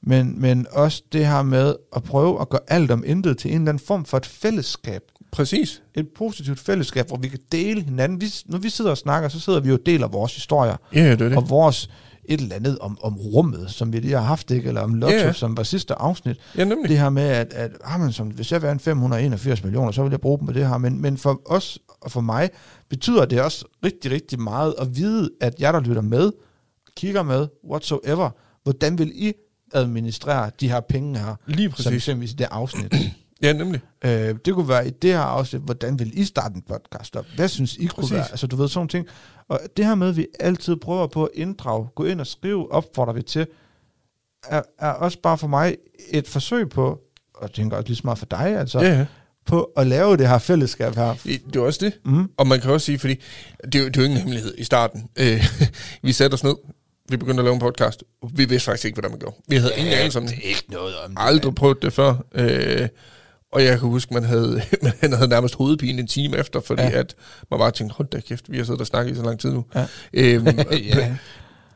men, 0.02 0.41
men 0.41 0.67
også 0.71 1.04
det 1.13 1.28
her 1.28 1.41
med 1.43 1.75
at 1.95 2.04
prøve 2.04 2.41
at 2.41 2.49
gøre 2.49 2.62
alt 2.67 2.91
om 2.91 3.04
intet 3.06 3.38
til 3.38 3.52
en 3.52 3.58
eller 3.58 3.69
anden 3.71 3.86
form 3.88 4.06
for 4.06 4.17
et 4.17 4.25
fællesskab. 4.25 5.02
Præcis. 5.32 5.82
Et 5.95 6.08
positivt 6.17 6.60
fællesskab, 6.60 7.08
hvor 7.08 7.17
vi 7.17 7.28
kan 7.28 7.39
dele 7.52 7.82
hinanden. 7.82 8.21
Vi, 8.21 8.34
når 8.45 8.58
vi 8.58 8.69
sidder 8.69 8.91
og 8.91 8.97
snakker, 8.97 9.30
så 9.30 9.39
sidder 9.39 9.60
vi 9.60 9.69
jo 9.69 9.73
og 9.75 9.82
deler 9.86 10.08
vores 10.08 10.36
historier. 10.36 10.75
Ja, 10.95 11.04
det 11.12 11.21
er 11.21 11.30
det. 11.30 11.38
Og 11.38 11.49
vores 11.49 11.89
et 12.30 12.39
eller 12.42 12.56
andet 12.56 12.80
om, 12.80 12.98
om 13.02 13.18
rummet, 13.18 13.72
som 13.72 13.94
vi 13.94 14.00
lige 14.00 14.13
har 14.13 14.22
haft, 14.22 14.52
ikke? 14.52 14.68
eller 14.68 14.82
om 14.82 14.94
Lotto, 14.94 15.18
ja. 15.18 15.34
som 15.34 15.58
var 15.58 15.63
sidste 15.63 15.96
afsnit. 15.96 16.38
Ja, 16.58 16.63
nemlig. 16.63 16.89
Det 16.89 16.98
her 17.00 17.10
med, 17.10 17.24
at, 17.24 17.54
at 17.54 17.72
ah, 17.84 18.00
men 18.00 18.12
som, 18.12 18.28
hvis 18.28 18.52
jeg 18.52 18.62
vandt 18.62 18.82
581 18.82 19.63
millioner, 19.63 19.92
så 19.92 20.04
vil 20.04 20.10
jeg 20.10 20.22
bruge 20.22 20.38
dem 20.39 20.48
på 20.48 20.54
det 20.54 20.68
her. 20.68 20.78
Men, 20.78 21.02
men 21.02 21.18
for 21.18 21.42
os 21.46 21.80
og 22.02 22.12
for 22.12 22.22
mig 22.22 22.50
betyder 22.89 23.26
det 23.26 23.42
også 23.42 23.65
rigtig, 23.86 24.12
rigtig 24.12 24.39
meget 24.42 24.76
at 24.80 24.96
vide, 24.98 25.30
at 25.42 25.56
jeg, 25.60 25.74
der 25.74 25.80
lytter 25.80 26.02
med, 26.02 26.32
kigger 26.98 27.24
med, 27.24 27.48
whatsoever, 27.70 28.30
hvordan 28.63 28.98
vil 28.98 29.12
I 29.15 29.34
administrere 29.74 30.52
de 30.60 30.70
her 30.70 30.80
penge 30.80 31.20
her, 31.20 31.36
Lige 31.48 31.70
som 31.70 31.76
præcis. 31.76 31.92
eksempelvis 31.92 32.32
i 32.32 32.36
det 32.36 32.48
afsnit. 32.52 32.96
Ja, 33.42 33.54
nemlig. 33.54 33.82
øh, 34.06 34.36
det 34.46 34.54
kunne 34.54 34.68
være 34.68 34.88
i 34.88 34.89
det 34.89 35.10
her 35.12 35.20
afsnit, 35.20 35.62
hvordan 35.62 36.00
vil 36.00 36.20
I 36.20 36.26
starte 36.26 36.56
en 36.56 36.62
podcast 36.62 37.15
op? 37.15 37.26
Hvad 37.36 37.48
synes 37.48 37.76
I 37.76 37.86
kunne 37.86 38.02
Præcis. 38.02 38.13
være? 38.13 38.30
Altså 38.32 38.48
du 38.48 38.56
ved, 38.56 38.68
sådan 38.68 38.88
ting. 38.88 39.08
Og 39.50 39.60
det 39.78 39.86
her 39.86 39.96
med, 39.96 40.10
at 40.10 40.18
vi 40.18 40.28
altid 40.40 40.76
prøver 40.76 41.08
på 41.08 41.24
at 41.24 41.30
inddrage, 41.34 41.88
gå 41.96 42.06
ind 42.06 42.22
og 42.22 42.28
skrive, 42.28 42.72
opfordrer 42.72 43.14
vi 43.14 43.22
til, 43.22 43.48
er, 44.48 44.62
er 44.80 44.90
også 44.92 45.18
bare 45.24 45.38
for 45.38 45.48
mig 45.48 45.76
et 46.10 46.28
forsøg 46.28 46.70
på, 46.70 47.00
og 47.36 47.42
jeg 47.42 47.52
tænker 47.52 47.78
også 47.78 47.88
lige 47.88 47.96
så 47.96 48.02
meget 48.06 48.20
for 48.20 48.26
dig, 48.26 48.58
altså, 48.60 48.80
Ja, 48.80 48.98
ja. 48.98 49.06
på 49.46 49.64
at 49.78 49.88
lave 49.88 50.18
det 50.18 50.28
her 50.28 50.38
fællesskab 50.38 50.96
her. 50.96 51.16
Det 51.24 51.42
det 51.46 51.56
er 51.56 51.60
også 51.60 51.86
det. 51.86 51.94
Mm. 52.06 52.30
Og 52.38 52.48
man 52.48 52.62
kan 52.62 52.72
også 52.72 52.86
sige, 52.86 53.00
fordi 53.00 53.16
det 53.66 53.76
er 53.76 53.80
jo, 53.80 53.86
det 53.88 53.98
er 53.98 54.02
jo 54.02 54.06
ingen 54.06 54.20
hemmelighed 54.20 54.54
i 54.58 54.64
starten. 54.64 55.10
Øh, 55.20 55.46
vi 56.04 56.12
satte 56.12 56.34
os 56.34 56.44
ned, 56.44 56.56
vi 57.10 57.18
begyndte 57.18 57.42
at 57.42 57.46
lave 57.46 57.54
en 57.54 57.60
podcast. 57.60 58.04
Vi 58.34 58.46
vidste 58.46 58.66
faktisk 58.66 58.86
ikke, 58.86 58.96
hvordan 58.96 59.12
man 59.12 59.20
gjorde. 59.20 59.36
Vi 59.48 59.56
havde 59.56 59.74
ingen 59.78 59.94
anelse 59.94 60.20
om 60.20 60.28
det. 60.28 60.36
ikke 60.44 60.64
noget 60.70 60.96
om 61.06 61.14
Aldrig 61.18 61.56
prøvet 61.56 61.82
det 61.82 61.94
før. 61.94 62.16
Øh, 62.36 62.88
og 63.52 63.64
jeg 63.64 63.80
kan 63.80 63.90
huske, 63.90 64.14
man 64.14 64.24
havde, 64.24 64.62
man 65.02 65.14
havde 65.14 65.28
nærmest 65.30 65.56
hovedpine 65.56 66.00
en 66.00 66.08
time 66.08 66.38
efter, 66.38 66.60
fordi 66.62 66.82
Ja. 66.82 66.90
at 67.00 67.16
man 67.52 67.60
bare 67.60 67.72
tænkte, 67.72 67.94
hold 67.96 68.08
da 68.08 68.20
kæft, 68.20 68.52
vi 68.52 68.58
har 68.58 68.64
siddet 68.64 68.82
og 68.82 68.88
snakket 68.88 69.14
i 69.14 69.16
så 69.16 69.24
lang 69.24 69.40
tid 69.40 69.52
nu. 69.54 69.66
Ja. 69.76 69.88
Øhm, 70.14 70.48
ja. 70.72 71.16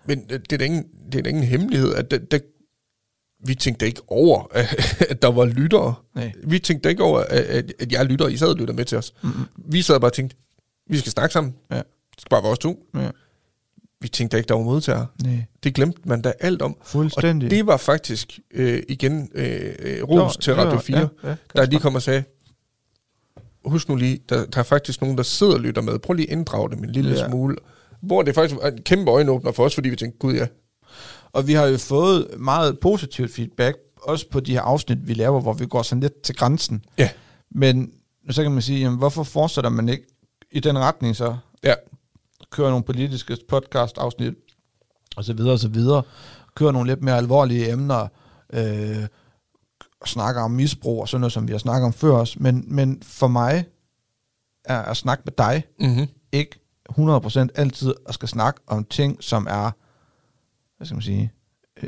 Men 0.05 0.23
det 0.29 0.53
er 0.53 0.57
da 0.57 0.65
ingen, 0.65 0.85
det 1.11 1.19
er 1.19 1.23
da 1.23 1.29
ingen 1.29 1.43
hemmelighed, 1.43 1.93
at 1.93 2.11
der, 2.11 2.17
der, 2.17 2.39
vi 3.45 3.55
tænkte 3.55 3.85
ikke 3.85 4.01
over, 4.07 4.47
at 5.09 5.21
der 5.21 5.27
var 5.31 5.45
lyttere. 5.45 5.95
Nej. 6.15 6.31
Vi 6.43 6.59
tænkte 6.59 6.89
ikke 6.89 7.03
over, 7.03 7.19
at, 7.19 7.71
at, 7.79 7.91
jeg 7.91 8.05
lytter, 8.05 8.27
I 8.27 8.37
sad 8.37 8.47
og 8.47 8.55
lytter 8.55 8.73
med 8.73 8.85
til 8.85 8.97
os. 8.97 9.13
Mm-hmm. 9.23 9.43
Vi 9.57 9.81
sad 9.81 9.99
bare 9.99 10.09
og 10.09 10.13
tænkte, 10.13 10.35
vi 10.89 10.97
skal 10.97 11.11
snakke 11.11 11.33
sammen. 11.33 11.55
Ja. 11.71 11.75
Det 11.75 12.21
skal 12.21 12.29
bare 12.29 12.43
være 12.43 12.51
os 12.51 12.59
to. 12.59 12.85
Ja. 12.95 13.09
Vi 14.03 14.07
tænkte 14.07 14.37
ikke, 14.37 14.47
der 14.47 14.53
var 14.55 14.63
modtagere. 14.63 15.05
Nej, 15.23 15.43
Det 15.63 15.73
glemte 15.73 16.01
man 16.05 16.21
da 16.21 16.33
alt 16.39 16.61
om. 16.61 16.75
fuldstændig. 16.83 17.47
Og 17.47 17.51
det 17.51 17.67
var 17.67 17.77
faktisk 17.77 18.39
øh, 18.53 18.83
igen 18.89 19.29
øh, 19.35 19.73
øh, 19.79 20.03
ros 20.03 20.35
Jo, 20.35 20.41
til 20.41 20.55
Radio 20.55 20.79
4, 20.79 20.97
Ja, 20.99 21.29
ja, 21.29 21.35
der 21.55 21.65
lige 21.65 21.79
kom 21.79 21.95
og 21.95 22.01
sagde, 22.01 22.23
husk 23.65 23.89
nu 23.89 23.95
lige, 23.95 24.19
der, 24.29 24.45
der 24.45 24.59
er 24.59 24.63
faktisk 24.63 25.01
nogen, 25.01 25.17
der 25.17 25.23
sidder 25.23 25.53
og 25.53 25.59
lytter 25.59 25.81
med. 25.81 25.99
Prøv 25.99 26.13
lige 26.13 26.27
at 26.27 26.31
inddrage 26.37 26.69
dem 26.71 26.83
en 26.83 26.89
lille 26.89 27.15
ja. 27.15 27.27
smule. 27.29 27.55
Hvor 28.01 28.21
det 28.21 28.35
faktisk 28.35 28.55
var 28.61 28.67
en 28.69 28.81
kæmpe 28.81 29.11
øjenåbner 29.11 29.51
for 29.51 29.65
os, 29.65 29.75
fordi 29.75 29.89
vi 29.89 29.95
tænkte, 29.95 30.19
gud 30.19 30.33
ja, 30.33 30.47
Og 31.31 31.47
vi 31.47 31.53
har 31.53 31.65
jo 31.65 31.77
fået 31.77 32.27
meget 32.37 32.79
positivt 32.79 33.31
feedback, 33.33 33.77
også 34.01 34.25
på 34.31 34.39
de 34.39 34.51
her 34.51 34.61
afsnit, 34.61 35.07
vi 35.07 35.13
laver, 35.13 35.41
hvor 35.41 35.53
vi 35.53 35.65
går 35.65 35.81
sådan 35.81 36.01
lidt 36.01 36.21
til 36.21 36.35
grænsen. 36.35 36.85
Ja. 36.97 37.09
Men 37.51 37.91
så 38.29 38.41
kan 38.43 38.51
man 38.51 38.61
sige, 38.61 38.79
jamen, 38.79 38.97
hvorfor 38.97 39.23
fortsætter 39.23 39.69
man 39.69 39.89
ikke 39.89 40.03
i 40.51 40.59
den 40.59 40.79
retning 40.79 41.15
så? 41.15 41.35
Ja. 41.63 41.73
Kører 42.51 42.69
nogle 42.69 42.83
politiske 42.83 43.37
podcast-afsnit, 43.49 44.33
og 45.15 45.23
så 45.23 45.33
videre, 45.33 45.53
og 45.53 45.59
så 45.59 45.67
videre. 45.67 46.03
Kører 46.55 46.71
nogle 46.71 46.89
lidt 46.89 47.01
mere 47.01 47.17
alvorlige 47.17 47.71
emner, 47.71 48.07
øh, 48.53 49.07
snakker 50.05 50.41
om 50.41 50.51
misbrug 50.51 51.01
og 51.01 51.09
sådan 51.09 51.21
noget, 51.21 51.33
som 51.33 51.47
vi 51.47 51.51
har 51.51 51.59
snakket 51.59 51.85
om 51.85 51.93
før 51.93 52.11
os. 52.11 52.39
Men, 52.39 52.63
men 52.67 53.01
for 53.03 53.27
mig 53.27 53.65
er 54.65 54.81
at 54.81 54.97
snakke 54.97 55.23
med 55.25 55.33
dig 55.37 55.63
mm-hmm. 55.79 56.07
ikke 56.31 56.59
100% 56.91 57.47
altid 57.55 57.93
at 58.07 58.13
skal 58.13 58.29
snakke 58.29 58.61
om 58.67 58.83
ting, 58.83 59.23
som 59.23 59.47
er, 59.49 59.71
hvad 60.77 60.85
skal 60.85 60.95
man 60.95 61.01
sige, 61.01 61.31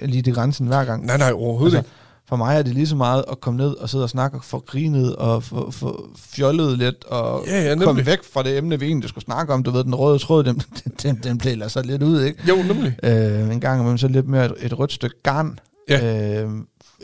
lige 0.02 0.22
til 0.22 0.34
grænsen 0.34 0.68
hver 0.68 0.86
gang. 0.86 1.06
nej, 1.06 1.18
nej, 1.18 1.32
overhovedet 1.32 1.78
altså, 1.78 1.92
For 2.30 2.36
mig 2.36 2.58
er 2.58 2.62
det 2.62 2.74
lige 2.74 2.88
så 2.88 2.96
meget 2.96 3.26
at 3.32 3.40
komme 3.42 3.58
ned 3.58 3.68
og 3.76 3.90
sidde 3.90 4.04
og 4.04 4.10
snakke 4.10 4.38
og 4.38 4.44
få 4.44 4.60
grinet 4.60 5.16
og 5.16 5.44
få, 5.44 5.72
få 5.72 6.10
fjollet 6.18 6.78
lidt 6.78 7.04
og 7.04 7.44
Ja, 7.48 7.64
ja, 7.64 7.76
komme 7.76 8.06
væk 8.06 8.24
fra 8.34 8.44
det 8.44 8.58
emne, 8.58 8.80
vi 8.80 8.86
egentlig 8.86 9.10
skulle 9.10 9.24
snakke 9.26 9.54
om. 9.54 9.64
Du 9.64 9.72
ved, 9.72 9.84
den 9.84 9.96
røde 9.96 10.20
tråd, 10.20 10.44
den, 10.44 10.62
den, 11.04 11.20
den 11.24 11.38
plæler 11.38 11.68
så 11.68 11.82
lidt 11.82 12.04
ud, 12.04 12.22
ikke? 12.24 12.40
Jo, 12.50 12.56
nemlig. 12.74 12.96
Øh, 13.04 13.52
en 13.54 13.60
gang 13.60 13.80
imellem 13.80 13.98
så 13.98 14.08
lidt 14.08 14.28
mere 14.28 14.46
et, 14.46 14.54
et 14.60 14.80
rødt 14.80 14.92
stykke 14.94 15.16
garn. 15.24 15.60
Ja. 15.90 16.42
Øh, 16.44 16.50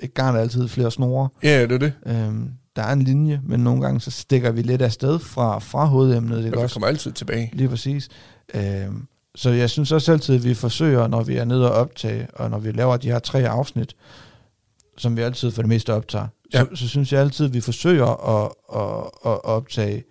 et 0.01 0.13
garn 0.13 0.35
er 0.35 0.39
altid 0.39 0.67
flere 0.67 0.91
snore. 0.91 1.29
Ja, 1.43 1.61
det 1.61 1.71
er 1.71 1.77
det. 1.77 1.93
Øh, 2.05 2.31
der 2.75 2.81
er 2.81 2.93
en 2.93 3.01
linje, 3.01 3.41
men 3.47 3.59
nogle 3.59 3.81
gange 3.81 4.01
så 4.01 4.11
stikker 4.11 4.51
vi 4.51 4.61
lidt 4.61 4.81
afsted 4.81 5.19
fra, 5.19 5.59
fra 5.59 5.85
hovedemnet. 5.85 6.43
Det 6.43 6.51
Ja, 6.55 6.61
også 6.61 6.75
kommer 6.75 6.87
altid 6.87 7.11
tilbage. 7.11 7.49
Lige 7.53 7.69
præcis. 7.69 8.09
Øhm, 8.53 9.07
så 9.35 9.49
jeg 9.49 9.69
synes 9.69 9.91
også 9.91 10.11
altid, 10.11 10.35
at 10.35 10.43
vi 10.43 10.53
forsøger, 10.53 11.07
når 11.07 11.23
vi 11.23 11.35
er 11.35 11.45
nede 11.45 11.71
og 11.71 11.77
optage, 11.77 12.27
og 12.33 12.49
når 12.49 12.59
vi 12.59 12.71
laver 12.71 12.97
de 12.97 13.07
her 13.07 13.19
tre 13.19 13.49
afsnit, 13.49 13.95
som 14.97 15.17
vi 15.17 15.21
altid 15.21 15.51
for 15.51 15.61
det 15.61 15.69
meste 15.69 15.93
optager, 15.93 16.27
ja. 16.53 16.59
Så, 16.59 16.75
så 16.75 16.87
synes 16.87 17.13
jeg 17.13 17.21
altid, 17.21 17.45
at 17.45 17.53
vi 17.53 17.61
forsøger 17.61 18.05
at, 18.37 18.51
at, 18.75 19.11
at 19.31 19.43
optage 19.43 20.03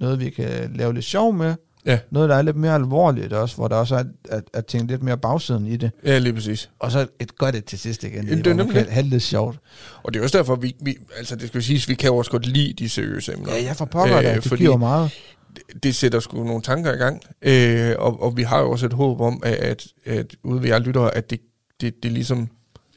noget, 0.00 0.20
vi 0.20 0.30
kan 0.30 0.72
lave 0.74 0.94
lidt 0.94 1.04
sjov 1.04 1.32
med, 1.34 1.54
Ja. 1.86 1.98
noget, 2.10 2.28
der 2.28 2.36
er 2.36 2.42
lidt 2.42 2.56
mere 2.56 2.74
alvorligt 2.74 3.32
også, 3.32 3.56
hvor 3.56 3.68
der 3.68 3.76
også 3.76 3.94
er 3.94 4.04
at, 4.28 4.44
at 4.52 4.66
tænke 4.66 4.86
lidt 4.86 5.02
mere 5.02 5.18
bagsiden 5.18 5.66
i 5.66 5.76
det. 5.76 5.90
Ja, 6.04 6.18
lige 6.18 6.32
præcis. 6.32 6.70
Og 6.78 6.90
så 6.90 7.06
et 7.20 7.36
godt 7.36 7.54
et 7.54 7.64
til 7.64 7.78
sidst 7.78 8.04
igen, 8.04 8.24
Jamen, 8.24 8.38
det 8.38 8.46
er 8.46 8.54
nemlig 8.54 8.74
kan 8.74 8.88
have 8.88 9.06
lidt 9.06 9.22
sjovt. 9.22 9.58
Og 10.02 10.14
det 10.14 10.20
er 10.20 10.22
også 10.24 10.38
derfor, 10.38 10.56
vi, 10.56 10.76
vi 10.80 10.96
altså 11.16 11.36
det 11.36 11.48
skal 11.48 11.58
jo 11.58 11.62
siges, 11.64 11.88
vi 11.88 11.94
kan 11.94 12.10
jo 12.10 12.16
også 12.16 12.30
godt 12.30 12.46
lide 12.46 12.72
de 12.72 12.88
seriøse 12.88 13.32
emner. 13.32 13.52
Ja, 13.54 13.64
jeg 13.64 13.76
får 13.76 13.84
pokker 13.84 14.18
øh, 14.18 14.24
det, 14.24 14.44
det 14.44 14.58
giver 14.58 14.76
meget. 14.76 15.10
det, 15.56 15.82
det 15.82 15.94
sætter 15.94 16.20
sgu 16.20 16.44
nogle 16.44 16.62
tanker 16.62 16.92
i 16.92 16.96
gang, 16.96 17.22
øh, 17.42 17.94
og, 17.98 18.22
og 18.22 18.36
vi 18.36 18.42
har 18.42 18.60
jo 18.60 18.70
også 18.70 18.86
et 18.86 18.92
håb 18.92 19.20
om, 19.20 19.42
at, 19.44 19.54
at, 19.54 19.86
at 20.04 20.36
ude 20.44 20.62
ved 20.62 20.68
jer 20.68 20.78
lyttere, 20.78 21.14
at 21.14 21.30
det, 21.30 21.40
det, 21.80 22.02
det 22.02 22.12
ligesom 22.12 22.48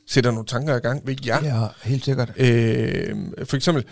sætter 0.07 0.31
nogle 0.31 0.45
tanker 0.45 0.75
i 0.75 0.79
gang 0.79 1.07
ved 1.07 1.15
jer. 1.25 1.43
Ja, 1.43 1.67
helt 1.83 2.05
sikkert. 2.05 2.31
Øh, 2.37 3.15
for 3.43 3.55
eksempel, 3.55 3.85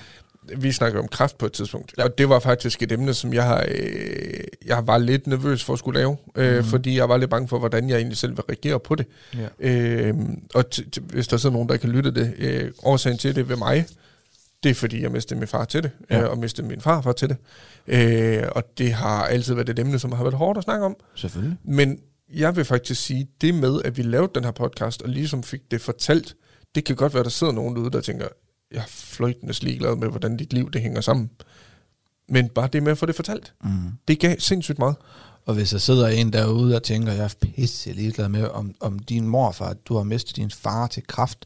vi 0.57 0.71
snakkede 0.71 1.01
om 1.01 1.07
kraft 1.07 1.37
på 1.37 1.45
et 1.45 1.51
tidspunkt, 1.51 1.93
ja. 1.97 2.03
og 2.03 2.17
det 2.17 2.29
var 2.29 2.39
faktisk 2.39 2.83
et 2.83 2.91
emne, 2.91 3.13
som 3.13 3.33
jeg 3.33 3.43
har, 3.43 3.65
øh, 3.67 4.43
jeg 4.65 4.87
var 4.87 4.97
lidt 4.97 5.27
nervøs 5.27 5.63
for 5.63 5.73
at 5.73 5.79
skulle 5.79 5.99
lave, 5.99 6.17
øh, 6.35 6.57
mm. 6.57 6.63
fordi 6.63 6.97
jeg 6.97 7.09
var 7.09 7.17
lidt 7.17 7.29
bange 7.29 7.47
for, 7.47 7.59
hvordan 7.59 7.89
jeg 7.89 7.97
egentlig 7.97 8.17
selv 8.17 8.31
vil 8.31 8.43
reagere 8.49 8.79
på 8.79 8.95
det. 8.95 9.05
Ja. 9.35 9.69
Øh, 9.69 10.13
og 10.53 10.65
t- 10.75 10.83
t- 10.97 11.03
hvis 11.09 11.27
der 11.27 11.37
sidder 11.37 11.53
nogen, 11.53 11.69
der 11.69 11.77
kan 11.77 11.89
lytte 11.89 12.11
det, 12.11 12.33
øh, 12.37 12.71
årsagen 12.83 13.17
til 13.17 13.35
det 13.35 13.49
ved 13.49 13.55
mig, 13.55 13.85
det 14.63 14.69
er 14.69 14.75
fordi, 14.75 15.01
jeg 15.01 15.11
mistede 15.11 15.39
min 15.39 15.47
far 15.47 15.65
til 15.65 15.83
det, 15.83 15.91
ja. 16.09 16.21
øh, 16.21 16.29
og 16.29 16.37
mistede 16.37 16.67
min 16.67 16.81
farfar 16.81 17.11
til 17.11 17.29
det. 17.29 17.37
Øh, 17.87 18.43
og 18.51 18.63
det 18.77 18.93
har 18.93 19.25
altid 19.25 19.53
været 19.53 19.69
et 19.69 19.79
emne, 19.79 19.99
som 19.99 20.11
har 20.11 20.23
været 20.23 20.35
hårdt 20.35 20.57
at 20.57 20.63
snakke 20.63 20.85
om. 20.85 20.95
Selvfølgelig. 21.15 21.57
Men 21.63 21.99
jeg 22.35 22.55
vil 22.55 22.65
faktisk 22.65 23.01
sige, 23.01 23.27
det 23.41 23.55
med, 23.55 23.81
at 23.85 23.97
vi 23.97 24.01
lavede 24.01 24.31
den 24.35 24.43
her 24.43 24.51
podcast, 24.51 25.01
og 25.01 25.09
ligesom 25.09 25.43
fik 25.43 25.71
det 25.71 25.81
fortalt, 25.81 26.35
det 26.75 26.83
kan 26.85 26.95
godt 26.95 27.13
være, 27.13 27.23
der 27.23 27.29
sidder 27.29 27.53
nogen 27.53 27.75
derude, 27.75 27.91
der 27.91 28.01
tænker, 28.01 28.27
jeg 28.71 28.79
er 28.79 28.85
fløjtende 28.87 29.53
ligeglad 29.65 29.95
med, 29.95 30.07
hvordan 30.09 30.37
dit 30.37 30.53
liv 30.53 30.71
det 30.71 30.81
hænger 30.81 31.01
sammen. 31.01 31.29
Men 32.29 32.49
bare 32.49 32.69
det 32.73 32.83
med 32.83 32.91
at 32.91 32.97
få 32.97 33.05
det 33.05 33.15
fortalt, 33.15 33.53
Mm. 33.63 33.69
det 34.07 34.19
gav 34.19 34.35
sindssygt 34.39 34.79
meget. 34.79 34.95
Og 35.45 35.53
hvis 35.53 35.69
der 35.69 35.77
sidder 35.77 36.07
en 36.07 36.33
derude 36.33 36.75
og 36.75 36.83
tænker, 36.83 37.11
jeg 37.13 37.23
er 37.23 37.33
pisse 37.41 37.91
ligeglad 37.91 38.29
med, 38.29 38.47
om, 38.47 38.75
om 38.79 38.99
din 38.99 39.27
morfar, 39.27 39.73
du 39.73 39.95
har 39.95 40.03
mistet 40.03 40.35
din 40.35 40.51
far 40.51 40.87
til 40.87 41.07
kraft, 41.07 41.45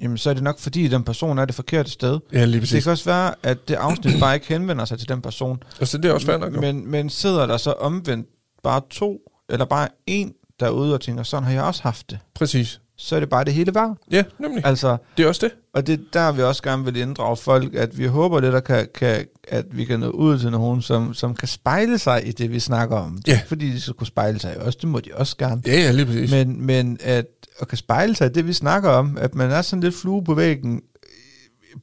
jamen 0.00 0.18
så 0.18 0.30
er 0.30 0.34
det 0.34 0.42
nok 0.42 0.58
fordi, 0.58 0.88
den 0.88 1.04
person 1.04 1.38
er 1.38 1.44
det 1.44 1.54
forkerte 1.54 1.90
sted. 1.90 2.18
Ja, 2.32 2.44
lige 2.44 2.52
Det 2.52 2.60
præcis. 2.62 2.84
kan 2.84 2.90
også 2.92 3.04
være, 3.04 3.34
at 3.42 3.68
det 3.68 3.74
afsnit 3.74 4.20
bare 4.20 4.34
ikke 4.34 4.46
henvender 4.48 4.84
sig 4.84 4.98
til 4.98 5.08
den 5.08 5.22
person. 5.22 5.62
Og 5.80 5.88
så 5.88 5.98
det 5.98 6.04
er 6.04 6.12
også 6.12 6.26
fair 6.26 6.36
nok. 6.38 6.52
Men, 6.52 6.86
men 6.90 7.10
sidder 7.10 7.46
der 7.46 7.56
så 7.56 7.72
omvendt 7.72 8.28
bare 8.62 8.80
to, 8.90 9.18
eller 9.48 9.64
bare 9.64 9.88
en 10.06 10.32
derude 10.60 10.94
og 10.94 11.00
tænker, 11.00 11.22
sådan 11.22 11.44
har 11.44 11.52
jeg 11.52 11.62
også 11.62 11.82
haft 11.82 12.10
det, 12.10 12.18
Præcis. 12.34 12.80
så 12.96 13.16
er 13.16 13.20
det 13.20 13.28
bare 13.28 13.44
det 13.44 13.52
hele 13.54 13.74
værd. 13.74 13.96
Ja, 14.10 14.24
nemlig. 14.38 14.66
Altså, 14.66 14.96
Det 15.16 15.24
er 15.24 15.28
også 15.28 15.46
det. 15.46 15.54
og 15.74 15.86
det 15.86 15.92
er 16.00 16.04
der, 16.12 16.32
vi 16.32 16.42
også 16.42 16.62
gerne 16.62 16.84
vil 16.84 16.96
inddrage 16.96 17.36
folk, 17.36 17.74
at 17.74 17.98
vi 17.98 18.06
håber 18.06 18.40
lidt, 18.40 18.54
at, 18.54 18.64
kan, 18.64 18.88
kan, 18.94 19.26
at 19.48 19.64
vi 19.76 19.84
kan 19.84 20.00
nå 20.00 20.10
ud 20.10 20.38
til 20.38 20.50
nogen, 20.50 20.82
som, 20.82 21.14
som 21.14 21.34
kan 21.34 21.48
spejle 21.48 21.98
sig 21.98 22.28
i 22.28 22.32
det, 22.32 22.50
vi 22.50 22.60
snakker 22.60 22.96
om. 22.96 23.16
Det 23.16 23.28
Ja. 23.32 23.40
fordi 23.46 23.70
de 23.70 23.80
skal 23.80 23.94
kunne 23.94 24.06
spejle 24.06 24.38
sig 24.40 24.54
i 24.54 24.58
os, 24.58 24.76
det 24.76 24.88
må 24.88 25.00
de 25.00 25.10
også 25.14 25.36
gerne. 25.36 25.62
Ja, 25.66 25.72
ja, 25.80 25.90
lige 25.90 26.06
præcis. 26.06 26.30
Men, 26.30 26.66
Men, 26.66 26.98
at, 27.02 27.26
at 27.60 27.68
kan 27.68 27.78
spejle 27.78 28.14
sig 28.14 28.26
i 28.26 28.32
det, 28.32 28.46
vi 28.46 28.52
snakker 28.52 28.90
om, 28.90 29.18
at 29.20 29.34
man 29.34 29.50
er 29.50 29.62
sådan 29.62 29.82
lidt 29.82 29.94
flue 29.94 30.24
på 30.24 30.34
væggen 30.34 30.82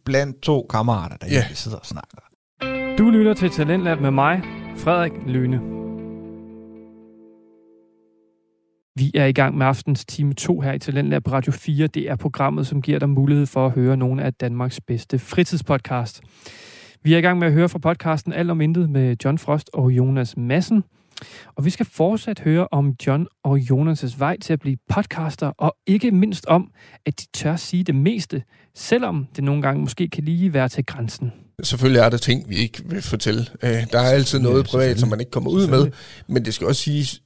blandt 0.06 0.42
to 0.42 0.68
kammerater, 0.70 1.18
der 1.18 1.28
Ja. 1.28 1.46
sidder 1.54 1.78
og 1.78 1.86
snakker. 1.86 2.18
Du 2.98 3.10
lytter 3.10 3.34
til 3.34 3.50
Talentlab 3.50 4.02
med 4.02 4.12
mig, 4.12 4.42
Frederik 4.78 5.12
Lyne. 5.28 5.85
Vi 8.98 9.12
er 9.14 9.26
i 9.26 9.32
gang 9.32 9.58
med 9.58 9.66
aftens 9.66 10.06
time 10.06 10.34
2 10.34 10.62
her 10.62 10.74
i 10.74 10.80
Talentlab 10.80 11.24
på 11.24 11.32
Radio 11.32 11.52
4. 11.52 11.88
Det 11.88 12.10
er 12.10 12.16
programmet, 12.16 12.68
som 12.68 12.82
giver 12.82 13.00
dig 13.00 13.10
mulighed 13.10 13.46
for 13.46 13.66
at 13.66 13.72
høre 13.72 13.98
nogle 13.98 14.24
af 14.24 14.34
Danmarks 14.34 14.82
bedste 14.88 15.20
fritidspodcast. 15.20 16.22
Vi 17.04 17.14
er 17.14 17.18
i 17.18 17.22
gang 17.22 17.40
med 17.40 17.48
at 17.48 17.54
høre 17.54 17.70
fra 17.70 17.80
podcasten 17.80 18.34
Alt 18.34 18.52
om 18.52 18.62
Intet 18.62 18.90
med 18.90 19.16
John 19.26 19.38
Frost 19.38 19.70
og 19.74 19.92
Jonas 19.92 20.38
Madsen. 20.38 20.84
Og 21.56 21.66
vi 21.66 21.70
skal 21.70 21.86
fortsat 21.86 22.40
høre 22.40 22.68
om 22.72 22.94
John 23.08 23.28
og 23.44 23.58
Jonas' 23.58 24.16
vej 24.18 24.38
til 24.40 24.54
at 24.54 24.60
blive 24.60 24.78
podcaster, 24.90 25.48
og 25.48 25.76
ikke 25.88 26.12
mindst 26.12 26.46
om, 26.46 26.72
at 27.06 27.20
de 27.22 27.26
tør 27.34 27.56
sige 27.56 27.84
det 27.84 27.96
meste, 27.96 28.44
selvom 28.76 29.28
det 29.36 29.44
nogle 29.44 29.62
gange 29.62 29.82
måske 29.82 30.08
kan 30.08 30.24
lige 30.24 30.54
være 30.54 30.70
til 30.70 30.86
grænsen. 30.86 31.32
selvfølgelig 31.64 32.00
er 32.00 32.10
der 32.10 32.18
ting, 32.18 32.50
vi 32.50 32.56
ikke 32.56 32.82
vil 32.86 33.02
fortælle. 33.02 33.46
Øh, 33.64 33.70
der 33.92 34.00
er 34.00 34.10
altid 34.10 34.40
noget 34.40 34.66
privat, 34.66 35.00
som 35.00 35.10
man 35.10 35.20
ikke 35.20 35.32
kommer 35.32 35.50
ud 35.50 35.68
med. 35.68 35.92
Men 36.28 36.46
det 36.46 36.54
skal 36.54 36.68
også 36.68 36.82
siges, 36.82 37.22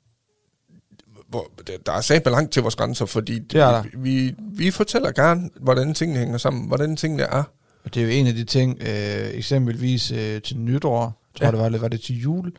hvor, 1.30 1.52
der- 1.86 1.92
er 1.94 2.02
sat 2.02 2.26
langt 2.26 2.52
til 2.52 2.62
vores 2.62 2.76
grænser, 2.76 3.06
fordi 3.06 3.40
Det 3.40 3.62
er 3.62 3.72
der. 3.72 3.84
vi, 3.98 4.36
vi 4.40 4.72
fortæller 4.72 5.12
gerne, 5.12 5.50
hvordan 5.62 5.94
tingene 5.94 6.20
hænger 6.20 6.38
sammen, 6.38 6.68
hvordan 6.68 6.96
tingene 6.96 7.24
er. 7.24 7.44
Og 7.84 7.94
det 7.94 8.00
er 8.02 8.06
jo 8.06 8.12
en 8.12 8.28
af 8.28 8.34
de 8.34 8.44
ting, 8.44 8.78
øh, 8.82 9.28
eksempelvis 9.34 10.12
øh, 10.12 10.42
til 10.42 10.58
nytår, 10.58 11.22
tror 11.36 11.46
Ja. 11.46 11.52
det 11.52 11.60
var, 11.60 11.66
eller 11.66 11.80
var 11.80 11.88
det 11.88 12.02
til 12.02 12.20
jul, 12.22 12.52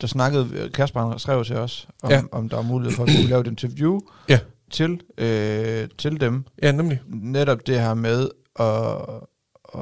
der 0.00 0.06
snakkede 0.06 0.48
øh, 0.52 0.72
Kasper, 0.72 1.08
han 1.10 1.18
skrev 1.18 1.44
til 1.44 1.56
os, 1.56 1.88
om, 2.02 2.10
Ja. 2.10 2.22
om 2.32 2.48
der 2.48 2.58
er 2.58 2.62
mulighed 2.62 2.96
for, 2.96 3.02
at 3.02 3.08
vi 3.08 3.16
kunne 3.16 3.28
lave 3.28 3.40
et 3.40 3.46
interview 3.46 4.00
Ja. 4.28 4.38
til, 4.70 5.00
øh, 5.18 5.88
til 5.98 6.20
dem. 6.20 6.44
Ja, 6.62 6.72
nemlig. 6.72 7.00
Netop 7.08 7.66
det 7.66 7.80
her 7.80 7.94
med 7.94 8.28
at, 8.60 8.96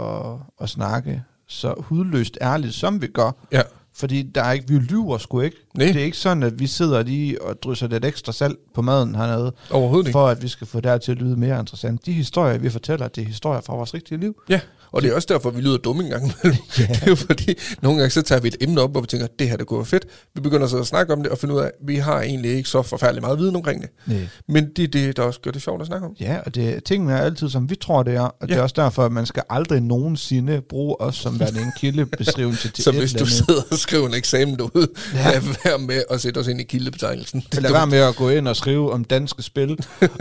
at, 0.01 0.39
at 0.61 0.69
snakke 0.69 1.23
så 1.49 1.75
hudløst 1.79 2.39
ærligt, 2.41 2.75
som 2.75 3.03
vi 3.03 3.07
gør. 3.07 3.31
Ja. 3.53 3.63
Fordi 3.99 4.23
der 4.23 4.43
er 4.43 4.53
ikke, 4.53 4.69
vi 4.69 4.79
lyver 4.79 5.19
sgu 5.19 5.41
ikke. 5.41 5.57
Nej. 5.75 5.87
Det 5.87 5.97
er 5.97 6.05
ikke 6.05 6.17
sådan, 6.17 6.43
at 6.43 6.59
vi 6.61 6.67
sidder 6.67 7.03
lige 7.03 7.43
og 7.43 7.63
drysser 7.63 7.89
lidt 7.89 8.05
ekstra 8.05 8.33
salt 8.33 8.59
på 8.75 8.83
maden 8.83 9.15
hernede, 9.15 9.53
Overhovedet 9.71 10.07
ikke. 10.07 10.13
for 10.13 10.29
at 10.29 10.43
vi 10.43 10.49
skal 10.49 10.67
få 10.67 10.81
det 10.81 10.91
her 10.91 10.99
til 10.99 11.13
at 11.13 11.19
lyde 11.19 11.37
mere 11.37 11.61
interessant. 11.61 12.07
De 12.07 12.13
historier, 12.13 12.59
vi 12.59 12.71
fortæller, 12.71 13.09
det 13.09 13.23
er 13.23 13.27
historier 13.27 13.61
fra 13.61 13.75
vores 13.77 13.95
rigtige 13.95 14.19
liv. 14.19 14.37
Ja, 14.49 14.61
og 14.93 15.03
det 15.03 15.11
er 15.11 15.15
også 15.15 15.27
derfor, 15.31 15.51
vi 15.51 15.61
lyder 15.61 15.77
dumme 15.77 16.05
en 16.05 16.11
gang 16.11 16.23
imellem. 16.43 16.63
Ja. 16.79 16.83
Det 16.87 17.03
er 17.03 17.07
jo 17.07 17.15
fordi, 17.15 17.55
nogle 17.83 17.99
gange 17.99 18.11
så 18.11 18.23
tager 18.23 18.41
vi 18.41 18.49
et 18.49 18.57
emne 18.61 18.81
op, 18.81 18.91
hvor 18.91 19.01
vi 19.01 19.07
tænker, 19.07 19.27
det 19.39 19.49
her 19.49 19.57
det 19.57 19.67
kunne 19.67 19.79
være 19.79 19.87
fedt. 19.87 20.07
Vi 20.35 20.41
begynder 20.41 20.67
så 20.67 20.79
at 20.79 20.87
snakke 20.87 21.13
om 21.13 21.23
det 21.23 21.33
og 21.33 21.39
finde 21.39 21.55
ud 21.55 21.61
af, 21.61 21.65
at 21.65 21.71
vi 21.87 21.97
har 21.97 22.21
egentlig 22.21 22.51
ikke 22.51 22.69
så 22.69 22.83
forfærdeligt 22.83 23.23
meget 23.23 23.39
viden 23.39 23.57
omkring 23.57 23.83
det. 23.83 23.91
Nej. 24.07 24.29
Men 24.49 24.69
det 24.77 24.85
er 24.85 24.89
det, 24.89 25.17
der 25.17 25.23
også 25.23 25.41
gør 25.41 25.51
det 25.51 25.63
sjovt 25.63 25.81
at 25.81 25.87
snakke 25.87 26.07
om. 26.07 26.13
Ja, 26.21 26.37
og 26.47 26.55
det, 26.55 26.85
tingene 26.85 27.13
er 27.13 27.19
altid, 27.19 27.49
som 27.49 27.71
vi 27.71 27.75
tror, 27.77 28.03
det 28.03 28.15
er. 28.15 28.21
Og 28.21 28.35
ja. 28.41 28.47
det 28.47 28.57
er 28.57 28.63
også 28.63 28.75
derfor, 28.79 29.05
at 29.05 29.13
man 29.13 29.27
skal 29.27 29.43
aldrig 29.51 29.81
nogensinde 29.81 30.61
bruge 30.69 31.01
os 31.01 31.17
som 31.17 31.41
værende 31.41 31.61
en 31.61 31.73
kildebeskrivelse 31.79 32.69
til 32.73 32.85
Så 32.85 32.93
hvis 32.93 33.13
du 33.13 33.27
sidder 33.27 33.63
og 33.71 33.79
skriver 33.79 34.07
en 34.09 34.15
eksamen 34.15 34.57
derude, 34.59 34.89
Ja. 35.15 35.31
lad 35.31 35.41
være 35.65 35.79
med 35.79 36.03
at 36.11 36.21
sætte 36.21 36.39
os 36.39 36.47
ind 36.47 36.61
i 36.61 36.65
kildebetegnelsen. 36.65 37.45
Lad 37.53 37.73
være 37.73 37.87
med 37.87 37.99
at 37.99 38.17
gå 38.17 38.29
ind 38.31 38.49
og 38.49 38.57
skrive 38.57 38.93
om 38.93 39.05
danske 39.05 39.43
spil, 39.43 39.79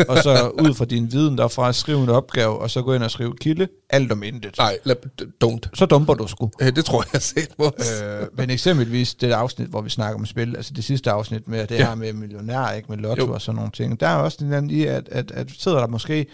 og 0.07 0.17
så 0.23 0.51
ud 0.63 0.73
fra 0.73 0.85
din 0.85 1.11
viden 1.11 1.37
derfra 1.37 1.73
skrive 1.73 2.03
en 2.03 2.09
opgave, 2.09 2.59
og 2.59 2.69
så 2.71 2.81
gå 2.81 2.93
ind 2.93 3.03
og 3.03 3.11
skrive 3.11 3.33
kilde, 3.41 3.67
alt 3.89 4.11
om 4.11 4.23
intet. 4.23 4.56
Nej, 4.57 4.77
lad, 4.83 4.95
don't. 5.43 5.69
Så 5.73 5.85
dumper 5.85 6.13
du 6.13 6.27
sgu. 6.27 6.51
Øh, 6.61 6.75
Det 6.75 6.85
tror 6.85 7.03
jeg, 7.13 7.21
set 7.21 7.49
på. 7.57 7.63
Øh, 7.63 8.27
men 8.37 8.49
eksempelvis 8.49 9.15
det 9.15 9.31
afsnit, 9.31 9.67
hvor 9.67 9.81
vi 9.81 9.89
snakker 9.89 10.19
om 10.19 10.25
spil, 10.25 10.55
altså 10.55 10.73
det 10.75 10.83
sidste 10.83 11.11
afsnit 11.11 11.47
med 11.47 11.67
det 11.67 11.75
Ja. 11.79 11.87
her 11.87 11.95
med 11.95 12.13
millionær, 12.13 12.71
ikke 12.71 12.89
med 12.89 12.97
lotto 12.97 13.25
Jo. 13.25 13.33
og 13.33 13.41
sådan 13.41 13.55
nogle 13.55 13.71
ting, 13.71 13.99
der 13.99 14.07
er 14.07 14.15
også 14.15 14.37
den 14.41 14.53
anden 14.53 14.71
i, 14.71 14.85
at, 14.85 15.09
at, 15.11 15.31
at 15.31 15.51
sidder 15.51 15.79
der 15.79 15.87
måske 15.87 16.25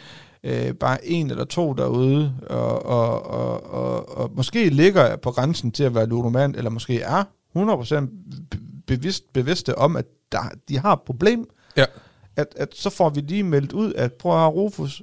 øh, 0.44 0.74
bare 0.74 1.06
en 1.08 1.30
eller 1.32 1.46
to 1.46 1.74
derude, 1.74 2.34
og, 2.50 2.86
og, 2.86 3.26
og, 3.26 3.74
og, 3.74 4.18
og 4.18 4.32
måske 4.36 4.70
ligger 4.70 5.16
på 5.16 5.32
grænsen 5.32 5.72
til 5.72 5.84
at 5.84 5.96
være 5.96 6.06
ludoman, 6.06 6.56
eller 6.56 6.70
måske 6.70 7.02
er 7.02 7.24
100% 7.58 7.96
be- 8.52 8.58
bevidst, 8.88 9.34
bevidste 9.34 9.78
om, 9.78 9.96
at 9.96 10.06
der, 10.32 10.50
de 10.70 10.80
har 10.80 10.94
et 10.94 11.02
problem, 11.06 11.46
Ja. 11.78 11.86
at, 12.36 12.48
at 12.56 12.70
så 12.76 12.90
får 12.90 13.10
vi 13.10 13.22
lige 13.22 13.44
meldt 13.44 13.72
ud, 13.74 13.94
at 13.94 14.14
prøv 14.14 14.32
at 14.34 14.40
høre, 14.40 14.50
Rufus 14.50 15.02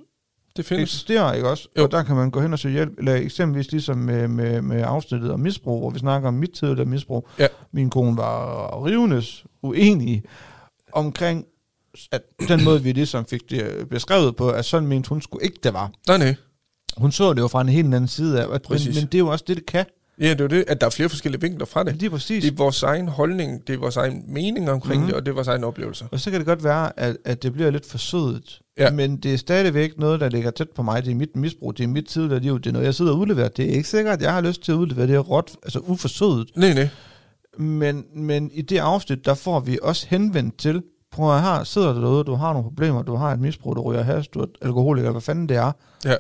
Det 0.57 0.65
findes. 0.65 0.83
eksisterer, 0.83 1.33
ikke 1.33 1.49
også? 1.49 1.69
Jo. 1.79 1.83
Og 1.83 1.91
der 1.91 2.03
kan 2.03 2.17
man 2.17 2.31
gå 2.31 2.41
hen 2.41 2.53
og 2.53 2.59
søge 2.59 2.73
hjælp, 2.73 2.99
eller 2.99 3.15
eksempelvis 3.15 3.73
ligesom 3.73 3.97
med, 3.97 4.29
med, 4.29 4.63
med 4.63 4.83
afsnittet 4.87 5.33
om 5.33 5.41
misbrug, 5.41 5.81
hvor 5.81 5.91
vi 5.91 5.99
snakker 5.99 6.29
om 6.29 6.35
mit 6.35 6.51
tidligere 6.51 6.85
misbrug. 6.85 7.29
Ja. 7.39 7.47
Min 7.73 7.91
kone 7.91 8.17
var 8.17 8.87
rivendes 8.87 9.45
uenig 9.63 10.23
omkring, 10.93 11.45
at 12.13 12.23
den 12.49 12.65
måde, 12.65 12.83
vi 12.83 12.93
ligesom 12.93 13.27
fik 13.27 13.51
det 13.51 13.89
beskrevet 13.91 14.37
på, 14.37 14.51
at 14.51 14.65
sådan 14.65 14.89
mente 14.89 15.09
hun 15.09 15.23
skulle 15.23 15.45
ikke, 15.45 15.59
det 15.63 15.73
var. 15.73 15.93
Nej, 16.09 16.19
nej. 16.19 16.35
Hun 16.97 17.13
så 17.13 17.33
det 17.33 17.41
jo 17.41 17.49
fra 17.49 17.61
en 17.61 17.69
helt 17.69 17.95
anden 17.95 18.09
side 18.09 18.41
af, 18.43 18.55
at, 18.55 18.71
men, 18.71 18.79
men 18.87 19.05
det 19.07 19.15
er 19.15 19.19
jo 19.19 19.29
også 19.29 19.45
det, 19.49 19.57
det 19.57 19.67
kan. 19.67 19.87
Ja, 20.21 20.31
det 20.31 20.41
er 20.41 20.49
det, 20.49 20.65
at 20.69 20.81
der 20.81 20.87
er 20.87 20.91
flere 20.91 21.09
forskellige 21.09 21.41
vinkler 21.41 21.67
fra 21.67 21.85
det. 21.85 21.97
Lige 21.97 22.11
præcis. 22.11 22.45
Det 22.45 22.53
er 22.53 22.57
vores 22.57 22.83
egen 22.83 23.09
holdning, 23.09 23.67
det 23.67 23.75
er 23.75 23.79
vores 23.79 23.97
egen 23.97 24.25
mening 24.29 24.71
omkring 24.71 25.01
mm. 25.01 25.07
det, 25.07 25.17
og 25.17 25.27
det 25.27 25.31
er 25.31 25.35
vores 25.35 25.49
egen 25.49 25.65
oplevelser. 25.65 26.07
Og 26.13 26.21
så 26.21 26.31
kan 26.31 26.41
det 26.41 26.47
godt 26.47 26.65
være, 26.65 27.01
at, 27.01 27.17
at 27.25 27.43
det 27.43 27.53
bliver 27.53 27.71
lidt 27.71 27.87
for 27.87 27.99
sødet. 27.99 28.61
Ja. 28.79 28.91
Men 28.91 29.17
det 29.17 29.33
er 29.33 29.37
stadigvæk 29.37 29.99
noget, 29.99 30.21
der 30.21 30.29
ligger 30.29 30.51
tæt 30.51 30.71
på 30.71 30.83
mig. 30.83 31.05
Det 31.05 31.11
er 31.11 31.15
mit 31.15 31.37
misbrug, 31.37 31.77
det 31.79 31.85
er 31.85 31.89
mit 31.89 32.07
tidligere 32.07 32.41
liv, 32.41 32.59
det 32.59 32.67
er 32.67 32.73
noget, 32.73 32.87
jeg 32.87 32.95
sidder 32.95 33.13
og 33.13 33.19
udleverer. 33.19 33.49
Det 33.49 33.65
er 33.65 33.71
ikke 33.71 33.89
sikkert, 33.89 34.15
at 34.15 34.23
jeg 34.23 34.33
har 34.33 34.41
lyst 34.41 34.63
til 34.63 34.73
at 34.73 34.77
udlevere 34.77 35.07
det 35.07 35.31
råt, 35.31 35.51
altså 35.63 35.79
uforsødet. 35.79 36.51
Nej, 36.57 36.75
nej. 36.75 36.89
Men, 37.59 38.05
men 38.15 38.51
i 38.55 38.63
det 38.63 38.79
afsnit, 38.79 39.25
der 39.25 39.35
får 39.35 39.61
vi 39.61 39.79
også 39.83 40.07
henvendt 40.11 40.59
til, 40.59 40.83
prøv 41.13 41.37
at 41.37 41.43
her, 41.43 41.65
sidder 41.65 41.93
du 41.93 42.01
derude, 42.01 42.25
du 42.25 42.35
har 42.35 42.53
nogle 42.53 42.65
problemer, 42.65 43.03
du 43.03 43.15
har 43.17 43.33
et 43.33 43.41
misbrug, 43.41 43.77
du 43.77 43.81
ryger 43.81 44.03
has, 44.03 44.29
du 44.29 44.41
er 44.41 44.47
alkoholiker, 44.63 45.11
hvad 45.11 45.21
fanden 45.21 45.49
det 45.49 45.57
er, 45.57 45.73
Ja, 46.05 46.15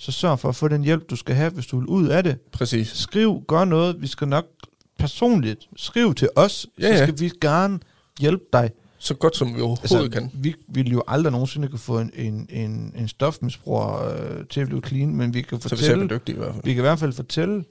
så 0.00 0.12
sørg 0.12 0.38
for 0.38 0.48
at 0.48 0.56
få 0.56 0.68
den 0.68 0.84
hjælp, 0.84 1.10
du 1.10 1.16
skal 1.16 1.34
have, 1.34 1.50
hvis 1.50 1.66
du 1.66 1.78
vil 1.78 1.86
ud 1.86 2.06
af 2.08 2.22
det. 2.24 2.38
præcis. 2.52 2.88
Skriv, 2.88 3.42
gør 3.48 3.64
noget, 3.64 4.02
vi 4.02 4.06
skal 4.06 4.28
nok 4.28 4.44
personligt 4.98 5.68
skrive 5.76 6.14
til 6.14 6.28
os, 6.36 6.66
Ja, 6.78 6.82
så 6.82 6.88
ja. 7.02 7.06
skal 7.06 7.20
vi 7.20 7.30
gerne 7.40 7.78
hjælpe 8.20 8.44
dig. 8.52 8.70
Så 8.98 9.14
godt 9.14 9.36
som 9.36 9.48
vi 9.56 9.60
overhovedet 9.60 9.82
altså, 10.04 10.08
kan. 10.20 10.30
vi 10.34 10.54
ville 10.68 10.90
jo 10.92 11.02
aldrig 11.08 11.32
nogensinde 11.32 11.68
kunne 11.68 11.78
få 11.78 11.98
en, 11.98 12.10
en, 12.14 12.46
en, 12.50 12.92
en 12.96 13.08
stofmisbruger 13.08 14.04
øh, 14.08 14.46
til 14.50 14.60
at 14.60 14.66
blive 14.66 14.82
clean, 14.86 15.16
men 15.16 15.34
vi 15.34 15.42
kan 15.42 15.60
Så 15.60 15.68
vi 15.68 15.76
fortælle, 15.76 16.08
dygtige 16.08 16.34
i 16.36 16.38
hvert 16.38 16.52
fald. 16.54 16.64
vi 16.64 16.70
kan 16.74 16.80
i 16.80 16.86
hvert 16.86 16.98
fald 16.98 17.12
fortælle 17.12 17.64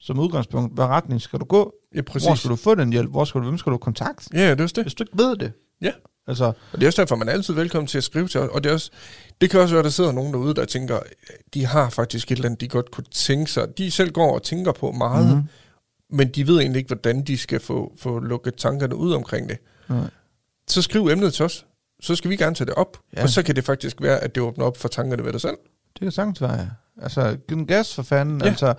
som 0.00 0.18
udgangspunkt, 0.18 0.74
hvad 0.74 0.84
retning 0.84 1.20
skal 1.20 1.38
du 1.40 1.44
gå, 1.44 1.74
Ja, 1.94 2.02
Præcis. 2.02 2.26
hvor 2.28 2.34
skal 2.34 2.50
du 2.50 2.56
få 2.56 2.74
den 2.74 2.92
hjælp, 2.92 3.10
hvor 3.10 3.24
skal 3.24 3.40
du, 3.40 3.44
hvem 3.46 3.58
skal 3.58 3.72
du 3.72 3.78
kontakte, 3.78 4.30
Ja, 4.32 4.50
det 4.50 4.60
er 4.60 4.66
det. 4.66 4.84
hvis 4.84 4.94
du 4.94 5.02
ikke 5.02 5.18
ved 5.18 5.36
det. 5.36 5.52
Ja. 5.82 5.90
Altså, 6.28 6.44
Og 6.44 6.54
det 6.72 6.82
er 6.82 6.86
også 6.86 7.02
derfor, 7.02 7.16
man 7.16 7.28
er 7.28 7.32
altid 7.32 7.54
velkommen 7.54 7.86
til 7.86 7.98
at 7.98 8.04
skrive 8.04 8.28
til 8.28 8.40
os. 8.40 8.48
Og 8.52 8.64
det, 8.64 8.70
er 8.70 8.74
også, 8.74 8.90
det 9.40 9.50
kan 9.50 9.60
også 9.60 9.74
være, 9.74 9.78
at 9.80 9.84
der 9.84 9.90
sidder 9.90 10.12
nogen 10.12 10.32
derude, 10.32 10.54
der 10.54 10.64
tænker, 10.64 10.98
de 11.54 11.66
har 11.66 11.90
faktisk 11.90 12.30
et 12.32 12.36
eller 12.36 12.46
andet, 12.48 12.60
de 12.60 12.68
godt 12.68 12.90
kunne 12.90 13.04
tænke 13.10 13.50
sig. 13.50 13.78
De 13.78 13.90
selv 13.90 14.10
går 14.12 14.34
og 14.34 14.42
tænker 14.42 14.72
på 14.72 14.92
meget, 14.92 15.26
Mhm. 15.28 15.36
mm. 15.36 16.16
men 16.16 16.28
de 16.28 16.46
ved 16.46 16.58
egentlig 16.58 16.78
ikke, 16.78 16.88
hvordan 16.88 17.22
de 17.22 17.38
skal 17.38 17.60
få, 17.60 17.92
få 17.98 18.18
lukket 18.18 18.54
tankerne 18.54 18.96
ud 18.96 19.12
omkring 19.12 19.48
det. 19.48 19.58
Nej. 19.88 20.10
Så 20.68 20.82
skriv 20.82 21.08
emnet 21.08 21.34
til 21.34 21.44
os. 21.44 21.66
Så 22.00 22.14
skal 22.16 22.30
vi 22.30 22.36
gerne 22.36 22.54
tage 22.54 22.66
det 22.66 22.74
op. 22.74 22.98
Ja. 23.16 23.22
Og 23.22 23.28
så 23.28 23.42
kan 23.42 23.56
det 23.56 23.64
faktisk 23.64 23.96
være, 24.00 24.18
at 24.20 24.34
det 24.34 24.42
åbner 24.42 24.64
op 24.64 24.76
for 24.76 24.88
tankerne 24.88 25.24
ved 25.24 25.32
dig 25.32 25.40
selv. 25.40 25.56
det 25.92 26.00
kan 26.00 26.12
sagtens 26.12 26.40
være, 26.40 26.52
ja. 26.54 26.66
Altså, 27.02 27.36
giv 27.48 27.56
den 27.56 27.66
gas 27.66 27.94
for 27.94 28.02
fanden. 28.02 28.40
Ja. 28.40 28.46
Altså, 28.46 28.74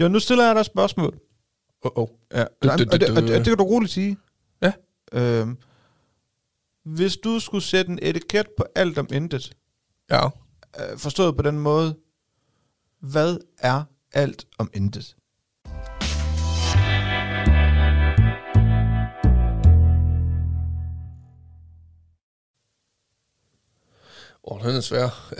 jo, 0.00 0.08
nu 0.08 0.18
stiller 0.18 0.46
jeg 0.46 0.54
dig 0.54 0.60
et 0.60 0.66
spørgsmål. 0.66 1.18
Oh, 1.82 1.90
oh. 2.02 2.08
Ja, 2.34 2.38
Det- 2.62 2.70
og, 2.70 2.78
det- 2.78 2.86
og, 2.86 2.92
det, 2.92 3.00
det- 3.00 3.10
og, 3.16 3.22
det, 3.22 3.30
og 3.30 3.38
det 3.38 3.44
kan 3.46 3.56
du 3.56 3.64
roligt 3.64 3.92
sige. 3.92 4.16
Ja. 4.62 4.72
Øhm, 5.12 5.56
hvis 6.84 7.16
du 7.16 7.38
skulle 7.40 7.64
sætte 7.64 7.90
en 7.90 7.98
etiket 8.02 8.46
på 8.56 8.64
alt 8.74 8.98
om 8.98 9.08
intet, 9.12 9.56
Ja. 10.10 10.26
øh, 10.26 10.98
forstået 10.98 11.36
på 11.36 11.42
den 11.42 11.58
måde, 11.58 11.96
hvad 13.00 13.38
er 13.58 13.82
alt 14.12 14.46
om 14.58 14.70
intet? 14.74 15.16
Åh, 24.44 24.56
oh, 24.56 24.62
den 24.68 24.76
er 24.76 24.80
svær. 24.80 25.32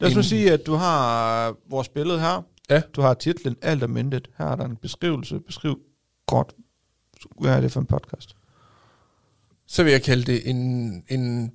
Lad 0.00 0.16
os 0.16 0.26
sige, 0.26 0.52
at 0.52 0.66
du 0.66 0.74
har 0.74 1.54
vores 1.68 1.88
billede 1.88 2.20
her. 2.20 2.42
Ja. 2.70 2.80
Du 2.80 3.00
har 3.00 3.14
titlen 3.14 3.56
Alt 3.62 3.82
om 3.82 3.96
intet. 3.96 4.30
Her 4.38 4.46
er 4.46 4.56
der 4.56 4.64
en 4.64 4.76
beskrivelse. 4.76 5.40
Beskriv 5.40 5.80
kort. 6.26 6.54
Hvad 7.40 7.56
er 7.56 7.60
det 7.60 7.72
for 7.72 7.80
en 7.80 7.86
podcast? 7.86 8.36
Så 9.70 9.82
vil 9.82 9.90
jeg 9.92 10.02
kalde 10.02 10.24
det 10.32 10.50
en, 10.50 10.58
en 11.08 11.52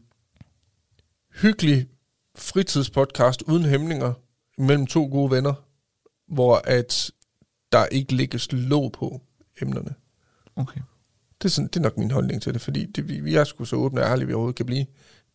hyggelig 1.41 1.87
fritidspodcast 2.35 3.41
uden 3.41 3.65
hæmninger 3.65 4.13
mellem 4.57 4.87
to 4.87 5.07
gode 5.11 5.31
venner, 5.31 5.53
hvor 6.27 6.55
at 6.63 7.11
der 7.71 7.85
ikke 7.85 8.15
lægges 8.15 8.51
låg 8.51 8.91
på 8.91 9.21
emnerne. 9.61 9.93
Okay. 10.55 10.81
Det 11.41 11.45
er, 11.45 11.49
sådan, 11.49 11.67
det 11.67 11.75
er 11.75 11.81
nok 11.81 11.97
min 11.97 12.11
holdning 12.11 12.41
til 12.41 12.53
det, 12.53 12.61
fordi 12.61 12.85
det, 12.85 13.09
vi, 13.09 13.19
vi 13.19 13.35
er 13.35 13.43
sgu 13.43 13.65
så 13.65 13.75
åbne 13.75 14.01
og 14.01 14.07
ærlige, 14.07 14.27
vi 14.27 14.33
overhovedet 14.33 14.55
kan 14.55 14.65
blive 14.65 14.85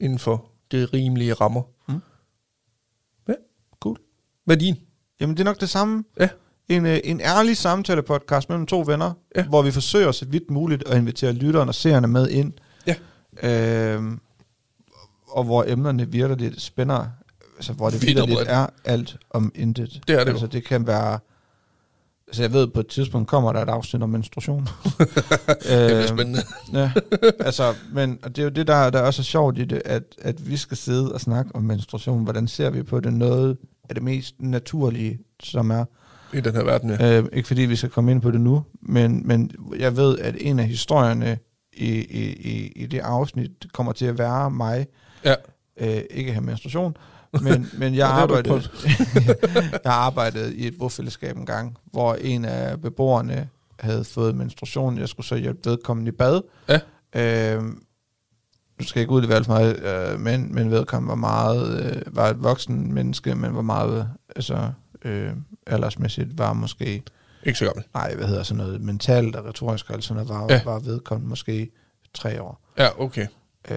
inden 0.01 0.19
for 0.19 0.51
det 0.71 0.93
rimelige 0.95 1.35
rammer. 1.35 1.63
Mm. 1.89 2.01
Ja, 3.29 3.35
Cool. 3.81 3.99
Hvad 4.45 4.57
er 4.57 4.61
din? 4.61 4.77
Jamen, 5.21 5.37
det 5.37 5.41
er 5.41 5.45
nok 5.45 5.61
det 5.61 5.69
samme. 5.71 6.05
Ja. 6.21 6.29
En, 6.69 6.87
øh, 6.87 7.01
en 7.05 7.21
ærlig 7.21 7.57
samtale-podcast 7.57 8.49
mellem 8.49 8.67
to 8.67 8.85
venner, 8.87 9.13
Ja. 9.37 9.47
hvor 9.47 9.63
vi 9.63 9.71
forsøger 9.71 10.13
så 10.13 10.25
vidt 10.25 10.51
muligt 10.51 10.89
at 10.89 10.99
invitere 10.99 11.33
lytterne 11.33 11.71
og 11.71 11.75
seerne 11.75 12.07
med 12.09 12.29
ind. 12.29 12.53
Øhm, 13.43 14.21
og 15.29 15.45
hvor 15.45 15.65
emnerne 15.69 16.09
virker 16.13 16.37
lidt 16.37 16.61
spænder, 16.61 17.07
altså 17.57 17.73
hvor 17.73 17.91
det 17.91 18.03
virkelig 18.07 18.35
bredt. 18.37 18.49
er 18.49 18.67
alt 18.85 19.17
om 19.31 19.53
intet. 19.55 20.01
Det 20.09 20.15
er 20.21 20.25
det 20.25 20.31
altså, 20.31 20.45
jo. 20.45 20.51
det 20.53 20.65
kan 20.65 20.87
være... 20.87 21.19
Altså, 22.27 22.43
jeg 22.43 22.53
ved, 22.53 22.67
på 22.67 22.81
et 22.81 22.87
tidspunkt 22.87 23.29
kommer 23.29 23.53
der 23.53 23.63
et 23.63 23.69
afsnit 23.69 24.03
om 24.03 24.09
menstruation. 24.09 24.69
Det 24.99 25.09
bliver 25.59 25.99
Øhm, 25.99 26.09
spændende. 26.09 26.39
Ja, 26.73 26.93
altså, 27.41 27.75
men 27.93 28.19
og 28.23 28.37
det 28.37 28.43
er 28.43 28.45
jo 28.45 28.51
det, 28.51 28.67
der, 28.67 28.91
der 28.91 29.01
også 29.01 29.23
er 29.23 29.25
sjovt 29.25 29.59
i 29.59 29.65
det, 29.65 29.83
at, 29.85 30.03
at 30.23 30.51
vi 30.51 30.57
skal 30.57 30.77
sidde 30.77 31.13
og 31.13 31.21
snakke 31.21 31.51
om 31.55 31.63
menstruation. 31.63 32.25
Hvordan 32.25 32.49
ser 32.49 32.71
vi 32.71 32.83
på 32.83 33.01
det? 33.01 33.13
Noget 33.13 33.57
af 33.89 33.95
det 33.95 34.05
mest 34.05 34.35
naturlige, 34.39 35.19
som 35.43 35.71
er. 35.71 35.85
I 36.35 36.41
den 36.41 36.55
her 36.55 36.65
verden, 36.65 36.91
ja. 36.91 37.19
Øh, 37.19 37.25
ikke 37.33 37.47
fordi 37.49 37.63
vi 37.63 37.77
skal 37.77 37.91
komme 37.91 38.11
ind 38.11 38.23
på 38.23 38.31
det 38.31 38.41
nu, 38.41 38.63
men, 38.83 39.23
men 39.29 39.51
jeg 39.79 39.97
ved, 39.97 40.19
at 40.19 40.35
en 40.41 40.59
af 40.59 40.67
historierne 40.67 41.39
i, 41.73 41.89
i, 41.99 42.33
i, 42.33 42.73
i 42.77 42.87
det 42.87 42.99
afsnit 42.99 43.51
kommer 43.73 43.93
til 43.93 44.07
at 44.07 44.19
være 44.19 44.51
mig. 44.51 44.87
Ja. 45.25 45.35
Øh, 45.81 46.03
ikke 46.11 46.33
have 46.33 46.45
menstruation, 46.45 46.97
men, 47.43 47.69
men 47.79 47.95
jeg, 47.95 48.09
du 48.09 48.13
arbejdede, 48.13 48.63
jeg 49.85 49.93
arbejdede 49.93 50.57
i 50.57 50.67
et 50.67 50.79
bofællesskab 50.79 51.37
en 51.37 51.47
gang, 51.47 51.79
hvor 51.85 52.15
en 52.15 52.45
af 52.45 52.81
beboerne 52.81 53.49
havde 53.81 54.05
fået 54.05 54.35
menstruation. 54.35 54.99
Jeg 54.99 55.09
skulle 55.09 55.27
så 55.27 55.37
hjælpe 55.37 55.71
vedkommende 55.71 56.09
i 56.09 56.13
bad. 56.13 56.41
Ja. 56.69 56.79
Øh, 57.57 57.63
nu 58.79 58.87
skal 58.87 59.01
jeg 59.01 59.03
ikke 59.03 59.13
udlevere 59.13 59.45
for 59.45 59.53
meget, 59.53 59.83
øh, 59.83 60.21
men, 60.21 60.55
men 60.55 60.71
vedkommende 60.71 61.11
var 61.11 61.17
meget, 61.17 61.85
øh, 61.85 62.17
var 62.17 62.29
et 62.29 62.43
voksen 62.43 62.95
menneske, 62.95 63.35
men 63.35 63.57
var 63.57 63.63
meget, 63.63 64.11
altså, 64.37 64.73
øh, 65.05 65.33
aldersmæssigt 65.67 66.39
var 66.39 66.53
måske, 66.53 67.03
Ikke 67.47 67.59
så 67.59 67.65
gammel. 67.65 67.85
nej, 67.95 68.15
hvad 68.15 68.27
hedder 68.27 68.43
sådan 68.43 68.65
noget, 68.65 68.81
mentalt 68.81 69.37
og 69.37 69.45
retorisk, 69.45 69.91
altså 69.91 70.15
noget, 70.15 70.29
var, 70.29 70.47
ja. 70.51 70.61
Var 70.65 70.79
vedkommende 70.79 71.29
måske 71.29 71.71
tre 72.15 72.43
år. 72.43 72.61
Ja, 72.79 73.03
okay. 73.03 73.27
Øh, 73.71 73.77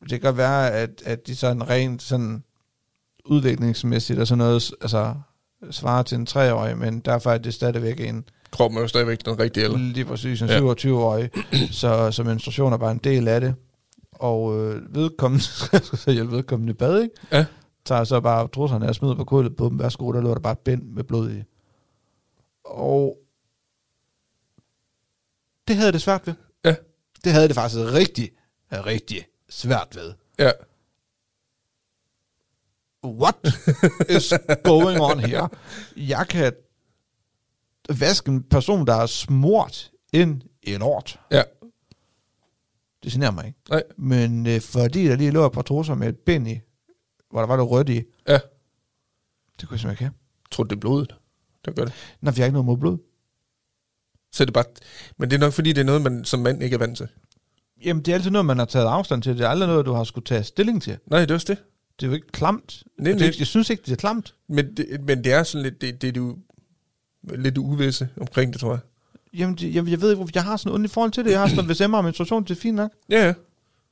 det 0.00 0.10
kan 0.10 0.20
godt 0.20 0.36
være, 0.36 0.70
at, 0.70 1.02
at 1.04 1.26
de 1.26 1.36
sådan 1.36 1.68
rent 1.68 2.02
sådan 2.02 2.42
udviklingsmæssigt 3.24 4.18
og 4.20 4.26
sådan 4.26 4.38
noget, 4.38 4.70
altså 4.80 5.14
svarer 5.70 6.02
til 6.02 6.18
en 6.18 6.26
treårig, 6.26 6.78
men 6.78 7.00
derfor 7.00 7.30
er 7.30 7.38
det 7.38 7.54
stadigvæk 7.54 8.00
en, 8.00 8.24
kroppen 8.50 8.78
er 8.78 8.82
jo 8.82 8.88
stadigvæk 8.88 9.24
den 9.24 9.38
rigtige 9.38 9.64
alder. 9.64 9.78
Lige 9.78 10.04
præcis, 10.04 10.42
en 10.42 10.48
Ja. 10.48 10.58
27-årig. 10.72 11.30
så, 11.70 12.10
så 12.10 12.22
menstruation 12.24 12.72
er 12.72 12.76
bare 12.76 12.92
en 12.92 13.00
del 13.04 13.28
af 13.28 13.40
det. 13.40 13.54
Og 14.12 14.58
øh, 14.60 14.94
vedkommende, 14.94 15.44
så 16.02 16.10
hjælpe 16.12 16.36
vedkommende 16.36 16.70
i 16.70 16.74
bad, 16.74 17.02
ikke? 17.02 17.14
Ja. 17.32 17.44
Tager 17.84 18.04
så 18.04 18.20
bare 18.20 18.48
trusserne 18.48 18.88
og 18.88 18.94
smider 18.94 19.14
på 19.14 19.24
kullet 19.24 19.56
på 19.56 19.68
dem. 19.68 19.78
Værsgo, 19.78 20.12
der 20.12 20.20
lå 20.20 20.34
der 20.34 20.40
bare 20.40 20.52
et 20.52 20.58
bind 20.58 20.82
med 20.82 21.04
blod 21.04 21.30
i. 21.30 21.42
Og 22.72 23.18
det 25.68 25.76
havde 25.76 25.86
jeg 25.86 25.92
det 25.92 26.02
svært 26.02 26.26
ved. 26.26 26.34
Ja. 26.64 26.74
Det 27.24 27.32
havde 27.32 27.48
det 27.48 27.54
faktisk 27.54 27.80
rigtig, 27.80 28.30
rigtig 28.72 29.26
svært 29.48 29.88
ved. 29.96 30.14
Ja. 30.38 30.50
What 33.04 33.36
is 34.08 34.32
going 34.64 35.00
on 35.00 35.18
here? 35.20 35.48
Jeg 35.96 36.26
kan 36.28 36.52
vaske 37.98 38.28
en 38.30 38.42
person, 38.42 38.86
der 38.86 38.94
er 38.94 39.06
smurt 39.06 39.90
ind 40.12 40.42
i 40.62 40.74
en 40.74 40.82
ort. 40.82 41.20
Ja. 41.30 41.42
Det 43.02 43.12
generer 43.12 43.30
mig 43.30 43.46
ikke. 43.46 43.58
Nej. 43.70 43.82
Men 43.98 44.46
øh, 44.46 44.60
fordi 44.60 45.04
der 45.08 45.16
lige 45.16 45.30
lå 45.30 45.46
et 45.46 45.52
par 45.52 45.62
trusser 45.62 45.94
med 45.94 46.08
et 46.08 46.18
bind 46.18 46.48
i, 46.48 46.60
hvor 47.30 47.40
der 47.40 47.46
var 47.46 47.56
det 47.56 47.70
rødt 47.70 47.88
i, 47.88 48.02
Ja. 48.28 48.38
det 49.60 49.68
kunne 49.68 49.74
jeg 49.74 49.80
simpelthen 49.80 49.90
ikke 49.90 50.04
have. 50.04 50.12
Tror 50.50 50.64
du, 50.64 50.68
det 50.68 50.76
er 50.76 50.80
blodet, 50.80 51.14
der 51.64 51.72
gør 51.72 51.84
det? 51.84 51.92
Nå, 52.20 52.30
vi 52.30 52.40
har 52.40 52.44
ikke 52.46 52.52
noget 52.52 52.66
mod 52.66 52.76
blod. 52.78 52.98
Så 54.32 54.42
er 54.42 54.44
det 54.44 54.54
bare... 54.54 54.64
Men 55.18 55.30
det 55.30 55.36
er 55.36 55.40
nok, 55.40 55.52
fordi 55.52 55.72
det 55.72 55.80
er 55.80 55.84
noget, 55.84 56.02
man 56.02 56.24
som 56.24 56.40
mand 56.40 56.62
ikke 56.62 56.74
er 56.74 56.78
vant 56.78 56.96
til. 56.96 57.08
Jamen, 57.84 58.02
det 58.02 58.10
er 58.12 58.14
altid 58.16 58.30
noget, 58.30 58.46
man 58.46 58.58
har 58.58 58.64
taget 58.64 58.86
afstand 58.86 59.22
til. 59.22 59.38
Det 59.38 59.44
er 59.44 59.48
aldrig 59.48 59.68
noget, 59.68 59.86
du 59.86 59.92
har 59.92 60.04
skulle 60.04 60.24
tage 60.24 60.44
stilling 60.44 60.82
til. 60.82 60.98
Nej, 61.06 61.20
det 61.20 61.30
er 61.30 61.34
også 61.34 61.46
det. 61.48 61.58
Det 62.00 62.06
er 62.06 62.10
jo 62.10 62.14
ikke 62.14 62.26
klamt. 62.32 62.82
Nej, 62.98 63.12
det, 63.12 63.22
er- 63.22 63.32
jeg 63.38 63.46
synes 63.46 63.70
ikke, 63.70 63.82
det 63.86 63.92
er 63.92 63.96
klamt. 63.96 64.34
Men 64.48 64.76
det, 64.76 65.00
men 65.06 65.24
det 65.24 65.32
er 65.32 65.42
sådan 65.42 65.62
lidt... 65.62 65.80
Det, 65.80 66.02
det 66.02 66.08
er 66.08 66.12
du 66.12 66.36
lidt 67.34 67.58
uvisse 67.58 68.08
omkring 68.20 68.52
det, 68.52 68.60
tror 68.60 68.70
jeg. 68.70 68.80
Jamen, 69.34 69.54
det, 69.56 69.74
jeg, 69.74 69.88
jeg 69.88 70.00
ved 70.00 70.10
ikke, 70.10 70.24
jeg 70.34 70.44
har 70.44 70.56
sådan 70.56 70.72
ondt 70.74 70.86
i 70.86 70.88
forhold 70.92 71.10
til 71.12 71.24
det. 71.24 71.30
Jeg 71.30 71.40
har 71.40 71.48
sådan, 71.48 71.66
hvis 71.66 71.80
Emma 71.80 71.96
har 71.96 72.02
menstruation, 72.02 72.42
det 72.44 72.50
er 72.50 72.54
fint 72.60 72.76
nok. 72.76 72.90
Ja, 73.10 73.24
ja. 73.26 73.32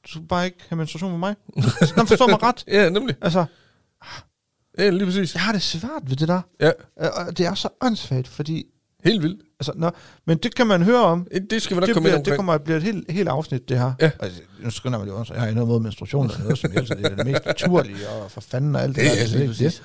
Du 0.05 0.09
skal 0.11 0.23
bare 0.23 0.45
ikke 0.45 0.59
have 0.68 0.77
menstruation 0.77 1.11
med 1.11 1.18
mig. 1.18 1.35
Altså, 1.57 1.95
Nå, 1.97 2.05
forstår 2.05 2.29
mig 2.29 2.43
ret. 2.43 2.64
Ja, 2.77 2.89
nemlig. 2.89 3.16
Altså, 3.21 3.45
Ja, 4.85 4.91
lige 4.91 5.05
præcis. 5.07 5.35
jeg 5.35 5.43
har 5.43 5.53
det 5.53 5.62
svært 5.62 6.03
ved 6.07 6.16
det 6.16 6.28
der. 6.28 6.41
Ja, 6.61 6.70
Øh, 7.03 7.09
Og 7.26 7.39
det 7.39 7.47
er 7.47 7.55
så 7.55 7.68
åndssvagt, 7.81 8.28
fordi... 8.28 8.64
helt 9.05 9.22
vildt. 9.22 9.43
Altså, 9.61 9.72
nå, 9.76 9.91
men 10.26 10.39
det 10.39 10.55
kan 10.55 10.66
man 10.66 10.83
høre 10.83 11.05
om. 11.05 11.26
Det 11.51 11.62
skal 11.62 11.76
vi 11.76 11.81
nok 11.81 11.87
Det, 11.87 11.95
komme 11.95 12.09
ind 12.09 12.12
bliver, 12.12 12.16
omkring. 12.16 12.24
det 12.26 12.37
kommer 12.37 12.53
at 12.53 12.62
blive 12.62 12.76
et 12.76 12.83
helt, 12.83 13.11
helt 13.11 13.28
afsnit, 13.28 13.68
det 13.68 13.78
her. 13.78 13.93
Ja. 14.01 14.11
Altså, 14.20 14.41
nu 14.61 14.70
skynder 14.70 14.99
mig 14.99 15.07
lige 15.07 15.14
også. 15.14 15.33
Jeg 15.33 15.43
har 15.43 15.49
ikke 15.49 15.55
noget 15.57 15.68
mod 15.68 15.81
menstruation, 15.81 16.26
eller 16.26 16.43
noget 16.43 16.59
som 16.59 16.70
helst. 16.72 16.93
Det 16.93 17.07
er 17.07 17.14
det 17.16 17.26
mest 17.26 17.47
naturlige, 17.47 18.09
og 18.09 18.31
for 18.31 18.41
fanden 18.41 18.76
og 18.76 18.83
alt 18.83 18.97
det 18.97 19.03
Ja, 19.03 19.09
der. 19.09 19.14
det 19.14 19.22
er 19.22 19.26
slet 19.26 19.41
ikke 19.43 19.55
det. 19.55 19.83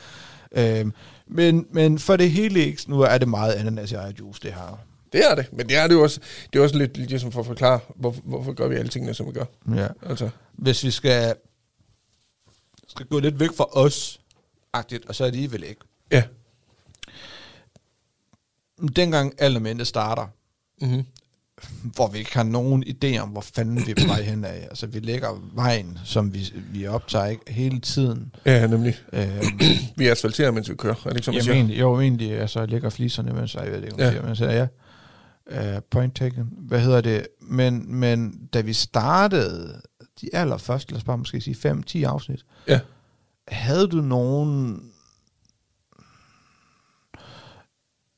Øhm, 0.79 0.93
men, 1.27 1.65
men 1.71 1.99
for 1.99 2.15
det 2.15 2.31
hele 2.31 2.59
ikke, 2.65 2.83
nu 2.87 3.01
er 3.01 3.17
det 3.17 3.27
meget 3.27 3.53
ananas 3.53 3.91
i 3.91 3.95
juice, 4.19 4.39
det 4.43 4.53
her. 4.53 4.79
Det 5.13 5.31
er 5.31 5.35
det. 5.35 5.45
Men 5.53 5.69
det 5.69 5.77
er 5.77 5.87
det 5.87 5.93
jo 5.95 6.03
også, 6.03 6.19
det 6.53 6.59
er 6.59 6.63
også 6.63 6.77
lidt 6.77 6.97
ligesom 6.97 7.31
for 7.31 7.39
at 7.39 7.45
forklare, 7.45 7.79
hvorfor, 7.95 8.21
hvorfor 8.25 8.53
gør 8.53 8.67
vi 8.67 8.75
alle 8.75 8.89
tingene, 8.89 9.13
som 9.13 9.27
vi 9.27 9.31
gør. 9.31 9.45
Ja. 9.75 9.87
Altså, 10.09 10.29
Hvis 10.53 10.83
vi 10.83 10.91
skal, 10.91 11.35
skal 12.87 13.05
gå 13.05 13.19
lidt 13.19 13.39
væk 13.39 13.49
fra 13.57 13.67
os, 13.71 14.19
agtigt, 14.75 15.05
og 15.05 15.15
så 15.15 15.23
alligevel 15.23 15.63
ikke. 15.63 15.81
ja. 16.11 16.23
Dengang 18.95 19.33
Aldermente 19.37 19.85
starter, 19.85 20.27
Mm-hmm. 20.81 21.03
hvor 21.95 22.07
vi 22.07 22.17
ikke 22.19 22.33
har 22.33 22.43
nogen 22.43 22.83
idé 22.87 23.17
om, 23.17 23.29
hvor 23.29 23.41
fanden 23.41 23.85
vi 23.87 23.91
er 23.91 23.95
på 24.01 24.07
vej 24.07 24.21
hen 24.21 24.45
af. 24.45 24.67
Altså, 24.69 24.87
vi 24.87 24.99
lægger 24.99 25.49
vejen, 25.53 25.99
som 26.05 26.33
vi, 26.33 26.53
vi 26.71 26.87
optager 26.87 27.25
ikke, 27.25 27.43
hele 27.53 27.79
tiden. 27.79 28.35
Ja, 28.45 28.67
nemlig. 28.67 28.95
Øh, 29.13 29.43
Vi 29.97 30.07
asfalterer, 30.07 30.51
mens 30.51 30.69
vi 30.69 30.75
kører. 30.75 30.95
Er 31.05 31.09
det 31.09 31.15
ikke, 31.15 31.25
som 31.25 31.33
Jamen, 31.33 31.43
siger? 31.43 31.55
egentlig, 31.55 31.79
jo, 31.79 31.99
egentlig, 32.01 32.31
altså, 32.39 32.59
jeg 32.59 32.69
lægger 32.69 32.89
fliserne, 32.89 33.33
mens 33.33 33.55
jeg, 33.55 33.65
ved 33.71 33.77
det 33.81 33.83
ikke, 33.85 34.03
ja. 34.03 34.09
siger, 34.11 34.23
men 34.23 34.35
så 34.35 34.45
ja. 34.45 34.67
Uh, 35.75 35.81
point 35.91 36.15
taken. 36.15 36.49
Hvad 36.57 36.79
hedder 36.79 37.01
det? 37.01 37.27
Men, 37.41 37.95
men 37.95 38.47
da 38.53 38.61
vi 38.61 38.73
startede 38.73 39.81
de 40.21 40.29
allerførste, 40.33 40.91
lad 40.91 40.97
os 40.97 41.03
bare 41.03 41.17
måske 41.17 41.41
sige 41.41 41.73
5-10 41.95 42.03
afsnit, 42.03 42.45
Ja. 42.67 42.79
Havde 43.47 43.87
du 43.87 43.97
nogen... 43.97 44.81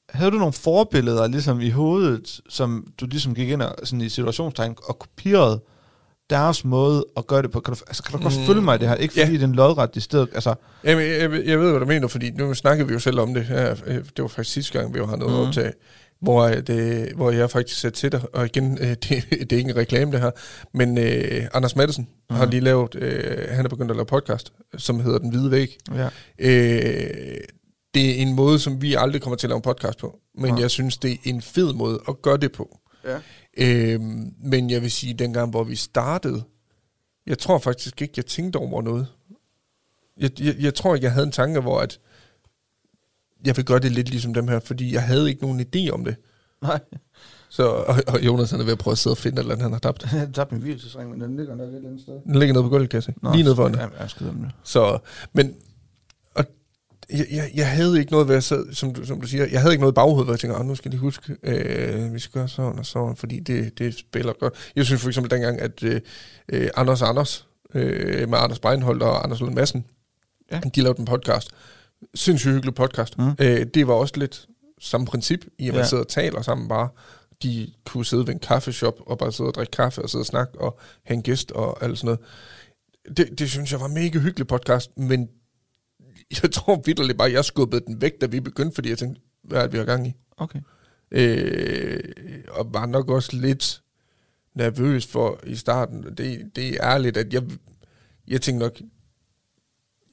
Havde 0.10 0.32
du 0.32 0.38
nogle 0.38 0.54
forbilleder 0.54 1.28
ligesom 1.28 1.62
i 1.62 1.70
hovedet, 1.70 2.42
som 2.50 2.88
du 3.02 3.06
ligesom 3.06 3.36
gik 3.36 3.50
ind 3.50 3.62
og 3.62 3.76
sådan 3.84 4.02
i 4.02 4.10
situationstegn 4.10 4.76
og 4.84 5.00
kopierede 5.00 5.62
deres 6.30 6.66
måde 6.66 7.06
at 7.18 7.28
gøre 7.28 7.42
det 7.42 7.52
på? 7.52 7.60
Kan 7.60 7.74
du, 7.74 7.80
altså, 7.88 8.04
kan 8.04 8.18
du 8.18 8.24
godt 8.24 8.40
Mm. 8.40 8.46
følge 8.46 8.62
mig 8.62 8.76
i 8.76 8.78
det 8.80 8.88
her? 8.88 8.96
Ikke 8.96 9.12
fordi 9.12 9.22
Ja. 9.26 9.32
det 9.32 9.42
er 9.42 9.48
en 9.48 9.56
lodret 9.56 9.96
i 9.96 10.00
stedet. 10.00 10.30
Altså, 10.34 10.56
Jamen, 10.84 11.06
jeg, 11.08 11.20
jeg, 11.32 11.46
jeg 11.46 11.60
ved, 11.60 11.70
hvad 11.72 11.80
du 11.80 11.86
mener, 11.86 12.08
fordi 12.08 12.32
nu 12.32 12.54
snakkede 12.54 12.88
vi 12.88 12.94
jo 12.94 13.00
selv 13.00 13.20
om 13.20 13.34
det. 13.34 13.48
Øh, 13.88 13.96
det 13.98 14.22
var 14.22 14.28
faktisk 14.28 14.54
sidste 14.54 14.80
gang, 14.80 14.94
vi 14.94 15.00
var 15.00 15.08
hernede 15.08 15.30
Mhm. 15.30 15.38
mm. 15.38 15.48
optage, 15.48 15.74
hvor, 16.22 16.44
øh, 16.44 16.58
det, 16.68 17.12
hvor 17.16 17.32
jeg 17.32 17.50
faktisk 17.52 17.80
sagde 17.80 17.96
til 17.96 18.12
dig, 18.12 18.22
og 18.34 18.46
igen, 18.46 18.78
øh, 18.82 18.88
det, 19.04 19.10
det 19.30 19.52
er 19.54 19.58
ikke 19.58 19.70
en 19.70 19.76
reklame 19.76 20.12
det 20.12 20.20
her, 20.22 20.32
men 20.74 20.98
øh, 20.98 21.48
Anders 21.54 21.76
Madsen 21.76 22.08
mm. 22.30 22.36
har 22.36 22.46
Mhm. 22.46 22.52
lige 22.52 22.62
lavet, 22.62 22.96
øh, 22.96 23.48
han 23.50 23.66
er 23.66 23.70
begyndt 23.70 23.92
at 23.92 23.98
lave 23.98 24.06
podcast, 24.06 24.54
som 24.78 25.00
hedder 25.00 25.20
Den 25.20 25.30
Hvide 25.30 25.52
Væg. 25.52 25.78
ja. 25.96 26.10
Øh, 26.40 27.38
det 27.94 28.10
er 28.10 28.16
en 28.22 28.34
måde, 28.34 28.60
som 28.60 28.82
vi 28.82 28.96
aldrig 28.96 29.22
kommer 29.22 29.38
til 29.38 29.48
at 29.48 29.50
lave 29.50 29.58
en 29.58 29.62
podcast 29.62 30.00
på, 30.00 30.20
men 30.38 30.52
Nej. 30.54 30.62
jeg 30.62 30.72
synes, 30.72 30.98
det 30.98 31.12
er 31.12 31.16
en 31.24 31.42
fed 31.42 31.74
måde 31.74 32.00
at 32.08 32.22
gøre 32.22 32.38
det 32.38 32.52
på. 32.52 32.78
Ja. 33.06 33.18
Øhm, 33.58 34.34
men 34.44 34.70
jeg 34.70 34.82
vil 34.82 34.92
sige, 34.92 35.14
dengang, 35.14 35.50
hvor 35.50 35.64
vi 35.64 35.76
startede, 35.76 36.44
jeg 37.28 37.38
tror 37.40 37.58
faktisk 37.58 38.02
ikke, 38.02 38.14
jeg 38.18 38.26
tænkte 38.26 38.58
over 38.58 38.82
noget. 38.82 39.08
Jeg, 40.20 40.42
jeg, 40.42 40.56
jeg 40.60 40.74
tror 40.76 40.96
ikke, 40.96 41.06
jeg 41.06 41.14
havde 41.14 41.26
en 41.26 41.32
tanke, 41.32 41.60
hvor 41.60 41.80
at 41.80 42.00
jeg 43.46 43.58
vil 43.58 43.66
gøre 43.66 43.80
det 43.80 43.92
lidt 43.92 44.10
ligesom 44.10 44.34
dem 44.34 44.48
her, 44.48 44.60
fordi 44.60 44.94
jeg 44.94 45.04
havde 45.04 45.30
ikke 45.30 45.42
nogen 45.42 45.60
idé 45.62 45.90
om 45.90 46.06
det. 46.06 46.16
Nej. 46.62 46.80
Så, 47.50 47.68
og, 47.68 47.96
og 48.08 48.22
Jonas 48.26 48.52
han 48.52 48.60
er 48.60 48.64
ved 48.64 48.72
at 48.72 48.78
prøve 48.78 48.92
at 48.92 48.98
sidde 48.98 49.14
og 49.14 49.18
finde 49.18 49.36
et 49.36 49.40
eller 49.40 49.52
andet, 49.54 49.64
han 49.64 49.72
har 49.72 49.80
tabt. 49.80 50.04
Jeg 50.12 50.20
har 50.20 50.28
tabt 50.34 50.52
min 50.52 50.62
hvilesesring, 50.62 51.10
men 51.12 51.22
den 51.22 51.38
ligger 51.38 51.56
nok 51.56 51.68
et 51.70 51.76
eller 51.76 51.90
andet 51.90 52.02
sted. 52.02 52.14
Den 52.26 52.36
ligger 52.40 52.54
nede 52.54 52.64
på 52.64 52.70
gulvet, 52.70 52.90
kan 52.90 52.98
jeg 52.98 53.04
se. 53.04 53.14
Lige 53.34 53.44
nede 53.44 53.56
for 53.56 53.68
den. 53.68 53.76
Ja, 53.76 53.88
jeg 54.00 54.10
skal 54.10 54.26
den. 54.28 54.52
Så, 54.64 55.00
men, 55.34 55.54
og 56.36 56.46
jeg, 57.10 57.26
jeg, 57.32 57.52
jeg 57.56 57.72
havde 57.72 58.00
ikke 58.00 58.12
noget, 58.12 58.28
hvad 58.28 58.36
jeg 58.36 58.44
sad, 58.44 58.74
som 58.74 58.94
du, 58.94 59.06
som 59.06 59.22
du 59.22 59.28
siger, 59.28 59.46
jeg 59.52 59.62
havde 59.62 59.74
ikke 59.74 59.82
noget 59.82 59.94
i 59.94 59.96
baghovedet, 59.96 60.26
hvor 60.26 60.34
jeg 60.34 60.40
tænker, 60.40 60.60
"Åh, 60.60 60.66
nu 60.66 60.76
skal 60.76 60.92
de 60.92 60.98
huske, 60.98 61.36
øh, 61.44 62.14
vi 62.14 62.20
skal 62.20 62.32
gøre 62.34 62.48
sådan 62.50 62.80
og 62.80 62.86
sådan, 62.86 63.16
fordi 63.16 63.40
det, 63.40 63.80
det 63.80 63.98
spiller 63.98 64.34
godt. 64.40 64.54
Jeg 64.76 64.86
synes 64.86 65.02
for 65.02 65.08
eksempel 65.10 65.32
dengang, 65.32 65.62
at 65.62 65.84
øh, 65.84 66.02
øh, 66.50 66.70
Anders 66.76 67.02
Anders, 67.02 67.48
øh, 67.74 68.30
med 68.30 68.38
Anders 68.38 68.60
Breinholt 68.60 69.04
og 69.04 69.24
Anders 69.24 69.40
Lund 69.40 69.54
Madsen, 69.56 69.86
Ja. 70.52 70.60
de 70.76 70.82
lavede 70.82 71.00
en 71.00 71.06
podcast. 71.06 71.50
Sindssygt 72.16 72.54
hyggelig 72.54 72.76
podcast. 72.76 73.18
Mm. 73.18 73.32
Øh, 73.40 73.66
det 73.74 73.88
var 73.88 73.94
også 73.94 74.14
lidt 74.18 74.48
samme 74.80 75.08
princip, 75.08 75.46
i 75.60 75.68
at 75.68 75.74
man 75.74 75.82
Ja. 75.84 75.88
sidder 75.88 76.04
og 76.04 76.10
taler 76.10 76.42
sammen 76.42 76.68
bare. 76.68 76.90
De 77.44 77.74
kunne 77.86 78.06
sidde 78.06 78.28
ved 78.28 78.34
en 78.34 78.40
kaffeshop 78.40 78.94
og 79.06 79.18
bare 79.18 79.32
sidde 79.32 79.48
og 79.50 79.54
drikke 79.54 79.72
kaffe 79.72 80.02
og 80.02 80.10
sidde 80.10 80.22
og 80.22 80.26
snakke 80.26 80.62
og 80.62 80.80
have 81.04 81.16
en 81.16 81.24
gæst 81.24 81.52
og 81.52 81.84
alt 81.84 81.98
sådan 81.98 82.06
noget. 82.08 83.18
Det, 83.18 83.40
det 83.40 83.50
synes 83.50 83.72
jeg 83.72 83.80
var 83.80 83.88
mega 83.88 84.20
hyggelig 84.20 84.48
podcast, 84.48 84.98
men 84.98 85.30
jeg 86.44 86.52
tror 86.52 86.82
vidderligt 86.86 87.18
bare, 87.18 87.28
at 87.28 87.34
jeg 87.34 87.46
skubbede 87.46 87.84
den 87.88 88.02
væk, 88.02 88.22
da 88.22 88.26
vi 88.26 88.40
begyndte, 88.40 88.76
fordi 88.76 88.90
jeg 88.90 88.98
tænkte, 88.98 89.22
hvad 89.44 89.58
er 89.60 89.64
det, 89.64 89.74
vi 89.74 89.78
har 89.78 89.86
gang 89.86 90.08
i? 90.08 90.14
Okay. 90.38 90.60
Øh, 91.12 92.00
og 92.50 92.74
var 92.74 92.86
nok 92.86 93.10
også 93.10 93.38
lidt 93.38 93.82
nervøs 94.56 95.08
for 95.08 95.40
i 95.46 95.56
starten. 95.56 96.04
Det, 96.18 96.52
det 96.56 96.70
er 96.70 96.84
ærligt, 96.84 97.18
at 97.18 97.34
jeg, 97.34 97.44
jeg 98.28 98.42
tænkte 98.42 98.66
nok, 98.66 98.80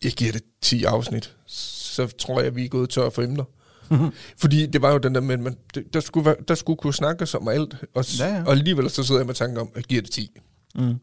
jeg 0.05 0.13
giver 0.13 0.33
det 0.33 0.43
10 0.63 0.85
afsnit, 0.85 1.37
så 1.47 2.07
tror 2.07 2.41
jeg, 2.41 2.57
vi 2.57 2.65
er 2.65 2.69
gået 2.69 2.91
tør 2.91 3.11
for 3.11 3.23
emner. 3.23 3.45
Fordi 4.41 4.67
det 4.67 4.83
var 4.83 4.93
jo 4.93 4.99
den 4.99 5.15
der 5.15 5.21
med, 5.21 5.35
at 5.35 5.41
man, 5.41 5.57
der, 5.93 6.01
skulle 6.01 6.27
være, 6.27 6.37
der 6.49 6.55
skulle 6.55 6.77
kunne 6.77 6.95
snakkes 6.95 7.35
om 7.35 7.49
alt, 7.49 7.75
og, 7.95 8.05
Ja, 8.19 8.27
ja. 8.35 8.43
og 8.45 8.51
alligevel 8.51 8.91
så 8.91 9.03
sidder 9.03 9.21
jeg 9.21 9.27
med 9.27 9.35
tanken 9.35 9.59
om, 9.59 9.69
at 9.71 9.77
jeg 9.77 9.85
giver 9.85 10.03
det 10.03 10.11
10. 10.11 10.31
Mm. 10.75 10.95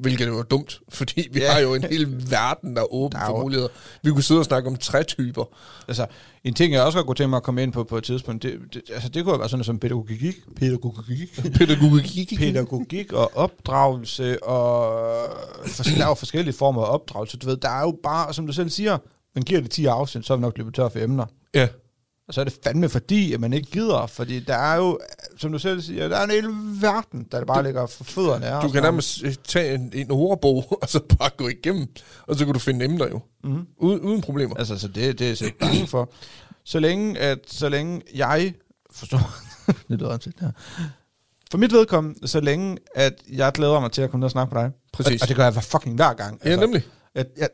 Hvilket 0.00 0.32
var 0.32 0.42
dumt, 0.42 0.80
fordi 0.88 1.28
vi 1.32 1.40
Ja. 1.40 1.52
har 1.52 1.60
jo 1.60 1.74
en 1.74 1.82
hel 1.84 2.30
verden, 2.30 2.76
der 2.76 2.82
er 2.82 2.92
åben 2.94 3.18
Der 3.18 3.24
er 3.24 3.28
for 3.30 3.40
muligheder. 3.40 3.68
Vi 4.02 4.10
kunne 4.10 4.22
sidde 4.22 4.40
og 4.40 4.44
snakke 4.44 4.68
om 4.68 4.76
trætyper. 4.76 5.44
Altså, 5.88 6.06
en 6.44 6.54
ting, 6.54 6.72
jeg 6.72 6.82
også 6.82 6.98
godt 6.98 7.06
kunne 7.06 7.14
tænke 7.16 7.28
mig 7.30 7.36
at 7.36 7.42
komme 7.42 7.62
ind 7.62 7.72
på 7.72 7.84
på 7.84 7.98
et 7.98 8.04
tidspunkt, 8.04 8.42
det, 8.42 8.58
det, 8.74 8.82
altså, 8.92 9.08
det 9.08 9.24
kunne 9.24 9.38
være 9.38 9.48
sådan 9.48 9.58
noget 9.58 9.66
som 9.66 9.78
pædagogik, 9.78 10.36
pædagogik, 10.56 11.40
Pædagogik. 11.54 12.38
pædagogik 12.38 13.12
og 13.12 13.30
opdragelse, 13.36 14.42
og 14.44 14.88
for, 15.66 15.82
der 15.82 16.04
er 16.04 16.08
jo 16.08 16.14
forskellige 16.14 16.54
former 16.54 16.82
af 16.82 16.94
opdragelse. 16.94 17.36
Du 17.36 17.46
ved, 17.46 17.56
der 17.56 17.68
er 17.70 17.80
jo 17.82 17.98
bare, 18.02 18.34
som 18.34 18.46
du 18.46 18.52
selv 18.52 18.70
siger, 18.70 18.98
man 19.34 19.42
giver 19.42 19.60
det 19.60 19.70
10 19.70 19.86
afsnit, 19.86 20.26
så 20.26 20.32
er 20.32 20.36
vi 20.36 20.40
nok 20.40 20.58
løbet 20.58 20.74
tør 20.74 20.88
for 20.88 20.98
emner. 20.98 21.26
Ja, 21.54 21.68
Og 22.28 22.34
så 22.34 22.40
er 22.40 22.44
det 22.44 22.58
fandme 22.64 22.88
fordi, 22.88 23.32
at 23.32 23.40
man 23.40 23.52
ikke 23.52 23.70
gider, 23.70 24.06
fordi 24.06 24.40
der 24.40 24.56
er 24.56 24.76
jo, 24.76 24.98
som 25.36 25.52
du 25.52 25.58
selv 25.58 25.82
siger, 25.82 26.08
der 26.08 26.16
er 26.16 26.24
en 26.24 26.30
hel 26.30 26.48
verden, 26.80 27.26
der 27.32 27.44
bare 27.44 27.62
ligger 27.62 27.86
for 27.86 28.04
fødderne 28.04 28.46
af 28.46 28.62
du 28.62 28.68
kan 28.68 28.82
nærmest 28.82 29.22
øh, 29.24 29.34
tage 29.44 29.74
en, 29.74 29.92
en 29.94 30.10
ordbog, 30.10 30.64
og 30.82 30.88
så 30.88 31.00
bare 31.18 31.30
gå 31.36 31.48
igennem, 31.48 31.86
og 32.26 32.36
så 32.36 32.44
kan 32.44 32.54
du 32.54 32.60
finde 32.60 32.84
emner 32.84 33.08
jo. 33.08 33.20
Mhm. 33.44 33.66
Uden, 33.78 34.00
uden 34.00 34.20
problemer. 34.20 34.56
Altså, 34.56 34.78
så 34.78 34.88
det, 34.88 35.18
det 35.18 35.30
er 35.30 35.44
jeg 35.44 35.52
bange 35.60 35.86
for. 35.86 36.12
Så 36.64 36.78
længe, 36.78 37.18
at, 37.18 37.38
så 37.46 37.68
længe 37.68 38.02
jeg 38.14 38.54
forstår, 38.90 39.34
det 39.88 40.00
lyder 40.00 40.16
det 40.16 40.32
her. 40.40 40.50
For 41.50 41.58
mit 41.58 41.72
vedkommende, 41.72 42.28
så 42.28 42.40
længe, 42.40 42.78
at 42.94 43.22
jeg 43.32 43.52
glæder 43.52 43.80
mig 43.80 43.92
til 43.92 44.02
at 44.02 44.10
komme 44.10 44.20
ned 44.20 44.24
og 44.24 44.30
snakke 44.30 44.54
med 44.54 44.62
dig. 44.62 44.70
Præcis. 44.92 45.22
Og, 45.22 45.24
og 45.24 45.28
det 45.28 45.36
gør 45.36 45.44
jeg 45.44 45.54
fucking 45.54 45.96
hver 45.96 46.12
gang. 46.12 46.40
Ja, 46.44 46.56
nemlig. 46.56 46.82
At, 47.14 47.26
jeg, 47.36 47.48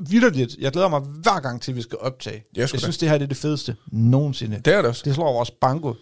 vidderligt, 0.00 0.56
jeg 0.60 0.72
glæder 0.72 0.88
mig 0.88 1.00
hver 1.00 1.40
gang 1.40 1.62
til, 1.62 1.72
at 1.72 1.76
vi 1.76 1.82
skal 1.82 1.98
optage. 2.00 2.44
Ja, 2.56 2.60
jeg 2.60 2.72
da. 2.72 2.76
synes, 2.78 2.98
det 2.98 3.08
her 3.10 3.18
det 3.18 3.24
er 3.24 3.28
det 3.28 3.36
fedeste 3.36 3.76
nogensinde. 3.92 4.60
Det 4.64 4.74
er 4.74 4.76
det 4.76 4.86
også. 4.88 5.02
Det 5.04 5.14
slår 5.14 5.32
vores 5.32 5.50
banko 5.50 5.94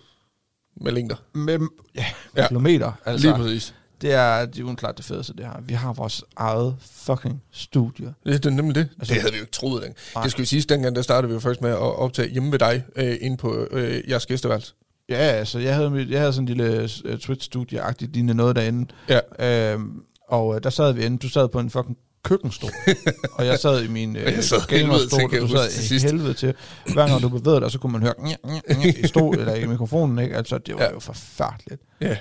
med 0.80 0.92
længder. 0.92 1.16
Med, 1.34 1.58
ja, 1.94 2.04
Ja. 2.36 2.42
ja. 2.42 2.48
kilometer. 2.48 2.92
Altså, 3.04 3.26
Lige 3.26 3.36
præcis. 3.36 3.74
det 4.00 4.12
er, 4.12 4.46
det 4.46 4.58
er 4.60 4.64
uden 4.64 4.76
klart 4.76 4.96
det 4.96 5.04
fedeste, 5.04 5.32
det 5.32 5.44
her. 5.44 5.60
Vi 5.62 5.74
har 5.74 5.92
vores 5.92 6.24
eget 6.36 6.76
fucking 6.80 7.42
studie. 7.50 8.06
Det, 8.06 8.44
det 8.44 8.46
er 8.46 8.50
nemlig 8.50 8.74
det. 8.74 8.88
Altså- 8.98 9.14
det 9.14 9.20
havde 9.22 9.32
vi 9.32 9.38
jo 9.38 9.42
ikke 9.42 9.52
troet. 9.52 9.82
Den. 9.82 9.92
Nej. 10.14 10.22
Det 10.22 10.30
skal 10.32 10.42
vi 10.42 10.46
sige, 10.46 10.62
dengang 10.62 10.96
der 10.96 11.02
startede 11.02 11.28
vi 11.28 11.34
jo 11.34 11.40
først 11.40 11.60
med 11.62 11.70
at 11.70 11.76
optage 11.78 12.28
hjemme 12.30 12.52
ved 12.52 12.58
dig, 12.58 12.84
øh, 12.96 13.16
inde 13.20 13.36
på 13.36 13.66
øh, 13.70 14.10
jeres 14.10 14.26
gæsteværelse. 14.26 14.74
Ja, 15.08 15.14
altså, 15.16 15.58
jeg 15.58 15.74
havde, 15.74 15.90
mit, 15.90 16.10
jeg 16.10 16.20
havde 16.20 16.32
sådan 16.32 16.48
en 16.48 16.56
lille 16.56 16.88
uh, 17.04 17.14
Twitch-studie-agtigt 17.18 18.12
lignende 18.12 18.34
noget 18.34 18.56
derinde. 18.56 18.86
Ja. 19.08 19.72
Øhm, 19.72 20.00
og 20.28 20.46
uh, 20.48 20.58
der 20.62 20.70
sad 20.70 20.92
vi 20.92 21.04
inde. 21.04 21.18
Du 21.18 21.28
sad 21.28 21.48
på 21.48 21.58
en 21.60 21.70
fucking 21.70 21.96
køkkenstol. 22.24 22.70
og 23.36 23.46
jeg 23.46 23.58
sad 23.58 23.84
i 23.84 23.88
min 23.88 24.14
til, 24.14 24.58
gamerstol, 24.68 25.24
og 25.24 25.30
du 25.30 25.48
sad 25.48 25.68
i 25.68 25.72
sidst. 25.72 26.04
helvede 26.04 26.34
til. 26.34 26.54
Hver 26.92 27.08
gang 27.08 27.22
du 27.22 27.28
bevægede 27.28 27.60
dig, 27.60 27.70
så 27.70 27.78
kunne 27.78 27.92
man 27.92 28.02
høre 28.02 28.14
nye, 28.24 28.36
nye, 28.46 28.82
nye, 28.82 28.94
i 29.04 29.06
stol, 29.06 29.38
eller 29.40 29.54
i 29.54 29.66
mikrofonen, 29.66 30.18
ikke? 30.18 30.36
Altså, 30.36 30.58
det 30.58 30.74
var 30.74 30.82
ja. 30.82 30.92
jo 30.92 31.00
forfærdeligt. 31.00 31.82
Ja. 32.00 32.16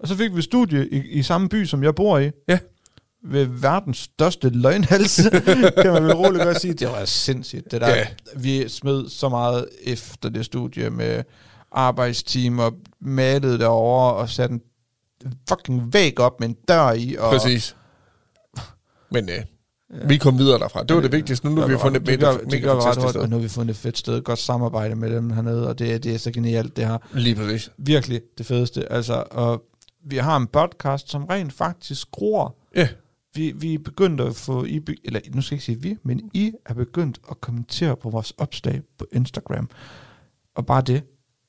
Og 0.00 0.08
så 0.08 0.16
fik 0.16 0.36
vi 0.36 0.42
studie 0.42 0.88
i, 0.88 0.96
i 0.96 1.22
samme 1.22 1.48
by, 1.48 1.64
som 1.64 1.82
jeg 1.82 1.94
bor 1.94 2.18
i. 2.18 2.30
Ja. 2.48 2.58
Ved 3.28 3.44
verdens 3.44 3.98
største 3.98 4.48
løgnhals, 4.48 5.20
kan 5.82 5.92
man 5.92 6.04
vel 6.04 6.14
roligt 6.14 6.44
godt 6.44 6.60
sige. 6.60 6.74
Det 6.74 6.88
var 6.88 7.04
sindssygt, 7.04 7.70
det 7.70 7.80
der. 7.80 7.88
Ja. 7.88 8.06
Vi 8.36 8.68
smed 8.68 9.08
så 9.08 9.28
meget 9.28 9.68
efter 9.82 10.28
det 10.28 10.44
studie 10.44 10.90
med 10.90 11.22
arbejdstimer, 11.72 12.70
malede 13.00 13.58
derovre 13.58 14.14
og 14.14 14.28
satte 14.28 14.52
en 14.52 14.60
fucking 15.48 15.92
væg 15.92 16.20
op 16.20 16.40
med 16.40 16.48
en 16.48 16.56
dør 16.68 16.92
i. 16.92 17.16
Og 17.18 17.30
Præcis. 17.30 17.76
Men 19.10 19.28
øh, 19.28 20.08
vi 20.08 20.16
kom 20.16 20.38
videre 20.38 20.58
derfra. 20.58 20.84
Det 20.84 20.96
var 20.96 21.02
det 21.02 21.12
vigtigste. 21.12 21.48
Nu 21.50 21.60
har 21.60 21.68
vi 21.68 21.76
fundet 21.78 22.00
et 22.02 22.06
mega, 22.20 22.32
mega 22.50 22.74
ret 22.74 22.82
fantastisk 22.82 22.96
hurtigt, 22.96 23.10
sted. 23.10 23.20
og 23.20 23.28
nu 23.28 23.36
har 23.36 23.42
vi 23.42 23.48
fundet 23.48 23.74
et 23.74 23.80
fedt 23.80 23.98
sted, 23.98 24.22
godt 24.22 24.38
samarbejde 24.38 24.96
med 24.96 25.10
dem 25.14 25.30
hernede, 25.30 25.68
og 25.68 25.78
det, 25.78 25.94
er- 25.94 25.98
det 25.98 26.14
er 26.14 26.18
så 26.18 26.30
genialt, 26.32 26.76
det 26.76 26.86
her. 26.86 26.98
Lige 27.14 27.34
præcis. 27.36 27.70
Virkelig 27.78 28.20
det 28.38 28.46
fedeste. 28.46 28.92
Altså, 28.92 29.24
og 29.30 29.62
vi 30.04 30.16
har 30.16 30.36
en 30.36 30.46
podcast, 30.46 31.10
som 31.10 31.24
rent 31.24 31.52
faktisk 31.52 32.10
gror. 32.10 32.56
Ja. 32.76 32.88
Vi, 33.34 33.52
vi 33.56 33.74
er 33.74 33.78
begyndt 33.78 34.20
at 34.20 34.36
få, 34.36 34.64
I, 34.64 34.80
eller 35.04 35.20
nu 35.34 35.42
skal 35.42 35.54
jeg 35.54 35.56
ikke 35.56 35.64
sige 35.64 35.80
vi, 35.82 35.96
men 36.02 36.30
I 36.34 36.52
er 36.66 36.74
begyndt 36.74 37.20
at 37.30 37.40
kommentere 37.40 37.96
på 37.96 38.10
vores 38.10 38.30
opslag 38.38 38.82
på 38.98 39.06
Instagram. 39.12 39.68
Og 40.54 40.66
bare 40.66 40.82
det, 40.82 41.02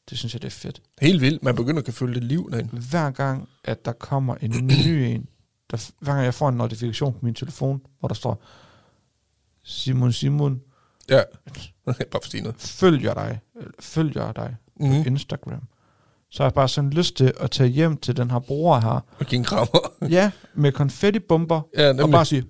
det 0.09 0.17
synes 0.17 0.33
jeg, 0.33 0.41
det 0.41 0.47
er 0.47 0.51
fedt. 0.51 0.81
Helt 1.01 1.21
vildt. 1.21 1.43
Man 1.43 1.55
begynder 1.55 1.77
at 1.79 1.85
kan 1.85 1.93
følge 1.93 2.13
det 2.15 2.23
liv 2.23 2.49
derinde. 2.51 2.69
Hver 2.89 3.11
gang, 3.11 3.49
at 3.63 3.85
der 3.85 3.91
kommer 3.91 4.35
en 4.41 4.51
ny 4.67 4.87
en, 4.87 5.25
der, 5.72 5.89
hver 5.99 6.13
gang 6.13 6.26
jeg 6.26 6.34
får 6.34 6.49
en 6.49 6.55
notifikation 6.55 7.13
på 7.13 7.20
min 7.22 7.34
telefon, 7.34 7.82
hvor 7.99 8.07
der 8.07 8.15
står, 8.15 8.43
Simon 9.63 10.11
Simon, 10.13 10.61
Ja. 11.09 11.22
Bare 11.86 12.22
for 12.24 12.41
noget. 12.41 12.55
følger 12.59 13.13
dig, 13.13 13.39
følger 13.80 14.32
dig 14.32 14.55
på 14.82 14.86
Mhm. 14.86 15.03
Instagram. 15.07 15.61
Så 16.32 16.43
har 16.43 16.45
jeg 16.49 16.53
bare 16.53 16.68
sådan 16.70 16.89
lyst 16.89 17.15
til 17.15 17.34
at 17.39 17.51
tage 17.51 17.70
hjem 17.70 17.97
til 17.97 18.18
den 18.18 18.32
her 18.32 18.39
bror 18.39 18.80
her. 18.80 18.99
Og 19.20 19.26
give 19.26 19.39
en 19.39 19.43
krammer. 19.45 19.80
Ja, 20.09 20.32
med 20.53 20.72
konfettibomber. 20.72 21.61
Ja, 21.78 22.03
og 22.03 22.09
bare 22.09 22.26
sige... 22.26 22.43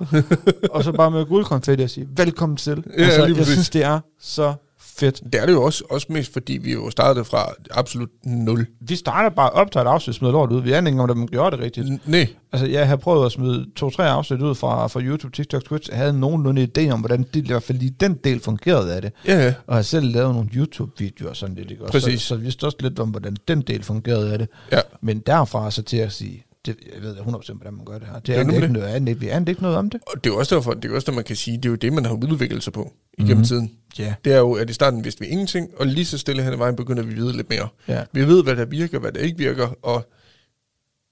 og 0.74 0.84
så 0.84 0.92
bare 0.92 1.10
med 1.10 1.26
guldkonfetti 1.26 1.82
og 1.82 1.90
sige, 1.90 2.08
velkommen 2.16 2.56
til. 2.56 2.84
Ja, 2.98 3.02
altså, 3.04 3.18
lige 3.18 3.28
jeg 3.28 3.36
præcis. 3.36 3.52
synes, 3.52 3.70
det 3.70 3.84
er 3.84 4.00
så 4.20 4.54
fedt. 4.96 5.20
Det 5.32 5.34
er 5.40 5.46
det 5.46 5.52
jo 5.52 5.62
også, 5.62 5.84
også 5.90 6.06
mest, 6.10 6.32
fordi 6.32 6.52
vi 6.52 6.72
jo 6.72 6.90
startede 6.90 7.24
fra 7.24 7.52
absolut 7.70 8.08
nul. 8.24 8.66
Vi 8.80 8.96
starter 8.96 9.28
bare 9.36 9.50
op 9.50 9.70
til 9.72 9.80
et 9.80 9.84
afsnit, 9.86 10.16
smider 10.16 10.32
lort 10.32 10.52
ud. 10.52 10.62
Vi 10.62 10.72
aner 10.72 10.90
ikke 10.90 11.02
om 11.02 11.18
man 11.18 11.26
gjorde 11.26 11.56
det 11.56 11.64
rigtigt. 11.64 11.86
N- 11.86 11.98
Nej, 12.10 12.26
Altså, 12.52 12.66
jeg 12.66 12.88
har 12.88 12.96
prøvet 12.96 13.26
at 13.26 13.32
smide 13.32 13.66
to-tre 13.76 14.08
afsnit 14.08 14.42
ud 14.42 14.54
fra, 14.54 14.86
fra 14.86 15.00
YouTube, 15.00 15.32
TikTok, 15.36 15.64
Twitch. 15.64 15.90
Jeg 15.90 15.98
havde 15.98 16.20
nogenlunde 16.20 16.68
idé 16.78 16.90
om, 16.90 17.00
hvordan 17.00 17.22
det, 17.34 17.44
i 17.44 17.46
hvert 17.46 17.62
fald 17.62 17.78
lige 17.78 17.94
den 18.00 18.14
del 18.24 18.40
fungerede 18.40 18.94
af 18.94 19.02
det. 19.02 19.12
ja, 19.26 19.44
ja. 19.44 19.54
Og 19.66 19.74
har 19.74 19.82
selv 19.82 20.12
lavet 20.12 20.34
nogle 20.34 20.50
YouTube-videoer 20.54 21.32
sådan 21.32 21.54
lidt. 21.54 21.70
Ikke? 21.70 21.84
Og 21.84 21.90
Præcis. 21.90 22.20
Så, 22.22 22.26
så 22.28 22.36
vi 22.36 22.42
vidste 22.42 22.64
også 22.64 22.76
lidt 22.80 22.98
om, 22.98 23.08
hvordan 23.08 23.36
den 23.48 23.60
del 23.60 23.82
fungerede 23.82 24.32
af 24.32 24.38
det. 24.38 24.48
Ja. 24.72 24.80
Men 25.02 25.18
derfra 25.18 25.70
så 25.70 25.82
til 25.82 25.96
at 25.96 26.12
sige, 26.12 26.44
det, 26.66 26.76
jeg 26.94 27.02
ved 27.02 27.16
100% 27.16 27.52
hvordan 27.54 27.74
man 27.74 27.84
gør 27.84 27.98
det 27.98 28.08
her. 28.08 28.18
Det 28.18 28.28
er 28.28 28.34
er, 28.34 28.38
det 28.38 28.46
nemlig 28.46 28.56
ikke 28.56 28.66
det. 28.66 28.72
noget 28.82 28.94
andet. 28.94 29.20
Vi 29.20 29.28
aner 29.28 29.48
ikke 29.48 29.62
noget 29.62 29.76
om 29.76 29.90
det. 29.90 30.00
Og 30.06 30.24
det 30.24 30.30
er 30.30 30.34
også 30.34 30.54
derfor, 30.54 30.74
det 30.74 30.90
er 30.90 30.94
også 30.94 31.06
det, 31.06 31.14
man 31.14 31.24
kan 31.24 31.36
sige, 31.36 31.56
det 31.56 31.64
er 31.64 31.68
jo 31.70 31.74
det, 31.76 31.92
man 31.92 32.04
har 32.04 32.12
udviklet 32.12 32.62
sig 32.62 32.72
på 32.72 32.92
igennem 33.18 33.36
Mhm. 33.36 33.44
tiden. 33.44 33.72
Ja. 33.98 34.14
Det 34.24 34.32
er 34.32 34.38
jo, 34.38 34.52
at 34.52 34.70
i 34.70 34.72
starten 34.72 35.04
vidste 35.04 35.20
vi 35.20 35.26
ingenting, 35.26 35.70
og 35.76 35.86
lige 35.86 36.04
så 36.04 36.18
stille 36.18 36.42
hen 36.42 36.52
ad 36.52 36.58
vejen 36.58 36.76
begynder 36.76 37.02
vi 37.02 37.10
at 37.10 37.16
vide 37.16 37.36
lidt 37.36 37.48
mere. 37.50 37.68
Ja. 37.88 38.04
Vi 38.12 38.26
ved, 38.26 38.42
hvad 38.42 38.56
der 38.56 38.64
virker, 38.64 38.98
hvad 38.98 39.12
der 39.12 39.20
ikke 39.20 39.38
virker, 39.38 39.68
og 39.82 40.10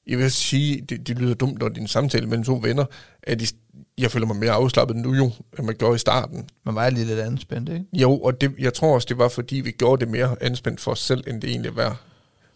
jeg 0.07 0.19
vil 0.19 0.31
sige, 0.31 0.81
det, 0.81 1.09
det 1.09 1.19
lyder 1.19 1.35
dumt, 1.35 1.59
når 1.59 1.69
det 1.69 1.77
er 1.77 1.81
en 1.81 1.89
samtale 1.89 2.27
mellem 2.27 2.45
to 2.45 2.61
venner, 2.63 2.85
at 3.23 3.43
I, 3.43 3.47
jeg 3.99 4.11
føler 4.11 4.27
mig 4.27 4.37
mere 4.37 4.51
afslappet 4.51 4.97
nu 4.97 5.15
jo, 5.15 5.31
end 5.59 5.67
man 5.67 5.75
gjorde 5.75 5.95
i 5.95 5.99
starten. 5.99 6.49
Man 6.67 6.75
var 6.75 6.91
lige 6.91 7.05
lidt 7.07 7.19
anspændt, 7.21 7.69
ikke? 7.69 7.85
Jo, 7.93 8.19
og 8.19 8.41
det, 8.41 8.53
jeg 8.59 8.75
tror 8.75 8.95
også, 8.95 9.07
det 9.09 9.19
var, 9.19 9.29
fordi 9.29 9.57
vi 9.57 9.71
gjorde 9.71 10.01
det 10.05 10.13
mere 10.13 10.37
anspændt 10.41 10.81
for 10.81 10.91
os 10.91 10.99
selv, 11.01 11.25
end 11.27 11.41
det 11.43 11.51
egentlig 11.51 11.77
var. 11.77 12.01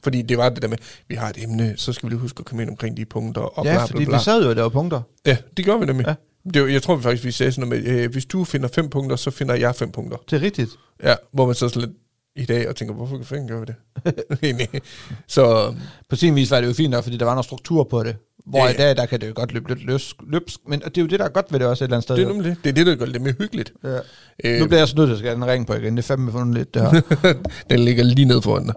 Fordi 0.07 0.23
det 0.23 0.39
var 0.39 0.49
det 0.49 0.63
der 0.63 0.69
med, 0.69 0.77
vi 1.09 1.15
har 1.15 1.29
et 1.29 1.43
emne, 1.43 1.75
så 1.77 1.93
skal 1.93 2.07
vi 2.07 2.13
lige 2.13 2.21
huske 2.21 2.41
at 2.41 2.45
komme 2.45 2.63
ind 2.63 2.71
omkring 2.71 2.97
de 2.97 3.05
punkter, 3.05 3.41
og 3.43 3.65
ja, 3.65 3.73
bla, 3.73 3.83
fordi 3.85 3.93
bla, 3.97 4.05
bla. 4.05 4.17
vi 4.17 4.23
sad 4.25 4.43
jo 4.43 4.49
og 4.49 4.55
lavede 4.57 4.71
punkter. 4.71 5.01
Ja, 5.27 5.37
det 5.57 5.65
gør 5.65 5.77
vi 5.79 5.87
nemlig. 5.87 6.05
Ja. 6.07 6.11
Ja. 6.45 6.51
Det, 6.55 6.63
var- 6.63 6.69
jeg 6.69 6.83
tror 6.83 6.97
vi 6.97 7.03
faktisk, 7.03 7.25
vi 7.25 7.31
sagde 7.31 7.53
sådan 7.53 7.69
noget 7.69 7.85
med, 7.85 7.93
øh, 7.93 8.13
hvis 8.13 8.25
du 8.27 8.45
finder 8.45 8.69
fem 8.69 8.89
punkter, 8.89 9.17
så 9.17 9.31
finder 9.31 9.55
jeg 9.55 9.75
fem 9.75 9.91
punkter. 9.93 10.17
Det 10.31 10.37
er 10.37 10.43
rigtigt. 10.43 10.71
Ja, 11.03 11.15
hvor 11.33 11.47
man 11.47 11.55
så 11.55 11.69
sådan 11.69 11.89
lidt 11.89 11.97
i 12.37 12.45
dag 12.45 12.69
og 12.69 12.77
tænker, 12.77 12.95
hvorfor 12.95 13.19
fanden 13.23 13.49
gør 13.49 13.61
vi 13.61 13.67
det? 13.67 14.71
Så 15.29 15.75
På 16.09 16.17
sin 16.17 16.35
vis 16.35 16.51
var 16.51 16.61
det 16.61 16.69
jo 16.69 16.73
fint 16.73 16.91
nok, 16.91 17.03
fordi 17.05 17.17
der 17.17 17.25
var 17.25 17.33
noget 17.35 17.45
struktur 17.45 17.85
på 17.85 18.03
det. 18.03 18.17
Hvor 18.47 18.59
Ja, 18.59 18.65
ja, 18.65 18.71
ja. 18.71 18.75
i 18.75 18.77
dag, 18.77 18.97
der 18.97 19.07
kan 19.07 19.21
det 19.21 19.29
jo 19.29 19.33
godt 19.37 19.53
løbe 19.53 19.69
lidt 19.75 19.85
løs, 19.87 20.15
løbsk. 20.31 20.61
Men 20.69 20.81
det 20.81 20.99
er 20.99 21.03
jo 21.03 21.07
det, 21.09 21.19
der 21.19 21.25
er 21.25 21.29
godt 21.29 21.47
ved 21.53 21.59
det 21.61 21.67
også 21.69 21.85
et 21.85 21.87
eller 21.87 21.97
andet 21.97 22.03
sted. 22.05 22.17
det 22.17 22.25
er 22.25 22.29
nemlig 22.29 22.45
det. 22.51 22.65
Det 22.65 22.71
er 22.71 22.75
det, 22.75 22.87
der 22.87 22.95
gør 22.95 23.07
det 23.13 23.21
mere 23.21 23.35
hyggeligt. 23.39 23.73
Ja. 23.85 23.99
Øh, 24.45 24.61
Nu 24.61 24.67
bliver 24.67 24.79
jeg 24.81 24.89
så 24.89 24.97
nødt 24.97 25.09
til 25.09 25.13
at 25.13 25.19
skære 25.19 25.35
den 25.35 25.47
ring 25.47 25.67
på 25.67 25.75
igen. 25.75 25.97
Det 25.97 26.03
er 26.03 26.07
fandme 26.07 26.33
fundet 26.33 26.55
lidt, 26.55 26.75
det 26.75 26.83
her. 26.83 27.03
den 27.71 27.81
ligger 27.81 28.05
lige 28.05 28.25
ned 28.25 28.43
foran 28.43 28.65
dig. 28.67 28.75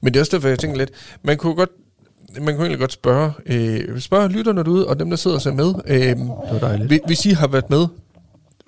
Men 0.00 0.14
det 0.14 0.18
er 0.18 0.22
også 0.22 0.36
derfor, 0.36 0.48
jeg 0.48 0.58
tænker 0.58 0.78
lidt, 0.78 0.90
man 1.22 1.36
kunne 1.36 1.54
godt 1.54 1.70
man 2.40 2.44
kunne 2.54 2.60
egentlig 2.66 2.78
godt 2.78 2.92
spørge, 2.92 3.32
øh, 3.46 4.00
spørge 4.00 4.28
lytterne 4.28 4.64
derude, 4.64 4.86
og 4.88 4.98
dem, 5.00 5.10
der 5.10 5.16
sidder 5.16 5.36
og 5.36 5.42
ser 5.42 5.52
med, 5.52 5.74
øh, 5.86 6.00
det 6.00 6.16
var 6.52 6.58
dejligt. 6.58 7.06
hvis- 7.06 7.26
I 7.26 7.30
har 7.30 7.46
været 7.46 7.70
med, 7.70 7.86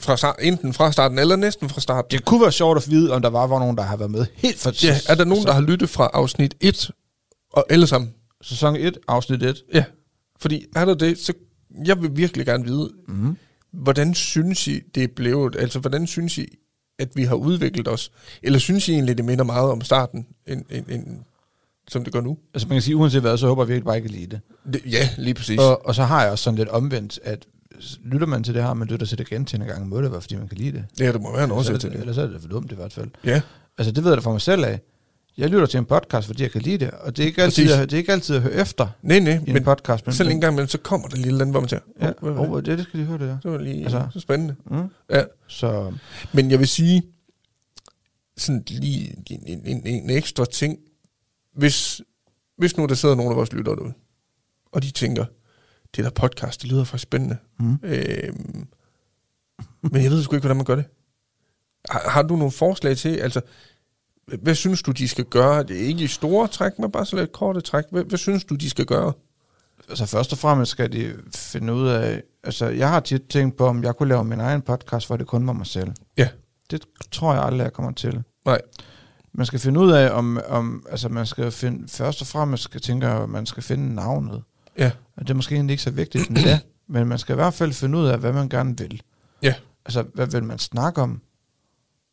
fra 0.01 0.17
start, 0.17 0.37
enten 0.41 0.73
fra 0.73 0.93
starten 0.93 1.19
eller 1.19 1.37
næsten 1.37 1.69
fra 1.69 1.81
starten. 1.81 2.11
Det 2.19 2.25
kunne 2.25 2.41
være 2.43 2.53
sjovt 2.53 2.77
at 2.85 2.91
vide, 2.91 3.13
om 3.13 3.23
der 3.23 3.31
var, 3.31 3.47
var 3.47 3.59
nogen, 3.59 3.77
der 3.77 3.83
har 3.83 3.97
været 3.97 4.11
med 4.11 4.27
helt 4.35 4.59
fra 4.59 4.73
Ja, 4.83 4.97
er 5.09 5.15
der 5.15 5.25
nogen, 5.25 5.45
der 5.45 5.53
har 5.53 5.61
lyttet 5.61 5.91
fra 5.91 6.11
afsnit 6.13 6.55
1 6.61 6.91
og 7.53 7.65
alle 7.71 7.87
sammen? 7.87 8.11
Sæson 8.43 8.77
1, 8.77 8.99
afsnit 9.09 9.43
1. 9.43 9.63
Ja, 9.75 9.85
fordi 10.41 10.65
er 10.77 10.85
der 10.85 10.95
det, 10.95 11.19
så 11.19 11.33
jeg 11.87 12.03
vil 12.03 12.11
virkelig 12.17 12.47
gerne 12.47 12.65
vide, 12.65 12.91
Mm. 13.09 13.37
hvordan 13.73 14.15
synes 14.15 14.67
I, 14.69 14.81
det 14.95 15.03
er 15.05 15.09
blevet, 15.17 15.57
altså 15.59 15.79
hvordan 15.79 16.07
synes 16.07 16.39
I, 16.39 16.47
at 16.99 17.09
vi 17.15 17.25
har 17.25 17.35
udviklet 17.35 17.89
os? 17.89 18.11
Eller 18.43 18.59
synes 18.59 18.89
I 18.89 18.93
egentlig, 18.93 19.17
det 19.17 19.25
minder 19.25 19.45
meget 19.45 19.71
om 19.71 19.81
starten, 19.81 20.27
end, 20.47 20.65
end, 20.71 20.87
end, 20.89 21.07
som 21.89 22.05
det 22.05 22.13
gør 22.13 22.21
nu? 22.21 22.39
Altså 22.55 22.69
man 22.69 22.75
kan 22.75 22.83
sige, 22.83 22.97
uanset 22.97 23.21
hvad, 23.21 23.37
så 23.39 23.47
håber 23.47 23.63
jeg 23.63 23.69
virkelig 23.69 23.85
bare 23.85 23.97
ikke 23.97 24.09
lide 24.09 24.27
det. 24.27 24.41
Det, 24.73 24.83
ja, 24.93 25.09
lige 25.19 25.35
præcis. 25.35 25.59
Og, 25.59 25.87
og 25.87 25.95
så 25.95 26.03
har 26.03 26.23
jeg 26.23 26.31
også 26.31 26.45
sådan 26.45 26.59
lidt 26.59 26.69
omvendt, 26.69 27.21
at 27.23 27.47
lytter 28.05 28.27
man 28.27 28.45
til 28.45 28.55
det 28.55 28.63
her, 28.63 28.75
men 28.75 28.89
lytter 28.89 29.07
til 29.07 29.19
det 29.19 29.29
gentagende 29.29 29.73
gange, 29.73 29.89
må 29.89 30.01
det 30.03 30.13
være, 30.13 30.21
fordi 30.21 30.37
man 30.37 30.49
kan 30.49 30.59
lide 30.59 30.73
det. 30.73 30.85
ja, 31.01 31.13
det 31.13 31.21
må 31.21 31.33
være 31.33 31.45
en 31.45 31.51
er 31.51 31.55
årsag 31.55 31.81
til 31.81 31.91
det, 31.91 31.93
det. 31.93 32.01
ellers 32.01 32.19
er 32.19 32.27
det 32.27 32.41
for 32.41 32.49
dumt 32.49 32.73
i 32.73 32.75
hvert 32.75 32.93
fald. 32.93 33.11
Ja, 33.25 33.41
Altså 33.79 33.93
det 33.93 34.05
ved 34.05 34.11
jeg 34.11 34.17
da 34.17 34.23
for 34.23 34.33
mig 34.33 34.41
selv 34.41 34.65
af. 34.65 34.81
Jeg 35.39 35.51
lytter 35.51 35.67
til 35.67 35.79
en 35.79 35.85
podcast, 35.85 36.27
fordi 36.27 36.43
jeg 36.43 36.51
kan 36.51 36.63
lide 36.63 36.79
det, 36.79 36.91
og 36.91 37.17
det 37.17 37.23
er 37.23 37.27
ikke 37.27 37.43
altid, 37.43 37.65
Præcis. 37.65 37.79
at, 37.81 37.91
det 37.91 37.97
er 37.97 37.99
ikke 37.99 38.13
altid 38.13 38.37
at 38.37 38.43
høre 38.43 38.53
efter 38.53 38.89
nej, 39.03 39.19
nej, 39.19 39.33
i 39.33 39.37
en 39.37 39.53
men 39.53 39.65
podcast. 39.65 40.07
Men, 40.07 40.15
selv 40.15 40.29
en 40.29 40.41
gang 40.41 40.53
imellem, 40.55 40.69
så 40.69 40.79
kommer 40.79 41.09
der 41.09 41.17
lige 41.17 41.29
andet, 41.33 41.51
hvor 41.51 41.61
man 41.61 41.69
siger, 41.69 41.81
Ja, 42.01 42.09
"Åh, 42.09 42.15
hvad 42.23 42.33
var 42.33 42.43
det? 42.43 42.51
oh, 42.51 42.63
det, 42.63 42.79
det 42.79 42.87
skal 42.87 43.01
de 43.01 43.05
høre 43.05 43.19
det 43.19 43.29
der. 43.29 43.39
det 43.41 43.51
var 43.51 43.59
lige 43.59 43.83
Altså. 43.83 44.07
så 44.13 44.21
spændende. 44.21 44.57
Mm. 44.71 44.89
Ja. 45.11 45.25
Så 45.47 45.93
Men 46.33 46.51
jeg 46.51 46.59
vil 46.59 46.69
sige, 46.69 47.03
sådan 48.37 48.63
lige 48.69 49.17
en, 49.31 49.43
en, 49.47 49.63
en, 49.67 49.87
en 49.87 50.11
ekstra 50.11 50.45
ting, 50.45 50.79
hvis, 51.57 52.01
hvis 52.59 52.77
nu 52.77 52.87
der 52.87 52.95
sidder 52.95 53.15
nogle 53.15 53.31
af 53.31 53.37
vores 53.37 53.53
lyttere 53.53 53.77
derude, 53.77 53.93
og 54.73 54.83
de 54.83 54.91
tænker, 54.91 55.25
det 55.97 56.05
der 56.05 56.11
podcast, 56.11 56.63
det 56.63 56.71
lyder 56.71 56.85
faktisk 56.85 57.03
spændende. 57.03 57.37
mm. 57.61 57.79
Øhm, 57.83 58.67
men 59.83 60.03
jeg 60.03 60.11
ved 60.11 60.23
sgu 60.23 60.37
ikke, 60.37 60.43
hvordan 60.43 60.57
man 60.57 60.65
gør 60.67 60.75
det. 60.77 60.85
Har, 61.91 62.11
har 62.11 62.23
du 62.23 62.37
nogle 62.37 62.53
forslag 62.53 62.97
til, 62.97 63.09
altså, 63.17 63.41
hvad 64.43 64.55
synes 64.55 64.83
du, 64.83 64.91
de 64.91 65.09
skal 65.09 65.25
gøre? 65.25 65.63
Det 65.63 65.77
er 65.77 65.87
ikke 65.87 66.05
i 66.05 66.07
store 66.07 66.49
træk, 66.49 66.79
men 66.79 66.91
bare 66.91 67.07
så 67.07 67.17
lidt 67.17 67.33
korte 67.33 67.61
træk. 67.61 67.85
Hvad, 67.91 68.05
hvad 68.05 68.19
synes 68.19 68.45
du, 68.45 68.55
de 68.55 68.71
skal 68.71 68.87
gøre? 68.87 69.13
altså 69.89 70.07
først 70.07 70.33
og 70.33 70.39
fremmest 70.39 70.71
skal 70.71 70.93
de 70.93 71.15
finde 71.35 71.75
ud 71.75 71.89
af, 71.89 72.23
altså 72.43 72.67
jeg 72.67 72.89
har 72.91 73.01
tit 73.01 73.23
tænkt 73.29 73.57
på, 73.57 73.67
om 73.67 73.85
jeg 73.85 73.97
kunne 73.97 74.09
lave 74.09 74.25
min 74.25 74.41
egen 74.41 74.63
podcast, 74.63 75.07
hvor 75.07 75.17
det 75.17 75.27
kun 75.27 75.47
var 75.47 75.53
mig 75.53 75.67
selv. 75.67 75.93
Ja. 76.17 76.29
Det 76.71 76.83
tror 77.13 77.35
jeg 77.35 77.43
aldrig, 77.43 77.65
jeg 77.65 77.73
kommer 77.73 77.93
til. 77.93 78.23
Nej. 78.45 78.61
Man 79.33 79.47
skal 79.47 79.59
finde 79.59 79.81
ud 79.81 79.93
af, 79.93 80.11
om, 80.11 80.41
om 80.49 80.87
altså 80.91 81.09
man 81.09 81.27
skal 81.27 81.51
finde, 81.51 81.89
først 81.89 82.21
og 82.21 82.27
fremmest 82.27 82.63
skal 82.63 82.81
tænke, 82.81 83.07
at 83.07 83.29
man 83.29 83.47
skal 83.47 83.63
finde 83.63 83.95
navnet. 83.95 84.43
Ja. 84.79 84.91
Og 85.17 85.23
det 85.23 85.31
er 85.31 85.35
måske 85.35 85.55
egentlig 85.55 85.75
ikke 85.75 85.83
så 85.83 85.91
vigtigt, 85.91 86.31
men 86.31 86.43
det, 86.43 86.61
men 86.89 87.07
man 87.07 87.19
skal 87.19 87.33
i 87.33 87.37
hvert 87.37 87.55
fald 87.55 87.73
finde 87.73 87.99
ud 87.99 88.07
af, 88.07 88.19
hvad 88.19 88.33
man 88.33 88.49
gerne 88.49 88.79
vil. 88.79 89.03
Ja. 89.43 89.55
Altså, 89.85 90.05
hvad 90.15 90.27
vil 90.27 90.45
man 90.45 90.59
snakke 90.59 91.03
om? 91.03 91.21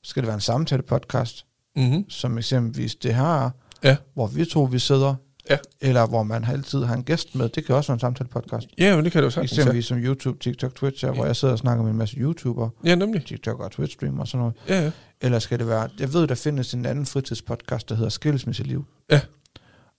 Skal 0.03 0.23
det 0.23 0.27
være 0.27 0.35
en 0.35 0.41
samtale-podcast, 0.41 1.45
Mm-hmm. 1.75 2.09
som 2.09 2.37
eksempelvis 2.37 2.95
det 2.95 3.15
her 3.15 3.45
er, 3.45 3.49
Ja. 3.83 3.97
hvor 4.13 4.27
vi 4.27 4.45
to 4.45 4.63
vi 4.63 4.79
sidder, 4.79 5.15
Ja. 5.49 5.57
Eller 5.81 6.07
hvor 6.07 6.23
man 6.23 6.43
altid 6.45 6.83
har 6.83 6.95
en 6.95 7.03
gæst 7.03 7.35
med. 7.35 7.49
Det 7.49 7.65
kan 7.65 7.75
også 7.75 7.87
være 7.91 7.93
en 7.95 7.99
samtale-podcast. 7.99 8.67
Ja, 8.77 8.95
men 8.95 9.05
det 9.05 9.11
kan 9.11 9.23
du 9.23 9.29
sagtens. 9.29 9.51
Eksempelvis 9.51 9.85
som 9.85 9.97
YouTube, 9.97 10.39
TikTok, 10.39 10.75
Twitch, 10.75 11.03
ja. 11.05 11.11
hvor 11.11 11.25
jeg 11.25 11.35
sidder 11.35 11.51
og 11.51 11.59
snakker 11.59 11.83
med 11.83 11.91
en 11.91 11.97
masse 11.97 12.17
YouTubere, 12.17 12.69
Ja, 12.85 12.95
nemlig. 12.95 13.25
TikTok 13.25 13.59
og 13.59 13.71
Twitch-streamer 13.73 14.19
og 14.19 14.27
sådan 14.27 14.39
noget. 14.39 14.53
Ja, 14.67 14.83
ja. 14.83 14.91
Eller 15.21 15.39
skal 15.39 15.59
det 15.59 15.67
være... 15.67 15.89
Jeg 15.99 16.13
ved, 16.13 16.27
der 16.27 16.35
findes 16.35 16.73
en 16.73 16.85
anden 16.85 17.05
fritidspodcast, 17.05 17.89
der 17.89 17.95
hedder 17.95 18.09
Skilsmisseliv. 18.09 18.85
Ja. 19.11 19.21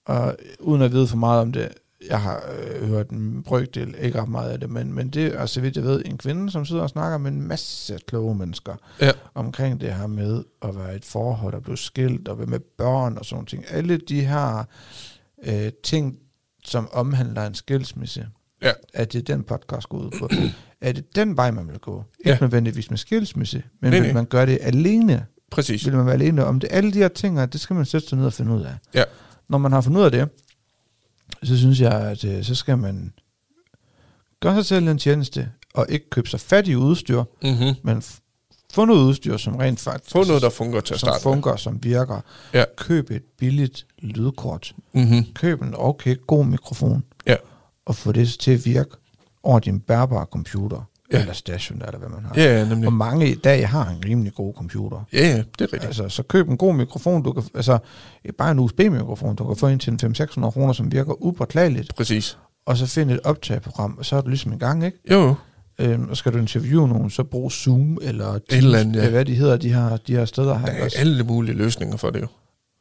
Og 0.07 0.37
uden 0.61 0.83
at 0.83 0.93
vide 0.93 1.07
for 1.07 1.17
meget 1.17 1.41
om 1.41 1.53
det, 1.53 1.69
jeg 2.09 2.21
har 2.21 2.43
øh, 2.59 2.89
hørt 2.89 3.11
en 3.11 3.43
brøkdel, 3.43 3.95
ikke 4.01 4.21
ret 4.21 4.29
meget 4.29 4.51
af 4.51 4.61
det, 4.61 4.71
men, 4.71 4.93
men 4.93 5.09
det 5.09 5.27
er, 5.27 5.47
så 5.47 5.61
vidt 5.61 5.77
jeg 5.77 5.85
ved, 5.85 6.03
en 6.05 6.19
kvinde, 6.19 6.51
som 6.51 6.65
sidder 6.65 6.83
og 6.83 6.91
snakker 6.91 7.19
med 7.19 7.31
en 7.33 7.43
masse 7.43 7.99
kloge 8.07 8.35
mennesker 8.35 8.75
Ja. 9.01 9.11
omkring 9.35 9.81
det 9.81 9.95
her 9.95 10.07
med 10.07 10.45
at 10.63 10.77
være 10.79 10.97
et 10.97 11.05
forhold 11.05 11.55
og 11.55 11.63
blive 11.63 11.79
skilt 11.79 12.29
og 12.29 12.39
være 12.39 12.47
med 12.47 12.61
børn 12.79 13.19
og 13.19 13.25
sådan 13.25 13.47
ting. 13.47 13.65
Alle 13.69 13.97
de 13.99 14.21
her 14.21 14.65
øh, 15.47 15.71
ting, 15.85 16.19
som 16.65 16.89
omhandler 16.93 17.47
en 17.47 17.55
skilsmisse, 17.55 18.27
Ja. 18.63 18.73
at 18.95 19.13
det 19.13 19.19
er 19.19 19.35
den 19.35 19.43
podcast 19.43 19.89
går 19.89 19.99
ud 19.99 20.11
på. 20.19 20.29
er 20.81 20.93
det 20.93 21.17
den 21.17 21.37
vej, 21.37 21.51
man 21.51 21.69
vil 21.69 21.79
gå? 21.79 22.05
Ikke 22.19 22.31
Ja. 22.31 22.39
nødvendigvis 22.41 22.91
med 22.91 22.99
skilsmisse, 22.99 23.63
men 23.81 23.91
Nej, 23.91 23.99
vil 24.01 24.07
nej. 24.09 24.15
man 24.15 24.25
gøre 24.27 24.47
det 24.47 24.59
alene? 24.61 25.27
Præcis. 25.51 25.87
Vil 25.87 25.95
man 25.97 26.07
være 26.07 26.15
alene 26.15 26.45
om 26.45 26.61
det? 26.61 26.69
Alle 26.73 26.93
de 26.93 26.99
her 26.99 27.09
ting, 27.09 27.53
det 27.53 27.61
skal 27.61 27.77
man 27.77 27.85
sætte 27.85 28.09
sig 28.09 28.19
ned 28.19 28.27
og 28.27 28.33
finde 28.33 28.53
ud 28.53 28.63
af. 28.63 28.75
Ja. 28.95 29.05
Når 29.49 29.59
man 29.59 29.73
har 29.73 29.81
fundet 29.81 30.01
ud 30.01 30.05
af 30.05 30.11
det, 30.11 30.29
så 31.43 31.59
synes 31.59 31.81
jeg, 31.81 31.93
at 31.93 32.25
øh, 32.25 32.45
så 32.45 32.55
skal 32.55 32.79
man 32.79 33.13
gøre 34.41 34.55
sig 34.55 34.67
selv 34.67 34.89
en 34.89 34.99
tjeneste, 34.99 35.51
og 35.75 35.87
ikke 35.89 36.11
købe 36.11 36.29
sig 36.29 36.41
fat 36.41 36.69
i 36.69 36.77
udstyr, 36.77 37.25
Mm-hmm. 37.43 37.75
men 37.83 38.03
få 38.73 38.85
noget 38.85 39.05
udstyr, 39.05 39.37
som 39.37 39.57
rent 39.57 39.81
faktisk 39.81 40.13
Få 40.13 40.25
noget, 40.25 40.43
der 40.43 40.51
fungerer 40.51 40.81
til 40.83 40.95
at 40.95 41.01
som 41.01 41.07
starte 41.07 41.29
med. 41.29 41.35
fungerer, 41.35 41.57
som 41.57 41.85
virker. 41.85 42.21
Ja. 42.55 42.65
Køb 42.77 43.11
et 43.11 43.23
billigt 43.39 43.87
lydkort. 43.99 44.75
Mm-hmm. 44.93 45.25
Køb 45.35 45.63
en 45.63 45.75
okay 45.79 46.17
god 46.27 46.45
mikrofon. 46.47 47.05
Ja. 47.27 47.37
Og 47.87 47.95
få 47.97 48.13
det 48.13 48.29
til 48.41 48.51
at 48.51 48.65
virke 48.67 48.91
over 49.43 49.59
din 49.59 49.81
bærbare 49.81 50.25
computer. 50.33 50.89
Ja. 51.13 51.21
Eller 51.21 51.33
station, 51.33 51.83
eller 51.87 51.99
hvad 51.99 52.09
man 52.09 52.25
har. 52.25 52.33
Ja, 52.37 52.59
ja, 52.59 52.69
nemlig. 52.69 52.87
Og 52.87 52.93
mange 52.93 53.31
i 53.31 53.35
dag 53.35 53.69
har 53.69 53.89
en 53.89 54.05
rimelig 54.05 54.35
god 54.35 54.55
computer. 54.55 55.05
Ja, 55.13 55.19
ja, 55.19 55.37
det 55.37 55.45
er 55.61 55.63
rigtigt. 55.63 55.85
Altså, 55.85 56.09
så 56.09 56.23
køb 56.23 56.49
en 56.49 56.57
god 56.57 56.75
mikrofon. 56.75 57.23
Du 57.23 57.33
kan, 57.33 57.43
altså, 57.55 57.79
bare 58.39 58.51
en 58.51 58.59
USB-mikrofon. 58.59 59.37
Du 59.37 59.45
kan 59.45 59.57
få 59.57 59.67
en 59.67 59.79
til 59.79 59.93
en 59.93 60.01
500-600 60.17 60.51
kroner, 60.51 60.73
som 60.73 60.93
virker 60.93 61.23
upåklageligt. 61.23 61.95
Præcis. 61.97 62.39
Og 62.67 62.77
så 62.77 62.87
find 62.87 63.11
et 63.11 63.21
optageprogram, 63.25 63.97
og 63.99 64.05
så 64.05 64.17
er 64.17 64.21
du 64.21 64.29
ligesom 64.29 64.53
i 64.53 64.57
gang, 64.57 64.85
ikke? 64.85 64.99
Jo. 65.11 65.35
Øhm, 65.79 66.09
og 66.09 66.17
skal 66.17 66.33
du 66.33 66.39
interviewe 66.39 66.89
nogen, 66.89 67.11
så 67.11 67.25
brug 67.25 67.53
Zoom 67.53 67.99
eller 68.03 68.33
Teams, 68.33 68.65
eller 68.65 68.79
andet, 68.79 69.03
ja. 69.03 69.11
hvad 69.11 69.25
de 69.25 69.35
hedder, 69.35 69.57
de 69.57 69.75
her, 69.75 69.97
de 69.97 70.17
her 70.17 70.25
steder 70.25 70.59
her. 70.59 70.67
Der 70.67 70.73
er 70.73 70.85
også? 70.85 70.99
alle 70.99 71.25
mulige 71.25 71.55
løsninger 71.55 71.97
for 71.97 72.11
det 72.11 72.21
jo. 72.21 72.27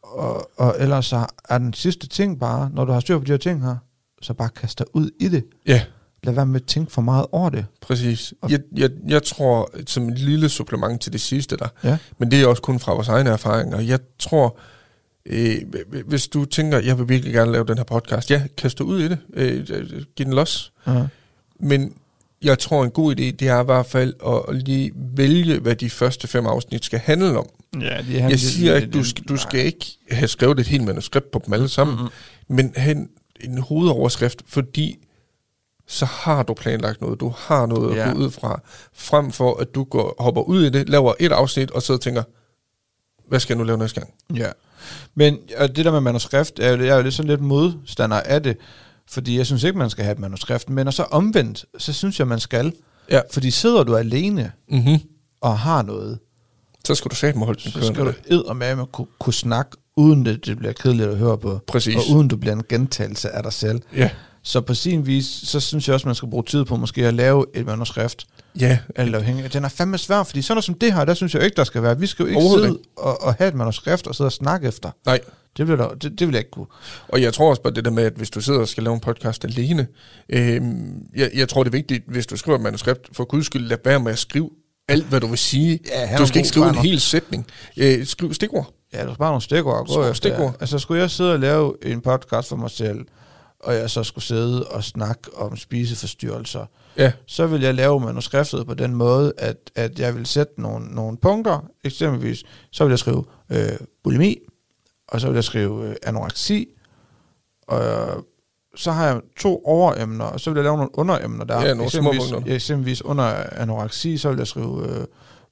Og, 0.03 0.49
og 0.57 0.75
ellers 0.79 1.05
så 1.05 1.25
er 1.49 1.57
den 1.57 1.73
sidste 1.73 2.07
ting 2.07 2.39
bare, 2.39 2.69
når 2.73 2.85
du 2.85 2.91
har 2.91 2.99
styr 2.99 3.17
på 3.17 3.25
de 3.25 3.31
her 3.31 3.37
ting 3.37 3.63
her, 3.63 3.75
så 4.21 4.33
bare 4.33 4.49
kast 4.49 4.79
dig 4.79 4.85
ud 4.93 5.09
i 5.19 5.27
det. 5.27 5.43
Ja, 5.67 5.81
Lad 6.23 6.33
være 6.33 6.45
med 6.45 6.61
at 6.61 6.67
tænke 6.67 6.91
for 6.91 7.01
meget 7.01 7.25
over 7.31 7.49
det. 7.49 7.65
præcis. 7.81 8.33
Jeg, 8.49 8.59
jeg, 8.77 8.89
jeg 9.07 9.23
tror, 9.23 9.71
som 9.87 10.09
et 10.09 10.19
lille 10.19 10.49
supplement 10.49 11.01
til 11.01 11.13
det 11.13 11.21
sidste 11.21 11.57
der, 11.57 11.67
Ja. 11.83 11.97
men 12.17 12.31
det 12.31 12.41
er 12.41 12.47
også 12.47 12.61
kun 12.61 12.79
fra 12.79 12.93
vores 12.93 13.07
egne 13.07 13.29
erfaringer, 13.29 13.79
jeg 13.79 13.99
tror, 14.19 14.57
øh, 15.25 15.55
hvis 16.05 16.27
du 16.27 16.45
tænker, 16.45 16.79
jeg 16.79 16.97
vil 16.99 17.09
virkelig 17.09 17.33
gerne 17.33 17.51
lave 17.51 17.65
den 17.65 17.77
her 17.77 17.83
podcast, 17.83 18.31
ja, 18.31 18.43
kast 18.57 18.77
dig 18.77 18.85
ud 18.85 18.99
i 19.01 19.07
det. 19.07 19.17
Øh, 19.33 19.67
giv 20.15 20.25
den 20.25 20.33
los. 20.33 20.73
Ja. 20.87 21.03
Men 21.59 21.93
jeg 22.43 22.59
tror, 22.59 22.83
en 22.83 22.91
god 22.91 23.11
idé, 23.15 23.21
det 23.23 23.41
er 23.41 23.61
i 23.61 23.65
hvert 23.65 23.85
fald 23.85 24.13
at 24.49 24.55
lige 24.55 24.91
vælge, 24.95 25.59
hvad 25.59 25.75
de 25.75 25.89
første 25.89 26.27
fem 26.27 26.45
afsnit 26.45 26.85
skal 26.85 26.99
handle 26.99 27.37
om. 27.39 27.45
Ja, 27.81 28.01
de 28.07 28.23
Jeg 28.29 28.39
siger 28.39 28.75
ikke, 28.75 28.87
du 28.87 29.03
skal, 29.03 29.23
du 29.23 29.37
skal 29.37 29.65
ikke 29.65 29.85
have 30.11 30.27
skrevet 30.27 30.59
et 30.59 30.67
helt 30.67 30.83
manuskript 30.83 31.31
på 31.31 31.41
dem 31.45 31.53
alle 31.53 31.69
sammen, 31.69 31.95
mm-hmm. 31.95 32.55
men 32.55 32.73
have 32.75 32.95
en, 32.95 33.09
en 33.41 33.57
hovedoverskrift, 33.57 34.41
fordi 34.47 34.97
så 35.91 36.05
har 36.05 36.43
du 36.43 36.53
planlagt 36.53 37.01
noget, 37.01 37.19
du 37.19 37.33
har 37.37 37.65
noget 37.65 37.95
Ja. 37.95 38.09
at 38.09 38.13
gå 38.15 38.19
ud 38.19 38.31
fra, 38.31 38.61
frem 38.93 39.31
for 39.31 39.57
at 39.57 39.75
du 39.75 39.83
går, 39.83 40.15
hopper 40.19 40.41
ud 40.41 40.63
i 40.63 40.69
det, 40.69 40.89
laver 40.89 41.13
et 41.19 41.31
afsnit, 41.31 41.71
og 41.71 41.81
så 41.81 41.97
tænker, 41.97 42.23
hvad 43.27 43.39
skal 43.39 43.53
jeg 43.53 43.57
nu 43.57 43.63
lave 43.63 43.77
næste 43.77 43.99
gang? 44.01 44.13
Ja. 44.35 44.49
Men 45.15 45.37
og 45.57 45.75
det 45.75 45.85
der 45.85 45.91
med 45.91 46.01
manuskript, 46.01 46.59
er, 46.59 46.77
jeg 46.77 46.87
er 46.87 46.95
jo 46.95 47.01
lidt 47.01 47.13
sådan 47.13 47.29
lidt 47.29 47.41
modstander 47.41 48.17
af 48.21 48.43
det, 48.43 48.57
fordi 49.09 49.37
jeg 49.37 49.45
synes 49.45 49.63
ikke, 49.63 49.77
man 49.77 49.89
skal 49.89 50.03
have 50.03 50.13
et 50.13 50.19
manuskript, 50.19 50.69
men 50.69 50.87
og 50.87 50.93
så 50.93 51.03
omvendt, 51.03 51.65
så 51.77 51.93
synes 51.93 52.19
jeg, 52.19 52.27
man 52.27 52.39
skal. 52.39 52.73
Ja. 53.09 53.21
Fordi 53.31 53.51
sidder 53.51 53.83
du 53.83 53.95
alene 53.95 54.51
Mm-hmm. 54.69 54.99
og 55.41 55.59
har 55.59 55.81
noget, 55.81 56.19
Så 56.85 56.95
skal 56.95 57.11
du 57.11 57.15
satme 57.15 57.45
holde 57.45 57.59
den 57.63 57.71
så 57.71 57.77
skal 57.81 57.89
du 57.89 57.93
kørende. 58.11 58.13
eddermame 58.27 58.85
kunne, 58.85 59.07
kunne 59.19 59.33
snakke, 59.33 59.71
uden 59.97 60.25
det, 60.25 60.45
det 60.45 60.57
bliver 60.57 60.73
kedeligt 60.73 61.09
at 61.09 61.17
høre 61.17 61.37
på. 61.37 61.59
Præcis. 61.67 61.95
Og 61.95 62.01
uden 62.15 62.27
du 62.27 62.37
bliver 62.37 62.53
en 62.55 62.63
gentagelse 62.69 63.29
af 63.29 63.43
dig 63.43 63.53
selv. 63.53 63.81
Ja, 63.95 64.09
Så 64.43 64.61
på 64.61 64.73
sin 64.73 65.05
vis, 65.05 65.25
så 65.25 65.59
synes 65.59 65.87
jeg 65.87 65.93
også, 65.93 66.07
man 66.07 66.15
skal 66.15 66.29
bruge 66.29 66.43
tid 66.43 66.65
på 66.65 66.75
måske 66.75 67.07
at 67.07 67.13
lave 67.13 67.45
et 67.53 67.65
manuskript. 67.65 68.25
ja, 68.59 68.77
Eller 68.95 69.17
afhængig. 69.17 69.53
Den 69.53 69.63
er 69.63 69.69
fandme 69.69 69.97
svær, 69.97 70.23
fordi 70.23 70.41
sådan 70.41 70.55
noget 70.55 70.63
som 70.65 70.75
det 70.75 70.93
her, 70.93 71.05
der 71.05 71.13
synes 71.13 71.35
jeg 71.35 71.43
ikke, 71.43 71.55
der 71.55 71.63
skal 71.63 71.83
være. 71.83 71.99
Vi 71.99 72.07
skal 72.07 72.23
jo 72.23 72.29
ikke 72.29 72.41
sidde 72.41 72.79
og, 72.97 73.21
og 73.23 73.33
have 73.33 73.47
et 73.47 73.55
manuskript 73.55 74.07
og 74.07 74.15
sidde 74.15 74.27
og 74.27 74.31
snakke 74.31 74.67
efter. 74.67 74.91
nej. 75.05 75.19
Det, 75.57 75.65
bliver 75.65 75.77
der, 75.87 75.95
det, 75.95 76.19
det 76.19 76.27
vil 76.27 76.33
jeg 76.33 76.39
ikke 76.39 76.51
kunne. 76.51 76.65
Og 77.07 77.21
jeg 77.21 77.33
tror 77.33 77.49
også 77.49 77.61
bare 77.61 77.73
det 77.73 77.85
der 77.85 77.91
med, 77.91 78.03
at 78.03 78.13
hvis 78.15 78.29
du 78.29 78.41
sidder 78.41 78.59
og 78.59 78.67
skal 78.67 78.83
lave 78.83 78.93
en 78.93 78.99
podcast 78.99 79.45
alene, 79.45 79.87
øh, 80.29 80.61
jeg, 81.15 81.31
jeg 81.35 81.49
tror 81.49 81.63
det 81.63 81.69
er 81.69 81.77
vigtigt, 81.77 82.03
hvis 82.07 82.27
du 82.27 82.37
skriver 82.37 82.57
et 82.57 82.61
manuskript, 82.63 83.09
for 83.13 83.23
guds 83.25 83.45
skyld, 83.45 83.67
lad 83.67 83.77
være 83.85 83.99
med 83.99 84.11
at 84.11 84.19
skrive 84.19 84.49
alt, 84.87 85.05
hvad 85.05 85.19
du 85.21 85.27
vil 85.27 85.37
sige. 85.37 85.79
Ja, 85.87 86.17
du 86.17 86.25
skal 86.25 86.37
ikke 86.37 86.49
skrive 86.49 86.69
en 86.69 86.75
hel 86.75 86.99
sætning. 86.99 87.47
Øh, 87.77 88.05
skriv 88.05 88.33
stikord. 88.33 88.73
Ja, 88.93 89.03
du 89.03 89.07
skal 89.07 89.17
bare 89.17 89.29
nogle 89.29 89.41
stikord 89.41 89.87
gå 89.87 90.13
stikord. 90.13 90.55
Altså, 90.59 90.79
skulle 90.79 91.01
jeg 91.01 91.11
sidde 91.11 91.33
og 91.33 91.39
lave 91.39 91.73
en 91.85 92.01
podcast 92.01 92.49
for 92.49 92.55
mig 92.55 92.69
selv, 92.71 92.99
og 93.63 93.75
jeg 93.75 93.89
så 93.89 94.03
skulle 94.03 94.23
sidde 94.23 94.67
og 94.67 94.83
snakke 94.83 95.37
om 95.37 95.57
spiseforstyrrelser, 95.57 96.65
Ja, 96.97 97.11
så 97.25 97.47
vil 97.47 97.61
jeg 97.61 97.75
lave 97.75 97.99
manuskriptet 97.99 98.67
på 98.67 98.73
den 98.73 98.95
måde, 98.95 99.33
at, 99.37 99.71
at 99.75 99.99
jeg 99.99 100.15
vil 100.15 100.25
sætte 100.25 100.61
nogle, 100.61 100.85
nogle 100.85 101.17
punkter. 101.17 101.65
Eksempelvis, 101.83 102.43
så 102.71 102.83
vil 102.83 102.91
jeg 102.91 102.99
skrive 102.99 103.23
øh, 103.51 103.69
bulimi, 104.03 104.37
og 105.07 105.21
så 105.21 105.27
vil 105.27 105.33
jeg 105.35 105.43
skrive 105.43 105.87
øh, 105.87 105.95
anoreksi, 106.03 106.67
og 107.67 107.83
øh, 107.83 108.23
så 108.75 108.91
har 108.91 109.05
jeg 109.07 109.21
to 109.39 109.61
overemner, 109.65 110.25
og 110.25 110.39
så 110.39 110.49
vil 110.49 110.57
jeg 110.57 110.63
lave 110.63 110.77
nogle 110.77 110.97
underemner 110.99 111.45
der. 111.45 111.61
Ja, 111.61 111.73
nogle 111.73 111.91
små 111.91 112.11
eksempelvis, 112.11 112.31
punkter. 112.31 112.55
eksempelvis 112.55 113.01
under 113.01 113.23
anoreksi, 113.51 114.17
så 114.17 114.29
vil 114.29 114.37
jeg 114.37 114.47
skrive 114.47 114.89
øh, 114.89 115.05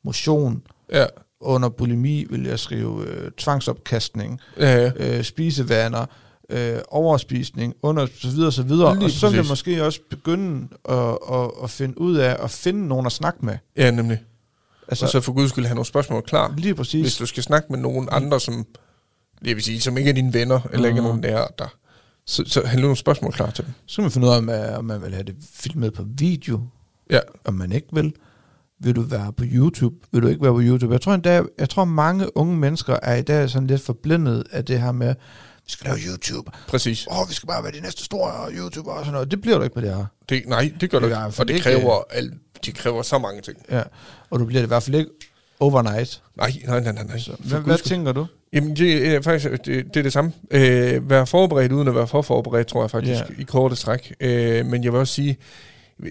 motion. 0.04 0.62
ja, 0.92 1.06
Under 1.42 1.70
bulimi 1.70 2.26
vil 2.30 2.44
jeg 2.44 2.60
skrive 2.60 3.06
øh, 3.08 3.32
tvangsopkastning, 3.32 4.40
ja, 4.58 4.76
ja. 4.78 4.92
øh, 5.18 5.24
spisevaner, 5.24 6.06
øh, 6.50 6.80
overspisning, 6.88 7.74
under 7.82 8.08
så 8.22 8.30
videre, 8.30 8.52
så 8.52 8.64
videre. 8.64 8.96
Lige 8.96 9.06
og 9.06 9.12
så 9.12 9.28
jeg 9.28 9.36
præcis. 9.36 9.50
måske 9.50 9.86
også 9.86 10.00
begynde 10.10 10.68
at, 10.90 11.18
at, 11.32 11.52
at 11.64 11.70
finde 11.70 12.02
ud 12.02 12.16
af 12.16 12.38
at 12.44 12.52
finde 12.52 12.88
nogen 12.88 13.06
at 13.06 13.12
snakke 13.12 13.46
med. 13.46 13.58
ja 13.78 13.92
nemlig. 13.92 14.20
Altså, 14.88 15.06
Og 15.06 15.12
så 15.12 15.22
for 15.22 15.34
guds 15.34 15.50
skyld 15.50 15.66
have 15.66 15.76
nogle 15.76 15.86
spørgsmål 15.86 16.22
klar. 16.22 16.54
lige 16.58 16.76
præcis. 16.76 17.02
Hvis 17.02 17.18
du 17.18 17.26
skal 17.26 17.44
snakke 17.44 17.68
med 17.70 17.80
nogen 17.80 18.10
andre, 18.12 18.40
som, 18.40 18.66
det 19.46 19.56
vil 19.56 19.64
sige, 19.64 19.82
som 19.82 19.98
ikke 19.98 20.10
er 20.10 20.14
dine 20.14 20.34
venner, 20.34 20.60
eller 20.74 20.88
ikke 20.88 20.98
er 20.98 21.02
Mhm. 21.02 21.08
nogen 21.08 21.22
nære 21.22 21.48
dig, 21.60 21.68
så, 22.26 22.44
så 22.48 22.62
have 22.66 22.82
nogle 22.82 22.96
spørgsmål 22.96 23.32
klar 23.34 23.50
til 23.52 23.66
dem. 23.66 23.74
Så 23.86 23.94
skal 23.94 24.02
man 24.02 24.12
finde 24.12 24.28
ud 24.28 24.32
af, 24.34 24.38
om, 24.38 24.50
øh, 24.50 24.78
om 24.78 24.86
man 24.86 25.02
vil 25.02 25.12
have 25.14 25.24
det 25.24 25.36
filmet 25.54 25.94
på 25.94 26.04
video, 26.18 26.62
Ja, 27.12 27.20
om 27.46 27.54
man 27.54 27.72
ikke 27.72 27.88
vil. 27.94 28.14
Vil 28.82 28.96
du 28.96 29.02
være 29.02 29.34
på 29.34 29.44
YouTube? 29.48 29.96
Vil 30.12 30.22
du 30.22 30.28
ikke 30.28 30.42
være 30.44 30.54
på 30.54 30.62
YouTube? 30.62 30.94
Jeg 30.94 31.02
tror, 31.02 31.14
endda, 31.14 31.42
jeg 31.60 31.70
tror 31.70 31.86
mange 31.86 32.38
unge 32.38 32.58
mennesker 32.58 32.98
er 33.04 33.16
i 33.16 33.22
dag 33.22 33.50
sådan 33.50 33.68
lidt 33.68 33.82
forblindet 33.82 34.44
af 34.52 34.66
det 34.66 34.82
her 34.82 34.92
med, 34.92 35.16
vi 35.70 35.74
skal 35.74 35.86
lave 35.86 36.00
YouTube. 36.12 36.52
præcis. 36.68 37.08
Åh, 37.08 37.20
oh, 37.20 37.30
vi 37.30 37.34
skal 37.34 37.48
bare 37.48 37.64
være 37.64 37.72
de 37.72 37.82
næste 37.82 38.04
store 38.06 38.52
YouTuber 38.52 38.92
og 38.92 39.00
sådan 39.00 39.14
noget. 39.14 39.32
Det 39.32 39.42
bliver 39.42 39.58
du 39.58 39.64
ikke 39.64 39.80
med 39.80 39.90
det 39.90 39.96
her. 39.98 40.06
Det, 40.30 40.44
nej, 40.48 40.72
det 40.82 40.90
gør 40.90 41.00
du 41.00 41.06
Det 41.06 41.12
i 41.12 41.16
ikke. 41.16 41.26
Og 41.26 41.34
fald 41.34 41.48
det 41.48 41.54
ikke- 41.54 41.64
kræver, 41.64 42.02
alt, 42.10 42.34
de 42.66 42.72
kræver 42.72 43.02
så 43.02 43.18
mange 43.20 43.42
ting. 43.42 43.58
Ja. 43.72 43.82
Og 44.30 44.40
du 44.40 44.46
bliver 44.46 44.62
det 44.62 44.68
i 44.68 44.68
hvert 44.68 44.84
fald 44.84 44.96
ikke 44.96 45.10
overnight. 45.60 46.22
Nej, 46.38 46.54
nej, 46.68 46.80
nej, 46.80 46.92
nej. 46.94 47.04
nej. 47.04 47.20
Så, 47.20 47.32
For 47.42 47.48
hvad, 47.50 47.60
hvad 47.60 47.78
tænker 47.78 48.12
du? 48.12 48.26
Jamen, 48.54 48.76
det 48.76 49.08
er 49.08 49.22
faktisk 49.22 49.52
det, 49.66 49.66
det, 49.94 49.98
er 49.98 50.02
det 50.04 50.14
samme. 50.14 50.32
Øh, 50.52 51.10
være 51.10 51.28
forberedt 51.28 51.72
uden 51.72 51.88
at 51.88 51.96
være 51.96 52.08
for 52.08 52.22
forberedt, 52.22 52.68
tror 52.68 52.84
jeg 52.84 52.92
faktisk, 52.92 53.20
Ja. 53.22 53.42
i 53.42 53.44
korte 53.44 53.76
stræk. 53.76 54.14
Øh, 54.20 54.66
men 54.66 54.84
jeg 54.84 54.92
vil 54.92 55.00
også 55.00 55.14
sige, 55.14 55.38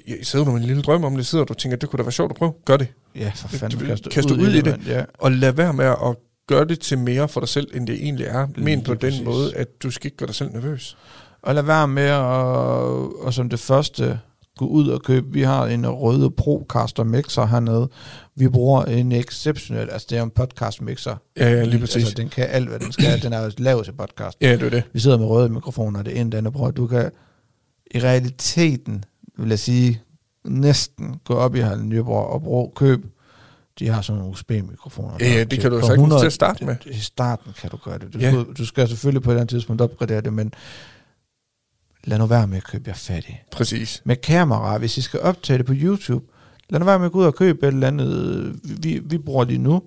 jeg 0.09 0.16
sidder 0.22 0.44
du 0.44 0.50
med 0.50 0.61
en 0.61 0.66
lille 0.66 0.82
drøm 0.82 1.04
om 1.04 1.16
det, 1.16 1.26
sidder 1.26 1.44
du 1.44 1.52
og 1.52 1.59
tænker, 1.59 1.76
det 1.78 1.88
kunne 1.88 1.98
da 1.98 2.02
være 2.02 2.12
sjovt 2.12 2.32
at 2.32 2.36
prøve. 2.36 2.52
Gør 2.64 2.76
det. 2.76 2.88
Ja, 3.16 3.32
for 3.34 3.48
fanden. 3.48 3.78
Du- 3.78 3.86
kast 3.86 4.09
kast 4.11 4.28
dig 4.28 4.36
ud 4.38 4.48
i 4.48 4.56
det. 4.56 4.64
mand. 4.66 4.82
Ja. 4.86 5.04
Og 5.18 5.32
lad 5.32 5.52
være 5.52 5.72
med 5.72 5.84
at 5.84 6.16
gøre 6.49 6.64
det 6.64 6.80
til 6.80 6.99
mere 6.99 7.28
for 7.28 7.40
dig 7.40 7.49
selv, 7.49 7.68
end 7.74 7.86
det 7.86 7.94
egentlig 7.94 8.26
er. 8.26 8.46
Men 8.57 8.82
på 8.82 8.94
den 8.94 9.01
præcis. 9.01 9.24
måde, 9.24 9.57
at 9.57 9.82
du 9.82 9.90
skal 9.90 10.07
ikke 10.07 10.16
gøre 10.16 10.26
dig 10.26 10.34
selv 10.34 10.53
nervøs. 10.53 10.96
Og 11.42 11.55
lad 11.55 11.62
være 11.62 11.88
med 11.88 12.03
at, 12.03 12.18
og 13.24 13.34
som 13.34 13.49
det 13.49 13.61
første, 13.61 14.20
gå 14.59 14.66
ud 14.66 14.88
og 14.88 15.03
købe. 15.03 15.32
Vi 15.32 15.42
har 15.42 15.66
en 15.66 15.90
røde 15.90 16.30
Procaster 16.30 17.05
mixer 17.05 17.46
hernede. 17.46 17.88
Vi 18.36 18.49
bruger 18.49 18.84
en 18.84 19.12
exceptionel, 19.12 19.90
altså 19.90 20.07
det 20.11 20.18
er 20.18 20.22
en 20.22 20.30
podcast 20.30 20.82
mixer. 20.82 21.16
Ja, 21.36 21.51
ja, 21.51 21.64
lige 21.64 21.80
præcis. 21.80 21.96
Altså, 21.96 22.14
den 22.14 22.28
kan 22.28 22.46
alt, 22.51 22.68
hvad 22.68 22.78
den 22.78 22.92
skal. 22.92 23.22
Den 23.22 23.32
er 23.32 23.44
jo 23.44 23.51
lavet 23.59 23.84
til 23.84 23.92
podcast. 23.92 24.38
Ja, 24.40 24.53
det 24.53 24.62
er 24.62 24.70
det. 24.70 24.82
Vi 24.92 25.01
sidder 25.01 25.18
med 25.18 25.26
røde 25.26 25.49
mikrofoner, 25.49 26.03
det 26.03 26.20
ene, 26.20 26.30
det 26.30 26.38
andet 26.38 26.53
bruger. 26.53 26.70
Du 26.70 26.86
kan 26.86 27.11
i 27.90 27.99
realiteten, 27.99 29.05
vil 29.38 29.49
jeg 29.49 29.59
sige, 29.59 30.03
næsten 30.44 31.14
gå 31.24 31.34
op 31.34 31.55
i 31.55 31.59
Harald 31.59 31.82
Nyborg 31.82 32.26
og 32.26 32.42
bruge, 32.42 32.70
køb 32.76 33.07
De 33.79 33.89
har 33.89 34.03
sådan 34.03 34.18
nogle 34.18 34.33
USB-mikrofoner. 34.33 35.16
Ja, 35.20 35.26
ja, 35.33 35.45
det 35.45 35.61
kan 35.61 35.70
du 35.70 35.76
sagtens 35.81 35.93
100 35.95 36.22
til 36.22 36.26
at 36.26 36.33
starte 36.33 36.64
med. 36.64 36.76
I 36.87 36.99
starten 36.99 37.53
kan 37.61 37.70
du 37.70 37.76
gøre 37.85 37.99
det. 37.99 38.14
Du, 38.14 38.18
Ja. 38.18 38.43
du 38.59 38.66
skal 38.66 38.89
selvfølgelig 38.89 39.22
på 39.22 39.31
et 39.31 39.35
eller 39.35 39.41
andet 39.41 39.51
tidspunkt 39.51 39.83
opgradere 39.83 40.20
det, 40.20 40.33
men 40.33 40.53
lad 42.05 42.18
nu 42.18 42.26
være 42.26 42.47
med 42.47 42.57
at 42.57 42.64
købe 42.64 42.85
jer 42.89 42.95
fattig. 42.95 43.43
Præcis. 43.53 44.03
Med 44.05 44.16
kamera, 44.16 44.79
hvis 44.79 44.99
I 44.99 45.01
skal 45.01 45.20
optage 45.20 45.59
det 45.59 45.66
på 45.66 45.72
YouTube, 45.76 46.24
lad 46.70 46.81
nu 46.81 46.87
være 46.87 46.99
med 46.99 47.07
at 47.07 47.12
gå 47.12 47.18
ud 47.18 47.24
og 47.24 47.35
købe 47.35 47.66
et 47.68 47.72
eller 47.74 47.87
andet. 47.87 48.55
Vi, 48.83 49.01
vi 49.05 49.18
bruger 49.18 49.45
lige 49.45 49.59
nu 49.59 49.83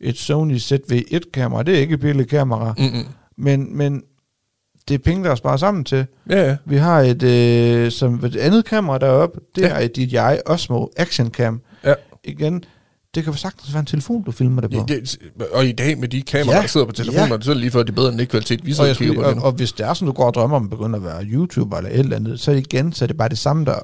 et 0.00 0.18
Sony 0.18 0.56
ZV-1-kamera. 0.58 1.62
Det 1.62 1.74
er 1.74 1.78
ikke 1.78 1.94
et 1.94 2.00
billigt 2.00 2.28
kamera, 2.30 2.74
Mm-mm. 2.78 3.04
men, 3.36 3.76
men 3.76 4.02
det 4.88 4.94
er 4.94 4.98
penge, 4.98 5.24
der 5.24 5.30
er 5.30 5.34
sparet 5.34 5.60
sammen 5.60 5.84
til. 5.84 6.06
Ja, 6.30 6.48
ja. 6.48 6.56
Vi 6.64 6.76
har 6.76 7.00
et, 7.00 7.22
øh, 7.22 7.90
som 7.90 8.24
et 8.24 8.36
andet 8.36 8.64
kamera 8.64 8.98
deroppe. 8.98 9.40
Det 9.54 9.62
ja. 9.62 9.68
er 9.68 9.78
et 9.78 9.96
DJI 9.96 10.40
Osmo 10.46 10.86
Action 10.96 11.30
Cam. 11.30 11.60
Ja. 11.84 11.94
Igen, 12.24 12.64
det 13.14 13.24
kan 13.24 13.32
jo 13.32 13.38
sagtens 13.38 13.72
være 13.72 13.80
en 13.80 13.86
telefon, 13.86 14.22
du 14.22 14.32
filmer 14.32 14.60
det 14.60 14.70
på. 14.70 14.76
ja 14.88 14.94
det, 14.94 15.16
og 15.52 15.66
i 15.66 15.72
dag 15.72 15.98
med 15.98 16.08
de 16.08 16.22
kameraer, 16.22 16.56
Ja. 16.56 16.62
der 16.62 16.68
sidder 16.68 16.86
på 16.86 16.92
telefoner, 16.92 17.34
Ja. 17.34 17.40
så 17.40 17.50
er 17.50 17.54
det 17.54 17.60
lige 17.60 17.70
før, 17.70 17.82
det 17.82 17.90
er 17.90 17.94
bedre 17.94 18.08
end 18.08 18.18
den 18.18 18.26
kvalitet, 18.26 18.66
vi 18.66 18.74
og, 18.78 18.84
jeg 18.84 18.90
og 18.90 18.96
kigger 18.96 19.14
skulle, 19.14 19.26
og, 19.28 19.34
det 19.34 19.42
og, 19.42 19.52
hvis 19.52 19.72
det 19.72 19.86
er 19.86 19.94
sådan, 19.94 20.06
du 20.06 20.12
går 20.12 20.24
og 20.26 20.34
drømmer 20.34 20.56
om 20.56 20.64
at 20.64 20.70
begynde 20.70 20.96
at 20.96 21.04
være 21.04 21.24
YouTuber 21.24 21.76
eller 21.76 21.90
et 21.90 21.98
eller 21.98 22.16
andet, 22.16 22.40
så 22.40 22.52
det 22.52 22.58
igen, 22.58 22.92
så 22.92 23.04
er 23.04 23.06
det 23.06 23.16
bare 23.16 23.28
det 23.28 23.38
samme, 23.38 23.64
der 23.64 23.74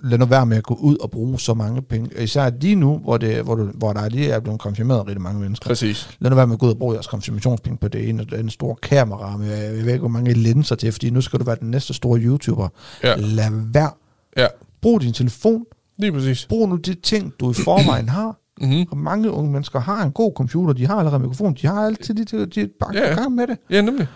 lad 0.00 0.18
nu 0.18 0.24
være 0.26 0.46
med 0.46 0.56
at 0.56 0.62
gå 0.62 0.74
ud 0.74 0.96
og 0.96 1.10
bruge 1.10 1.40
så 1.40 1.54
mange 1.54 1.82
penge. 1.82 2.22
Især 2.22 2.50
lige 2.60 2.74
nu, 2.74 2.98
hvor, 2.98 3.16
det, 3.16 3.42
hvor, 3.44 3.54
du, 3.54 3.64
hvor 3.74 3.92
der 3.92 4.08
lige 4.08 4.30
er 4.30 4.40
blevet 4.40 4.60
konfirmeret 4.60 5.06
rigtig 5.06 5.22
mange 5.22 5.40
mennesker. 5.40 5.66
Præcis. 5.68 6.08
Lad 6.18 6.30
nu 6.30 6.36
være 6.36 6.46
med 6.46 6.54
at 6.54 6.60
gå 6.60 6.66
ud 6.66 6.70
og 6.72 6.78
bruge 6.78 6.94
jeres 6.94 7.06
konfirmationspenge 7.06 7.78
på 7.78 7.88
det 7.88 8.08
ene 8.08 8.22
og 8.22 8.30
det 8.30 8.36
andet 8.36 8.52
store 8.52 8.76
kamera 8.82 9.36
med, 9.36 9.56
jeg 9.56 9.72
ved 9.72 9.86
ikke, 9.86 9.98
hvor 9.98 10.08
mange 10.08 10.32
linser 10.32 10.74
til, 10.74 10.92
fordi 10.92 11.10
nu 11.10 11.20
skal 11.20 11.38
du 11.38 11.44
være 11.44 11.56
den 11.60 11.70
næste 11.70 11.94
store 11.94 12.20
YouTuber. 12.20 12.68
Ja. 13.02 13.14
Lad 13.16 13.50
være. 13.72 13.90
Ja, 14.36 14.46
Brug 14.82 15.00
din 15.00 15.12
telefon. 15.12 15.64
Lige 15.98 16.12
præcis. 16.12 16.46
Brug 16.46 16.68
nu 16.68 16.76
de 16.76 16.94
ting, 16.94 17.34
du 17.40 17.50
i 17.50 17.54
forvejen 17.54 18.08
har. 18.08 18.40
Mm-hmm. 18.60 18.86
Og 18.90 18.96
mange 18.98 19.30
unge 19.30 19.52
mennesker 19.52 19.80
har 19.80 20.02
en 20.02 20.12
god 20.12 20.32
computer, 20.36 20.74
de 20.74 20.86
har 20.86 20.96
allerede 20.96 21.20
mikrofon, 21.20 21.54
de 21.54 21.66
har 21.66 21.86
altid, 21.86 22.14
de, 22.14 22.24
de, 22.24 22.46
de 22.46 22.68
bare 22.80 22.94
Ja, 22.94 23.14
gang 23.14 23.34
med 23.34 23.46
det. 23.46 23.58
Ja, 23.70 23.80
nemlig. 23.80 24.08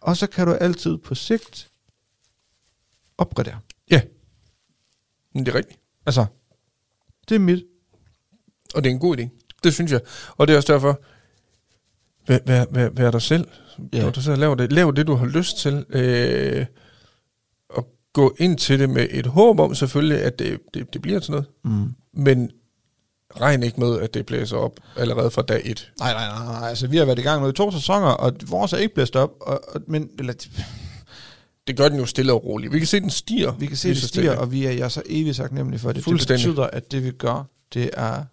Og 0.00 0.16
så 0.16 0.26
kan 0.26 0.46
du 0.46 0.52
altid 0.52 0.96
på 0.96 1.14
sigt 1.14 1.68
opgradere. 3.18 3.58
Ja. 3.90 4.02
Men 5.34 5.46
det 5.46 5.52
er 5.52 5.58
rigtigt. 5.58 5.80
Altså, 6.06 6.26
det 7.28 7.34
er 7.34 7.38
mit. 7.38 7.64
Og 8.74 8.84
det 8.84 8.90
er 8.90 8.94
en 8.94 9.00
god 9.00 9.18
idé. 9.18 9.28
Det 9.64 9.74
synes 9.74 9.92
jeg. 9.92 10.00
Og 10.36 10.46
det 10.46 10.52
er 10.52 10.56
også 10.56 10.72
derfor, 10.72 11.00
vær, 12.28 12.38
vær, 12.46 12.64
vær, 12.70 12.88
vær 12.88 13.10
dig 13.10 13.22
selv. 13.22 13.48
Ja. 13.92 14.02
Når 14.02 14.10
du 14.10 14.22
så 14.22 14.36
laver 14.36 14.54
det, 14.54 14.72
lav 14.72 14.92
det, 14.96 15.06
du 15.06 15.14
har 15.14 15.26
lyst 15.26 15.58
til. 15.58 15.84
Øh, 15.88 16.66
gå 18.16 18.34
ind 18.38 18.58
til 18.58 18.78
det 18.78 18.90
med 18.90 19.06
et 19.10 19.26
håb 19.26 19.60
om 19.60 19.74
selvfølgelig, 19.74 20.22
at 20.22 20.38
det, 20.38 20.58
det, 20.74 20.92
det 20.94 21.02
bliver 21.02 21.20
til 21.20 21.30
noget. 21.30 21.46
Mm. 21.64 21.94
Men 22.12 22.50
regn 23.40 23.62
ikke 23.62 23.80
med, 23.80 24.00
at 24.00 24.14
det 24.14 24.26
blæser 24.26 24.56
op 24.56 24.80
allerede 24.96 25.30
fra 25.30 25.42
dag 25.42 25.62
et. 25.64 25.92
Nej, 25.98 26.12
nej, 26.12 26.28
nej, 26.28 26.60
nej. 26.60 26.68
Altså, 26.68 26.86
vi 26.86 26.96
har 26.96 27.04
været 27.04 27.18
i 27.18 27.22
gang 27.22 27.42
med 27.42 27.52
to 27.52 27.70
sæsoner, 27.72 28.06
og 28.06 28.32
vores 28.46 28.72
er 28.72 28.76
ikke 28.76 28.94
blæst 28.94 29.16
op. 29.16 29.30
Og, 29.40 29.60
og, 29.68 29.80
men, 29.88 30.10
eller, 30.18 30.32
Det 31.66 31.76
gør 31.76 31.88
den 31.88 31.98
jo 31.98 32.06
stille 32.06 32.32
og 32.32 32.44
roligt. 32.44 32.72
Vi 32.72 32.78
kan 32.78 32.86
se, 32.86 33.00
den 33.00 33.10
stiger. 33.10 33.52
vi 33.52 33.66
kan 33.66 33.76
se, 33.76 33.94
så 33.94 34.08
stiger, 34.08 34.22
stille. 34.30 34.38
og 34.40 34.52
vi 34.52 34.64
er 34.66 34.70
jeg 34.70 34.84
er 34.84 34.88
så 34.88 35.02
evigt 35.06 35.36
taknemmelige 35.36 35.80
for 35.80 35.92
det. 35.92 36.04
Det 36.06 36.26
betyder, 36.28 36.64
at 36.64 36.92
det 36.92 37.04
vi 37.04 37.10
gør, 37.10 37.48
det 37.74 37.90
er, 37.92 38.24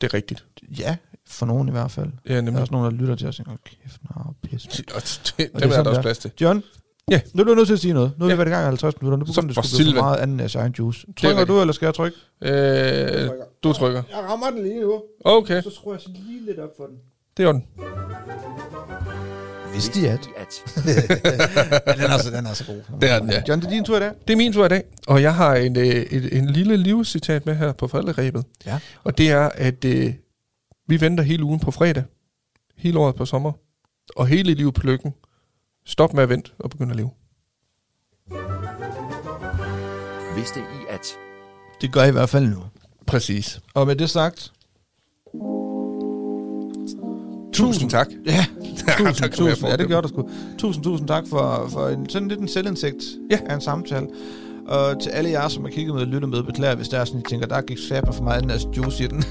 Det 0.00 0.06
er 0.10 0.14
rigtigt. 0.14 0.44
ja, 0.78 0.96
for 1.26 1.46
nogen 1.46 1.68
i 1.68 1.70
hvert 1.70 1.90
fald. 1.90 2.10
Ja, 2.26 2.30
Der 2.32 2.36
er 2.36 2.40
nemlig. 2.40 2.60
også 2.60 2.72
nogen, 2.72 2.92
der 2.94 3.00
lytter 3.00 3.14
til 3.14 3.28
os 3.28 3.38
og 3.40 3.46
tænker, 3.46 3.62
kæft, 3.64 4.00
nå, 4.16 4.22
pis. 4.42 4.64
Og 4.96 5.02
det, 5.02 5.22
Og 5.38 5.38
dem 5.38 5.50
det 5.54 5.62
er 5.62 5.66
er 5.66 5.70
sådan, 5.70 5.84
der 5.84 5.90
også 5.90 6.00
plads 6.02 6.18
til. 6.18 6.30
John, 6.40 6.62
Ja. 7.10 7.20
nu 7.34 7.40
er 7.42 7.44
du 7.44 7.54
nødt 7.54 7.66
til 7.66 7.74
at 7.74 7.80
sige 7.80 7.94
noget. 7.94 8.12
Nu 8.18 8.24
har 8.24 8.30
Ja. 8.30 8.34
vi 8.34 8.38
været 8.38 8.48
i 8.48 8.50
gang 8.50 8.62
i 8.62 8.66
50 8.66 8.94
minutter. 9.00 9.18
Nu 9.18 9.24
begynder 9.24 9.54
det 9.54 9.64
skulle 9.70 9.84
blive 9.84 9.96
for 9.96 10.02
meget 10.02 10.16
anden 10.18 10.40
af 10.40 10.54
egen 10.54 10.74
juice. 10.78 11.06
er 11.08 11.12
Trykker 11.20 11.44
du, 11.44 11.60
eller 11.60 11.72
skal 11.72 11.86
jeg 11.86 11.94
trykke? 11.94 12.16
Øh, 12.42 13.30
du 13.64 13.72
trykker. 13.72 14.02
Jeg 14.10 14.18
rammer 14.18 14.50
den 14.50 14.62
lige 14.62 14.80
nu. 14.80 15.02
Okay, 15.24 15.62
Så 15.62 15.70
skruer 15.70 15.94
jeg 15.94 16.00
så 16.00 16.08
lige 16.14 16.46
lidt 16.46 16.58
op 16.58 16.70
for 16.76 16.84
den. 16.86 16.96
det 17.36 17.44
er 17.44 17.52
den. 17.52 17.64
Vidste 19.72 20.00
I 20.00 20.04
at? 20.04 20.20
den, 21.96 22.10
er 22.10 22.18
så, 22.18 22.30
den 22.30 22.46
er 22.46 22.52
så 22.54 22.64
god. 22.66 22.98
Det 23.00 23.10
er 23.10 23.18
den, 23.18 23.30
ja. 23.30 23.42
John, 23.48 23.60
det 23.60 23.66
er 23.66 23.70
din 23.70 23.84
tur 23.84 23.96
i 23.96 24.00
dag. 24.00 24.10
Det 24.28 24.32
er 24.32 24.36
min 24.36 24.52
tur 24.52 24.64
i 24.64 24.68
dag, 24.68 24.82
og 25.06 25.22
jeg 25.22 25.34
har 25.34 25.54
en, 25.54 25.76
øh, 25.76 25.84
et, 25.86 26.38
en 26.38 26.50
lille 26.50 26.76
livscitat 26.76 27.46
med 27.46 27.54
her 27.54 27.72
på 27.72 27.88
forældreræbet. 27.88 28.44
Ja. 28.66 28.78
Og 29.04 29.18
det 29.18 29.30
er, 29.30 29.48
at 29.54 29.84
øh, 29.84 30.14
vi 30.88 31.00
venter 31.00 31.24
hele 31.24 31.44
ugen 31.44 31.60
på 31.60 31.70
fredag, 31.70 32.04
hele 32.76 32.98
året 32.98 33.14
på 33.14 33.24
sommer, 33.26 33.52
og 34.16 34.26
hele 34.26 34.54
livet 34.54 34.74
på 34.74 34.82
lykken. 34.86 35.14
Stop 35.86 36.14
med 36.14 36.22
at 36.22 36.28
vente 36.28 36.50
og 36.58 36.70
begynde 36.70 36.90
at 36.90 36.96
leve. 36.96 37.10
Vidste 40.36 40.60
I 40.60 40.86
at... 40.90 41.06
Det 41.80 41.92
gør 41.92 42.02
I 42.02 42.08
i 42.08 42.12
hvert 42.12 42.28
fald 42.28 42.46
nu. 42.46 42.62
Præcis. 43.06 43.60
Og 43.74 43.86
med 43.86 43.96
det 43.96 44.10
sagt, 44.10 44.52
Tusind 47.52 47.90
tak. 47.90 48.06
ja, 48.26 48.46
tusind, 48.98 49.32
tusind, 49.32 49.68
ja, 49.68 49.76
det 49.76 49.88
gør 49.88 50.00
du 50.00 50.08
sgu. 50.08 50.30
Tusind, 50.58 50.84
tusind 50.84 51.08
tak 51.08 51.24
for, 51.30 51.68
for 51.72 51.88
en, 51.88 52.08
sådan 52.08 52.28
lidt 52.28 52.40
en 52.40 52.48
selvindsigt 52.48 52.96
Ja. 53.30 53.38
af 53.46 53.54
en 53.54 53.60
samtale. 53.60 54.08
Og 54.68 55.00
til 55.02 55.10
alle 55.10 55.30
jer, 55.30 55.48
som 55.48 55.62
har 55.64 55.70
kigget 55.70 55.94
med 55.94 56.02
og 56.02 56.08
lyttet 56.08 56.30
med, 56.30 56.42
beklager, 56.42 56.74
hvis 56.74 56.88
der 56.88 56.98
er 56.98 57.04
sådan, 57.04 57.20
I 57.20 57.24
tænker, 57.28 57.46
der 57.46 57.60
gik 57.60 57.78
sæber 57.88 58.12
for 58.12 58.22
meget 58.24 58.42
den 58.42 58.50
juice 58.76 59.04
i 59.04 59.06
den. 59.06 59.22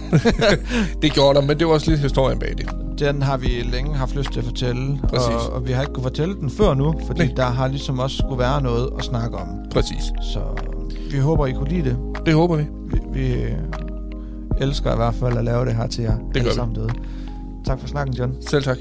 Det 1.02 1.14
gjorde 1.14 1.40
der, 1.40 1.46
men 1.48 1.60
det 1.60 1.68
var 1.68 1.74
også 1.74 1.90
lidt 1.92 2.02
historien 2.02 2.40
bag 2.40 2.54
det. 2.58 2.70
Den 3.00 3.22
har 3.22 3.38
vi 3.38 3.48
længe 3.48 3.96
haft 3.96 4.16
lyst 4.16 4.32
til 4.32 4.40
at 4.40 4.46
fortælle, 4.46 5.00
Præcis. 5.10 5.28
og, 5.28 5.54
og 5.54 5.68
vi 5.68 5.72
har 5.72 5.82
ikke 5.82 5.94
kunne 5.94 6.04
fortælle 6.04 6.36
den 6.36 6.50
før 6.50 6.74
nu, 6.74 6.94
fordi 7.08 7.20
Nej. 7.26 7.34
Der 7.36 7.44
har 7.46 7.68
ligesom 7.68 8.00
også 8.00 8.18
skulle 8.18 8.40
være 8.40 8.62
noget 8.62 8.90
at 9.00 9.04
snakke 9.06 9.38
om. 9.38 9.48
Præcis. 9.72 10.04
Så 10.34 10.40
vi 11.12 11.18
håber, 11.18 11.46
I 11.46 11.52
kunne 11.52 11.70
lide 11.70 11.84
det. 11.90 11.98
Det 12.26 12.34
håber 12.34 12.56
vi. 12.56 12.64
Vi, 12.86 13.00
vi 13.14 13.36
elsker 14.62 14.94
i 14.94 14.96
hvert 14.96 15.16
fald 15.16 15.38
at 15.38 15.44
lave 15.44 15.66
det 15.66 15.76
her 15.76 15.88
til 15.88 16.04
jer 16.04 16.18
gør 16.18 16.40
alle 16.40 16.62
vi. 16.70 16.76
derude. 16.76 16.90
Tak 17.66 17.80
for 17.80 17.88
snakken, 17.88 18.16
John. 18.16 18.36
Selv 18.50 18.64
tak. 18.64 18.78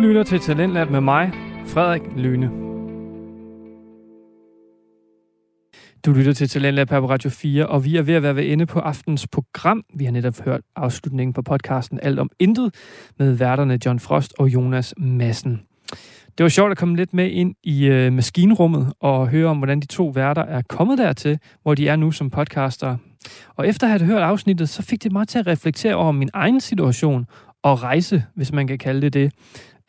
Du 0.00 0.04
lytter 0.04 0.22
til 0.22 0.40
Talentlab 0.40 0.90
med 0.90 1.00
mig, 1.00 1.32
Frederik 1.66 2.02
Lyne. 2.16 2.50
Du 6.06 6.12
lytter 6.12 6.32
til 6.32 6.48
Talentlab 6.48 6.90
her 6.90 7.00
på 7.00 7.10
Radio 7.10 7.30
4, 7.30 7.66
og 7.66 7.84
vi 7.84 7.96
er 7.96 8.02
ved 8.02 8.14
at 8.14 8.22
være 8.22 8.36
ved 8.36 8.52
ende 8.52 8.66
på 8.66 8.78
aftens 8.78 9.26
program. 9.26 9.84
Vi 9.94 10.04
har 10.04 10.12
netop 10.12 10.40
hørt 10.44 10.60
afslutningen 10.76 11.32
på 11.32 11.42
podcasten 11.42 12.00
Alt 12.02 12.18
om 12.18 12.30
Intet 12.38 12.74
med 13.18 13.32
værterne 13.32 13.78
John 13.86 14.00
Frost 14.00 14.34
og 14.38 14.48
Jonas 14.48 14.94
Madsen. 14.98 15.62
Det 16.38 16.44
var 16.44 16.48
sjovt 16.48 16.70
at 16.70 16.78
komme 16.78 16.96
lidt 16.96 17.14
med 17.14 17.30
ind 17.30 17.54
i 17.62 17.86
øh, 17.86 18.12
maskinrummet 18.12 18.92
og 19.00 19.28
høre 19.28 19.48
om, 19.48 19.56
hvordan 19.56 19.80
de 19.80 19.86
to 19.86 20.06
værter 20.06 20.42
er 20.42 20.62
kommet 20.68 20.98
dertil, 20.98 21.38
hvor 21.62 21.74
de 21.74 21.88
er 21.88 21.96
nu 21.96 22.10
som 22.10 22.30
podcaster. 22.30 22.96
Og 23.56 23.68
efter 23.68 23.86
at 23.86 23.90
have 23.90 24.06
hørt 24.06 24.22
afsnittet, 24.22 24.68
så 24.68 24.82
fik 24.82 25.02
det 25.02 25.12
mig 25.12 25.28
til 25.28 25.38
at 25.38 25.46
reflektere 25.46 25.94
over 25.94 26.12
min 26.12 26.30
egen 26.32 26.60
situation 26.60 27.26
og 27.62 27.82
rejse, 27.82 28.24
hvis 28.34 28.52
man 28.52 28.66
kan 28.66 28.78
kalde 28.78 29.00
det 29.00 29.14
det. 29.14 29.32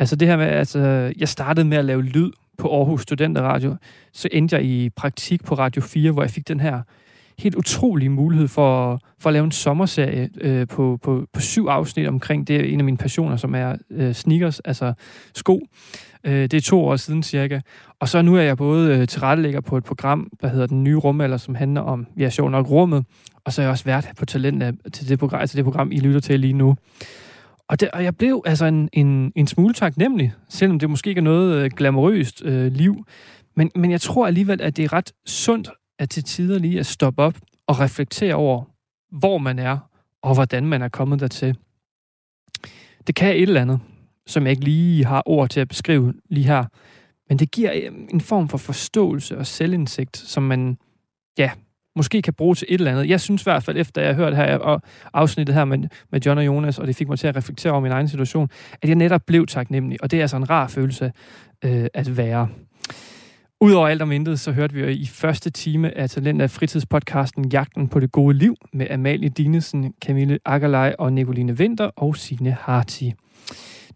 Altså 0.01 0.15
det 0.15 0.27
her 0.27 0.37
med, 0.37 0.45
altså, 0.45 1.13
jeg 1.17 1.27
startede 1.27 1.65
med 1.65 1.77
at 1.77 1.85
lave 1.85 2.03
lyd 2.03 2.31
på 2.57 2.77
Aarhus 2.77 3.01
Studenteradio, 3.01 3.75
så 4.13 4.29
endte 4.31 4.55
jeg 4.55 4.65
i 4.65 4.89
praktik 4.89 5.43
på 5.43 5.55
Radio 5.55 5.81
4, 5.81 6.11
hvor 6.11 6.21
jeg 6.21 6.31
fik 6.31 6.47
den 6.47 6.59
her 6.59 6.81
helt 7.39 7.55
utrolige 7.55 8.09
mulighed 8.09 8.47
for, 8.47 8.99
for 9.19 9.29
at 9.29 9.33
lave 9.33 9.45
en 9.45 9.51
sommerserie 9.51 10.29
øh, 10.41 10.67
på, 10.67 10.99
på, 11.03 11.25
på 11.33 11.41
syv 11.41 11.67
afsnit 11.67 12.07
omkring 12.07 12.47
det. 12.47 12.55
er 12.55 12.63
En 12.63 12.79
af 12.79 12.85
mine 12.85 12.97
passioner, 12.97 13.35
som 13.37 13.55
er 13.55 13.75
øh, 13.91 14.13
sneakers, 14.13 14.59
altså 14.59 14.93
sko. 15.35 15.67
Øh, 16.23 16.41
det 16.41 16.53
er 16.53 16.61
to 16.61 16.85
år 16.85 16.95
siden 16.95 17.23
cirka. 17.23 17.59
Og 17.99 18.09
så 18.09 18.21
nu 18.21 18.35
er 18.35 18.41
jeg 18.41 18.57
både 18.57 18.97
øh, 18.97 19.07
tilrettelægger 19.07 19.61
på 19.61 19.77
et 19.77 19.83
program, 19.83 20.29
der 20.41 20.47
hedder 20.47 20.67
Den 20.67 20.83
Nye 20.83 20.95
Rumalder, 20.95 21.37
som 21.37 21.55
handler 21.55 21.81
om, 21.81 22.07
ja, 22.17 22.29
sjov 22.29 22.49
nok, 22.49 22.69
rummet. 22.69 23.05
Og 23.45 23.53
så 23.53 23.61
er 23.61 23.65
jeg 23.65 23.71
også 23.71 23.85
vært 23.85 24.07
på 24.17 24.25
Talentlab 24.25 24.75
til 24.93 25.09
det 25.09 25.19
program, 25.19 25.41
altså 25.41 25.57
det 25.57 25.65
program, 25.65 25.91
I 25.91 25.99
lytter 25.99 26.19
til 26.19 26.39
lige 26.39 26.53
nu. 26.53 26.75
Og, 27.71 27.79
det, 27.79 27.91
og 27.91 28.03
jeg 28.03 28.17
blev 28.17 28.41
altså 28.45 28.65
en, 28.65 28.89
en, 28.93 29.31
en 29.35 29.47
smule 29.47 29.73
taknemmelig, 29.73 30.33
selvom 30.49 30.79
det 30.79 30.89
måske 30.89 31.09
ikke 31.09 31.19
er 31.19 31.23
noget 31.23 31.55
øh, 31.55 31.71
glamourøst 31.77 32.41
øh, 32.45 32.71
liv. 32.71 33.05
Men, 33.55 33.71
men 33.75 33.91
jeg 33.91 34.01
tror 34.01 34.27
alligevel, 34.27 34.61
at 34.61 34.77
det 34.77 34.85
er 34.85 34.93
ret 34.93 35.11
sundt 35.25 35.69
at 35.99 36.09
til 36.09 36.23
tider 36.23 36.59
lige 36.59 36.79
at 36.79 36.85
stoppe 36.85 37.21
op 37.21 37.37
og 37.67 37.79
reflektere 37.79 38.35
over, 38.35 38.63
hvor 39.11 39.37
man 39.37 39.59
er, 39.59 39.77
og 40.21 40.33
hvordan 40.33 40.65
man 40.65 40.81
er 40.81 40.89
kommet 40.89 41.19
dertil. 41.19 41.57
Det 43.07 43.15
kan 43.15 43.35
et 43.35 43.41
eller 43.41 43.61
andet, 43.61 43.79
som 44.27 44.43
jeg 44.43 44.51
ikke 44.51 44.63
lige 44.63 45.05
har 45.05 45.23
ord 45.25 45.49
til 45.49 45.59
at 45.59 45.67
beskrive 45.67 46.13
lige 46.29 46.47
her. 46.47 46.65
Men 47.29 47.39
det 47.39 47.51
giver 47.51 47.71
øh, 47.75 47.91
en 48.09 48.21
form 48.21 48.49
for 48.49 48.57
forståelse 48.57 49.37
og 49.37 49.47
selvindsigt, 49.47 50.17
som 50.17 50.43
man, 50.43 50.77
ja, 51.37 51.51
måske 51.95 52.21
kan 52.21 52.33
bruge 52.33 52.55
til 52.55 52.67
et 52.69 52.79
eller 52.79 52.91
andet. 52.91 53.09
Jeg 53.09 53.21
synes 53.21 53.41
i 53.41 53.45
hvert 53.45 53.63
fald, 53.63 53.77
efter 53.77 54.01
jeg 54.01 54.09
har 54.09 54.23
hørt 54.23 54.35
her 54.35 54.57
og 54.57 54.81
afsnittet 55.13 55.55
her 55.55 55.65
med, 55.65 55.77
med 56.11 56.21
John 56.25 56.37
og 56.37 56.45
Jonas, 56.45 56.79
og 56.79 56.87
det 56.87 56.95
fik 56.95 57.07
mig 57.07 57.19
til 57.19 57.27
at 57.27 57.35
reflektere 57.35 57.71
over 57.71 57.81
min 57.81 57.91
egen 57.91 58.07
situation, 58.07 58.49
at 58.81 58.89
jeg 58.89 58.95
netop 58.95 59.21
blev 59.27 59.47
taknemmelig, 59.47 60.03
og 60.03 60.11
det 60.11 60.17
er 60.17 60.21
altså 60.21 60.37
en 60.37 60.49
rar 60.49 60.67
følelse 60.67 61.11
øh, 61.65 61.87
at 61.93 62.17
være. 62.17 62.47
Udover 63.63 63.87
alt 63.87 64.01
om 64.01 64.11
intet, 64.11 64.39
så 64.39 64.51
hørte 64.51 64.73
vi 64.73 64.93
i 64.93 65.05
første 65.05 65.49
time 65.49 65.97
af 65.97 66.09
Talent 66.09 66.41
af 66.41 66.51
fritidspodcasten 66.51 67.49
Jagten 67.49 67.87
på 67.87 67.99
det 67.99 68.11
gode 68.11 68.37
liv 68.37 68.55
med 68.73 68.87
Amalie 68.91 69.29
Dinesen, 69.29 69.93
Camille 70.05 70.39
Akkerlej 70.45 70.95
og 70.99 71.13
Nicoline 71.13 71.57
Vinter 71.57 71.85
og 71.85 72.15
Signe 72.15 72.57
Harti. 72.61 73.13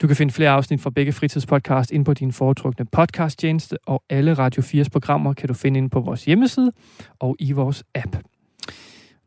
Du 0.02 0.08
kan 0.08 0.16
finde 0.16 0.34
flere 0.34 0.50
afsnit 0.50 0.82
fra 0.82 0.90
begge 0.90 1.14
fritidspodcast 1.14 1.92
ind 1.92 2.06
på 2.06 2.14
din 2.14 2.32
foretrukne 2.32 2.86
podcasttjeneste, 2.86 3.78
og 3.88 4.04
alle 4.10 4.34
Radio 4.34 4.64
4's 4.64 4.90
programmer 4.92 5.34
kan 5.34 5.48
du 5.48 5.54
finde 5.54 5.78
ind 5.78 5.90
på 5.90 6.00
vores 6.00 6.26
hjemmeside 6.26 6.72
og 7.20 7.36
i 7.40 7.52
vores 7.52 7.84
app. 7.96 8.18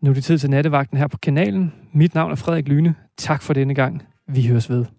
Nu 0.01 0.11
er 0.11 0.15
det 0.15 0.25
tid 0.25 0.39
til 0.39 0.51
nattevagten 0.51 0.99
her 0.99 1.07
på 1.07 1.17
kanalen. 1.17 1.73
Mit 1.93 2.15
navn 2.15 2.33
er 2.33 2.37
Frederik 2.37 2.69
Lyne. 2.69 2.95
Tak 3.17 3.43
for 3.43 3.53
denne 3.53 3.75
gang. 3.75 4.03
Vi 4.29 4.47
høres 4.47 4.71
ved. 4.71 4.98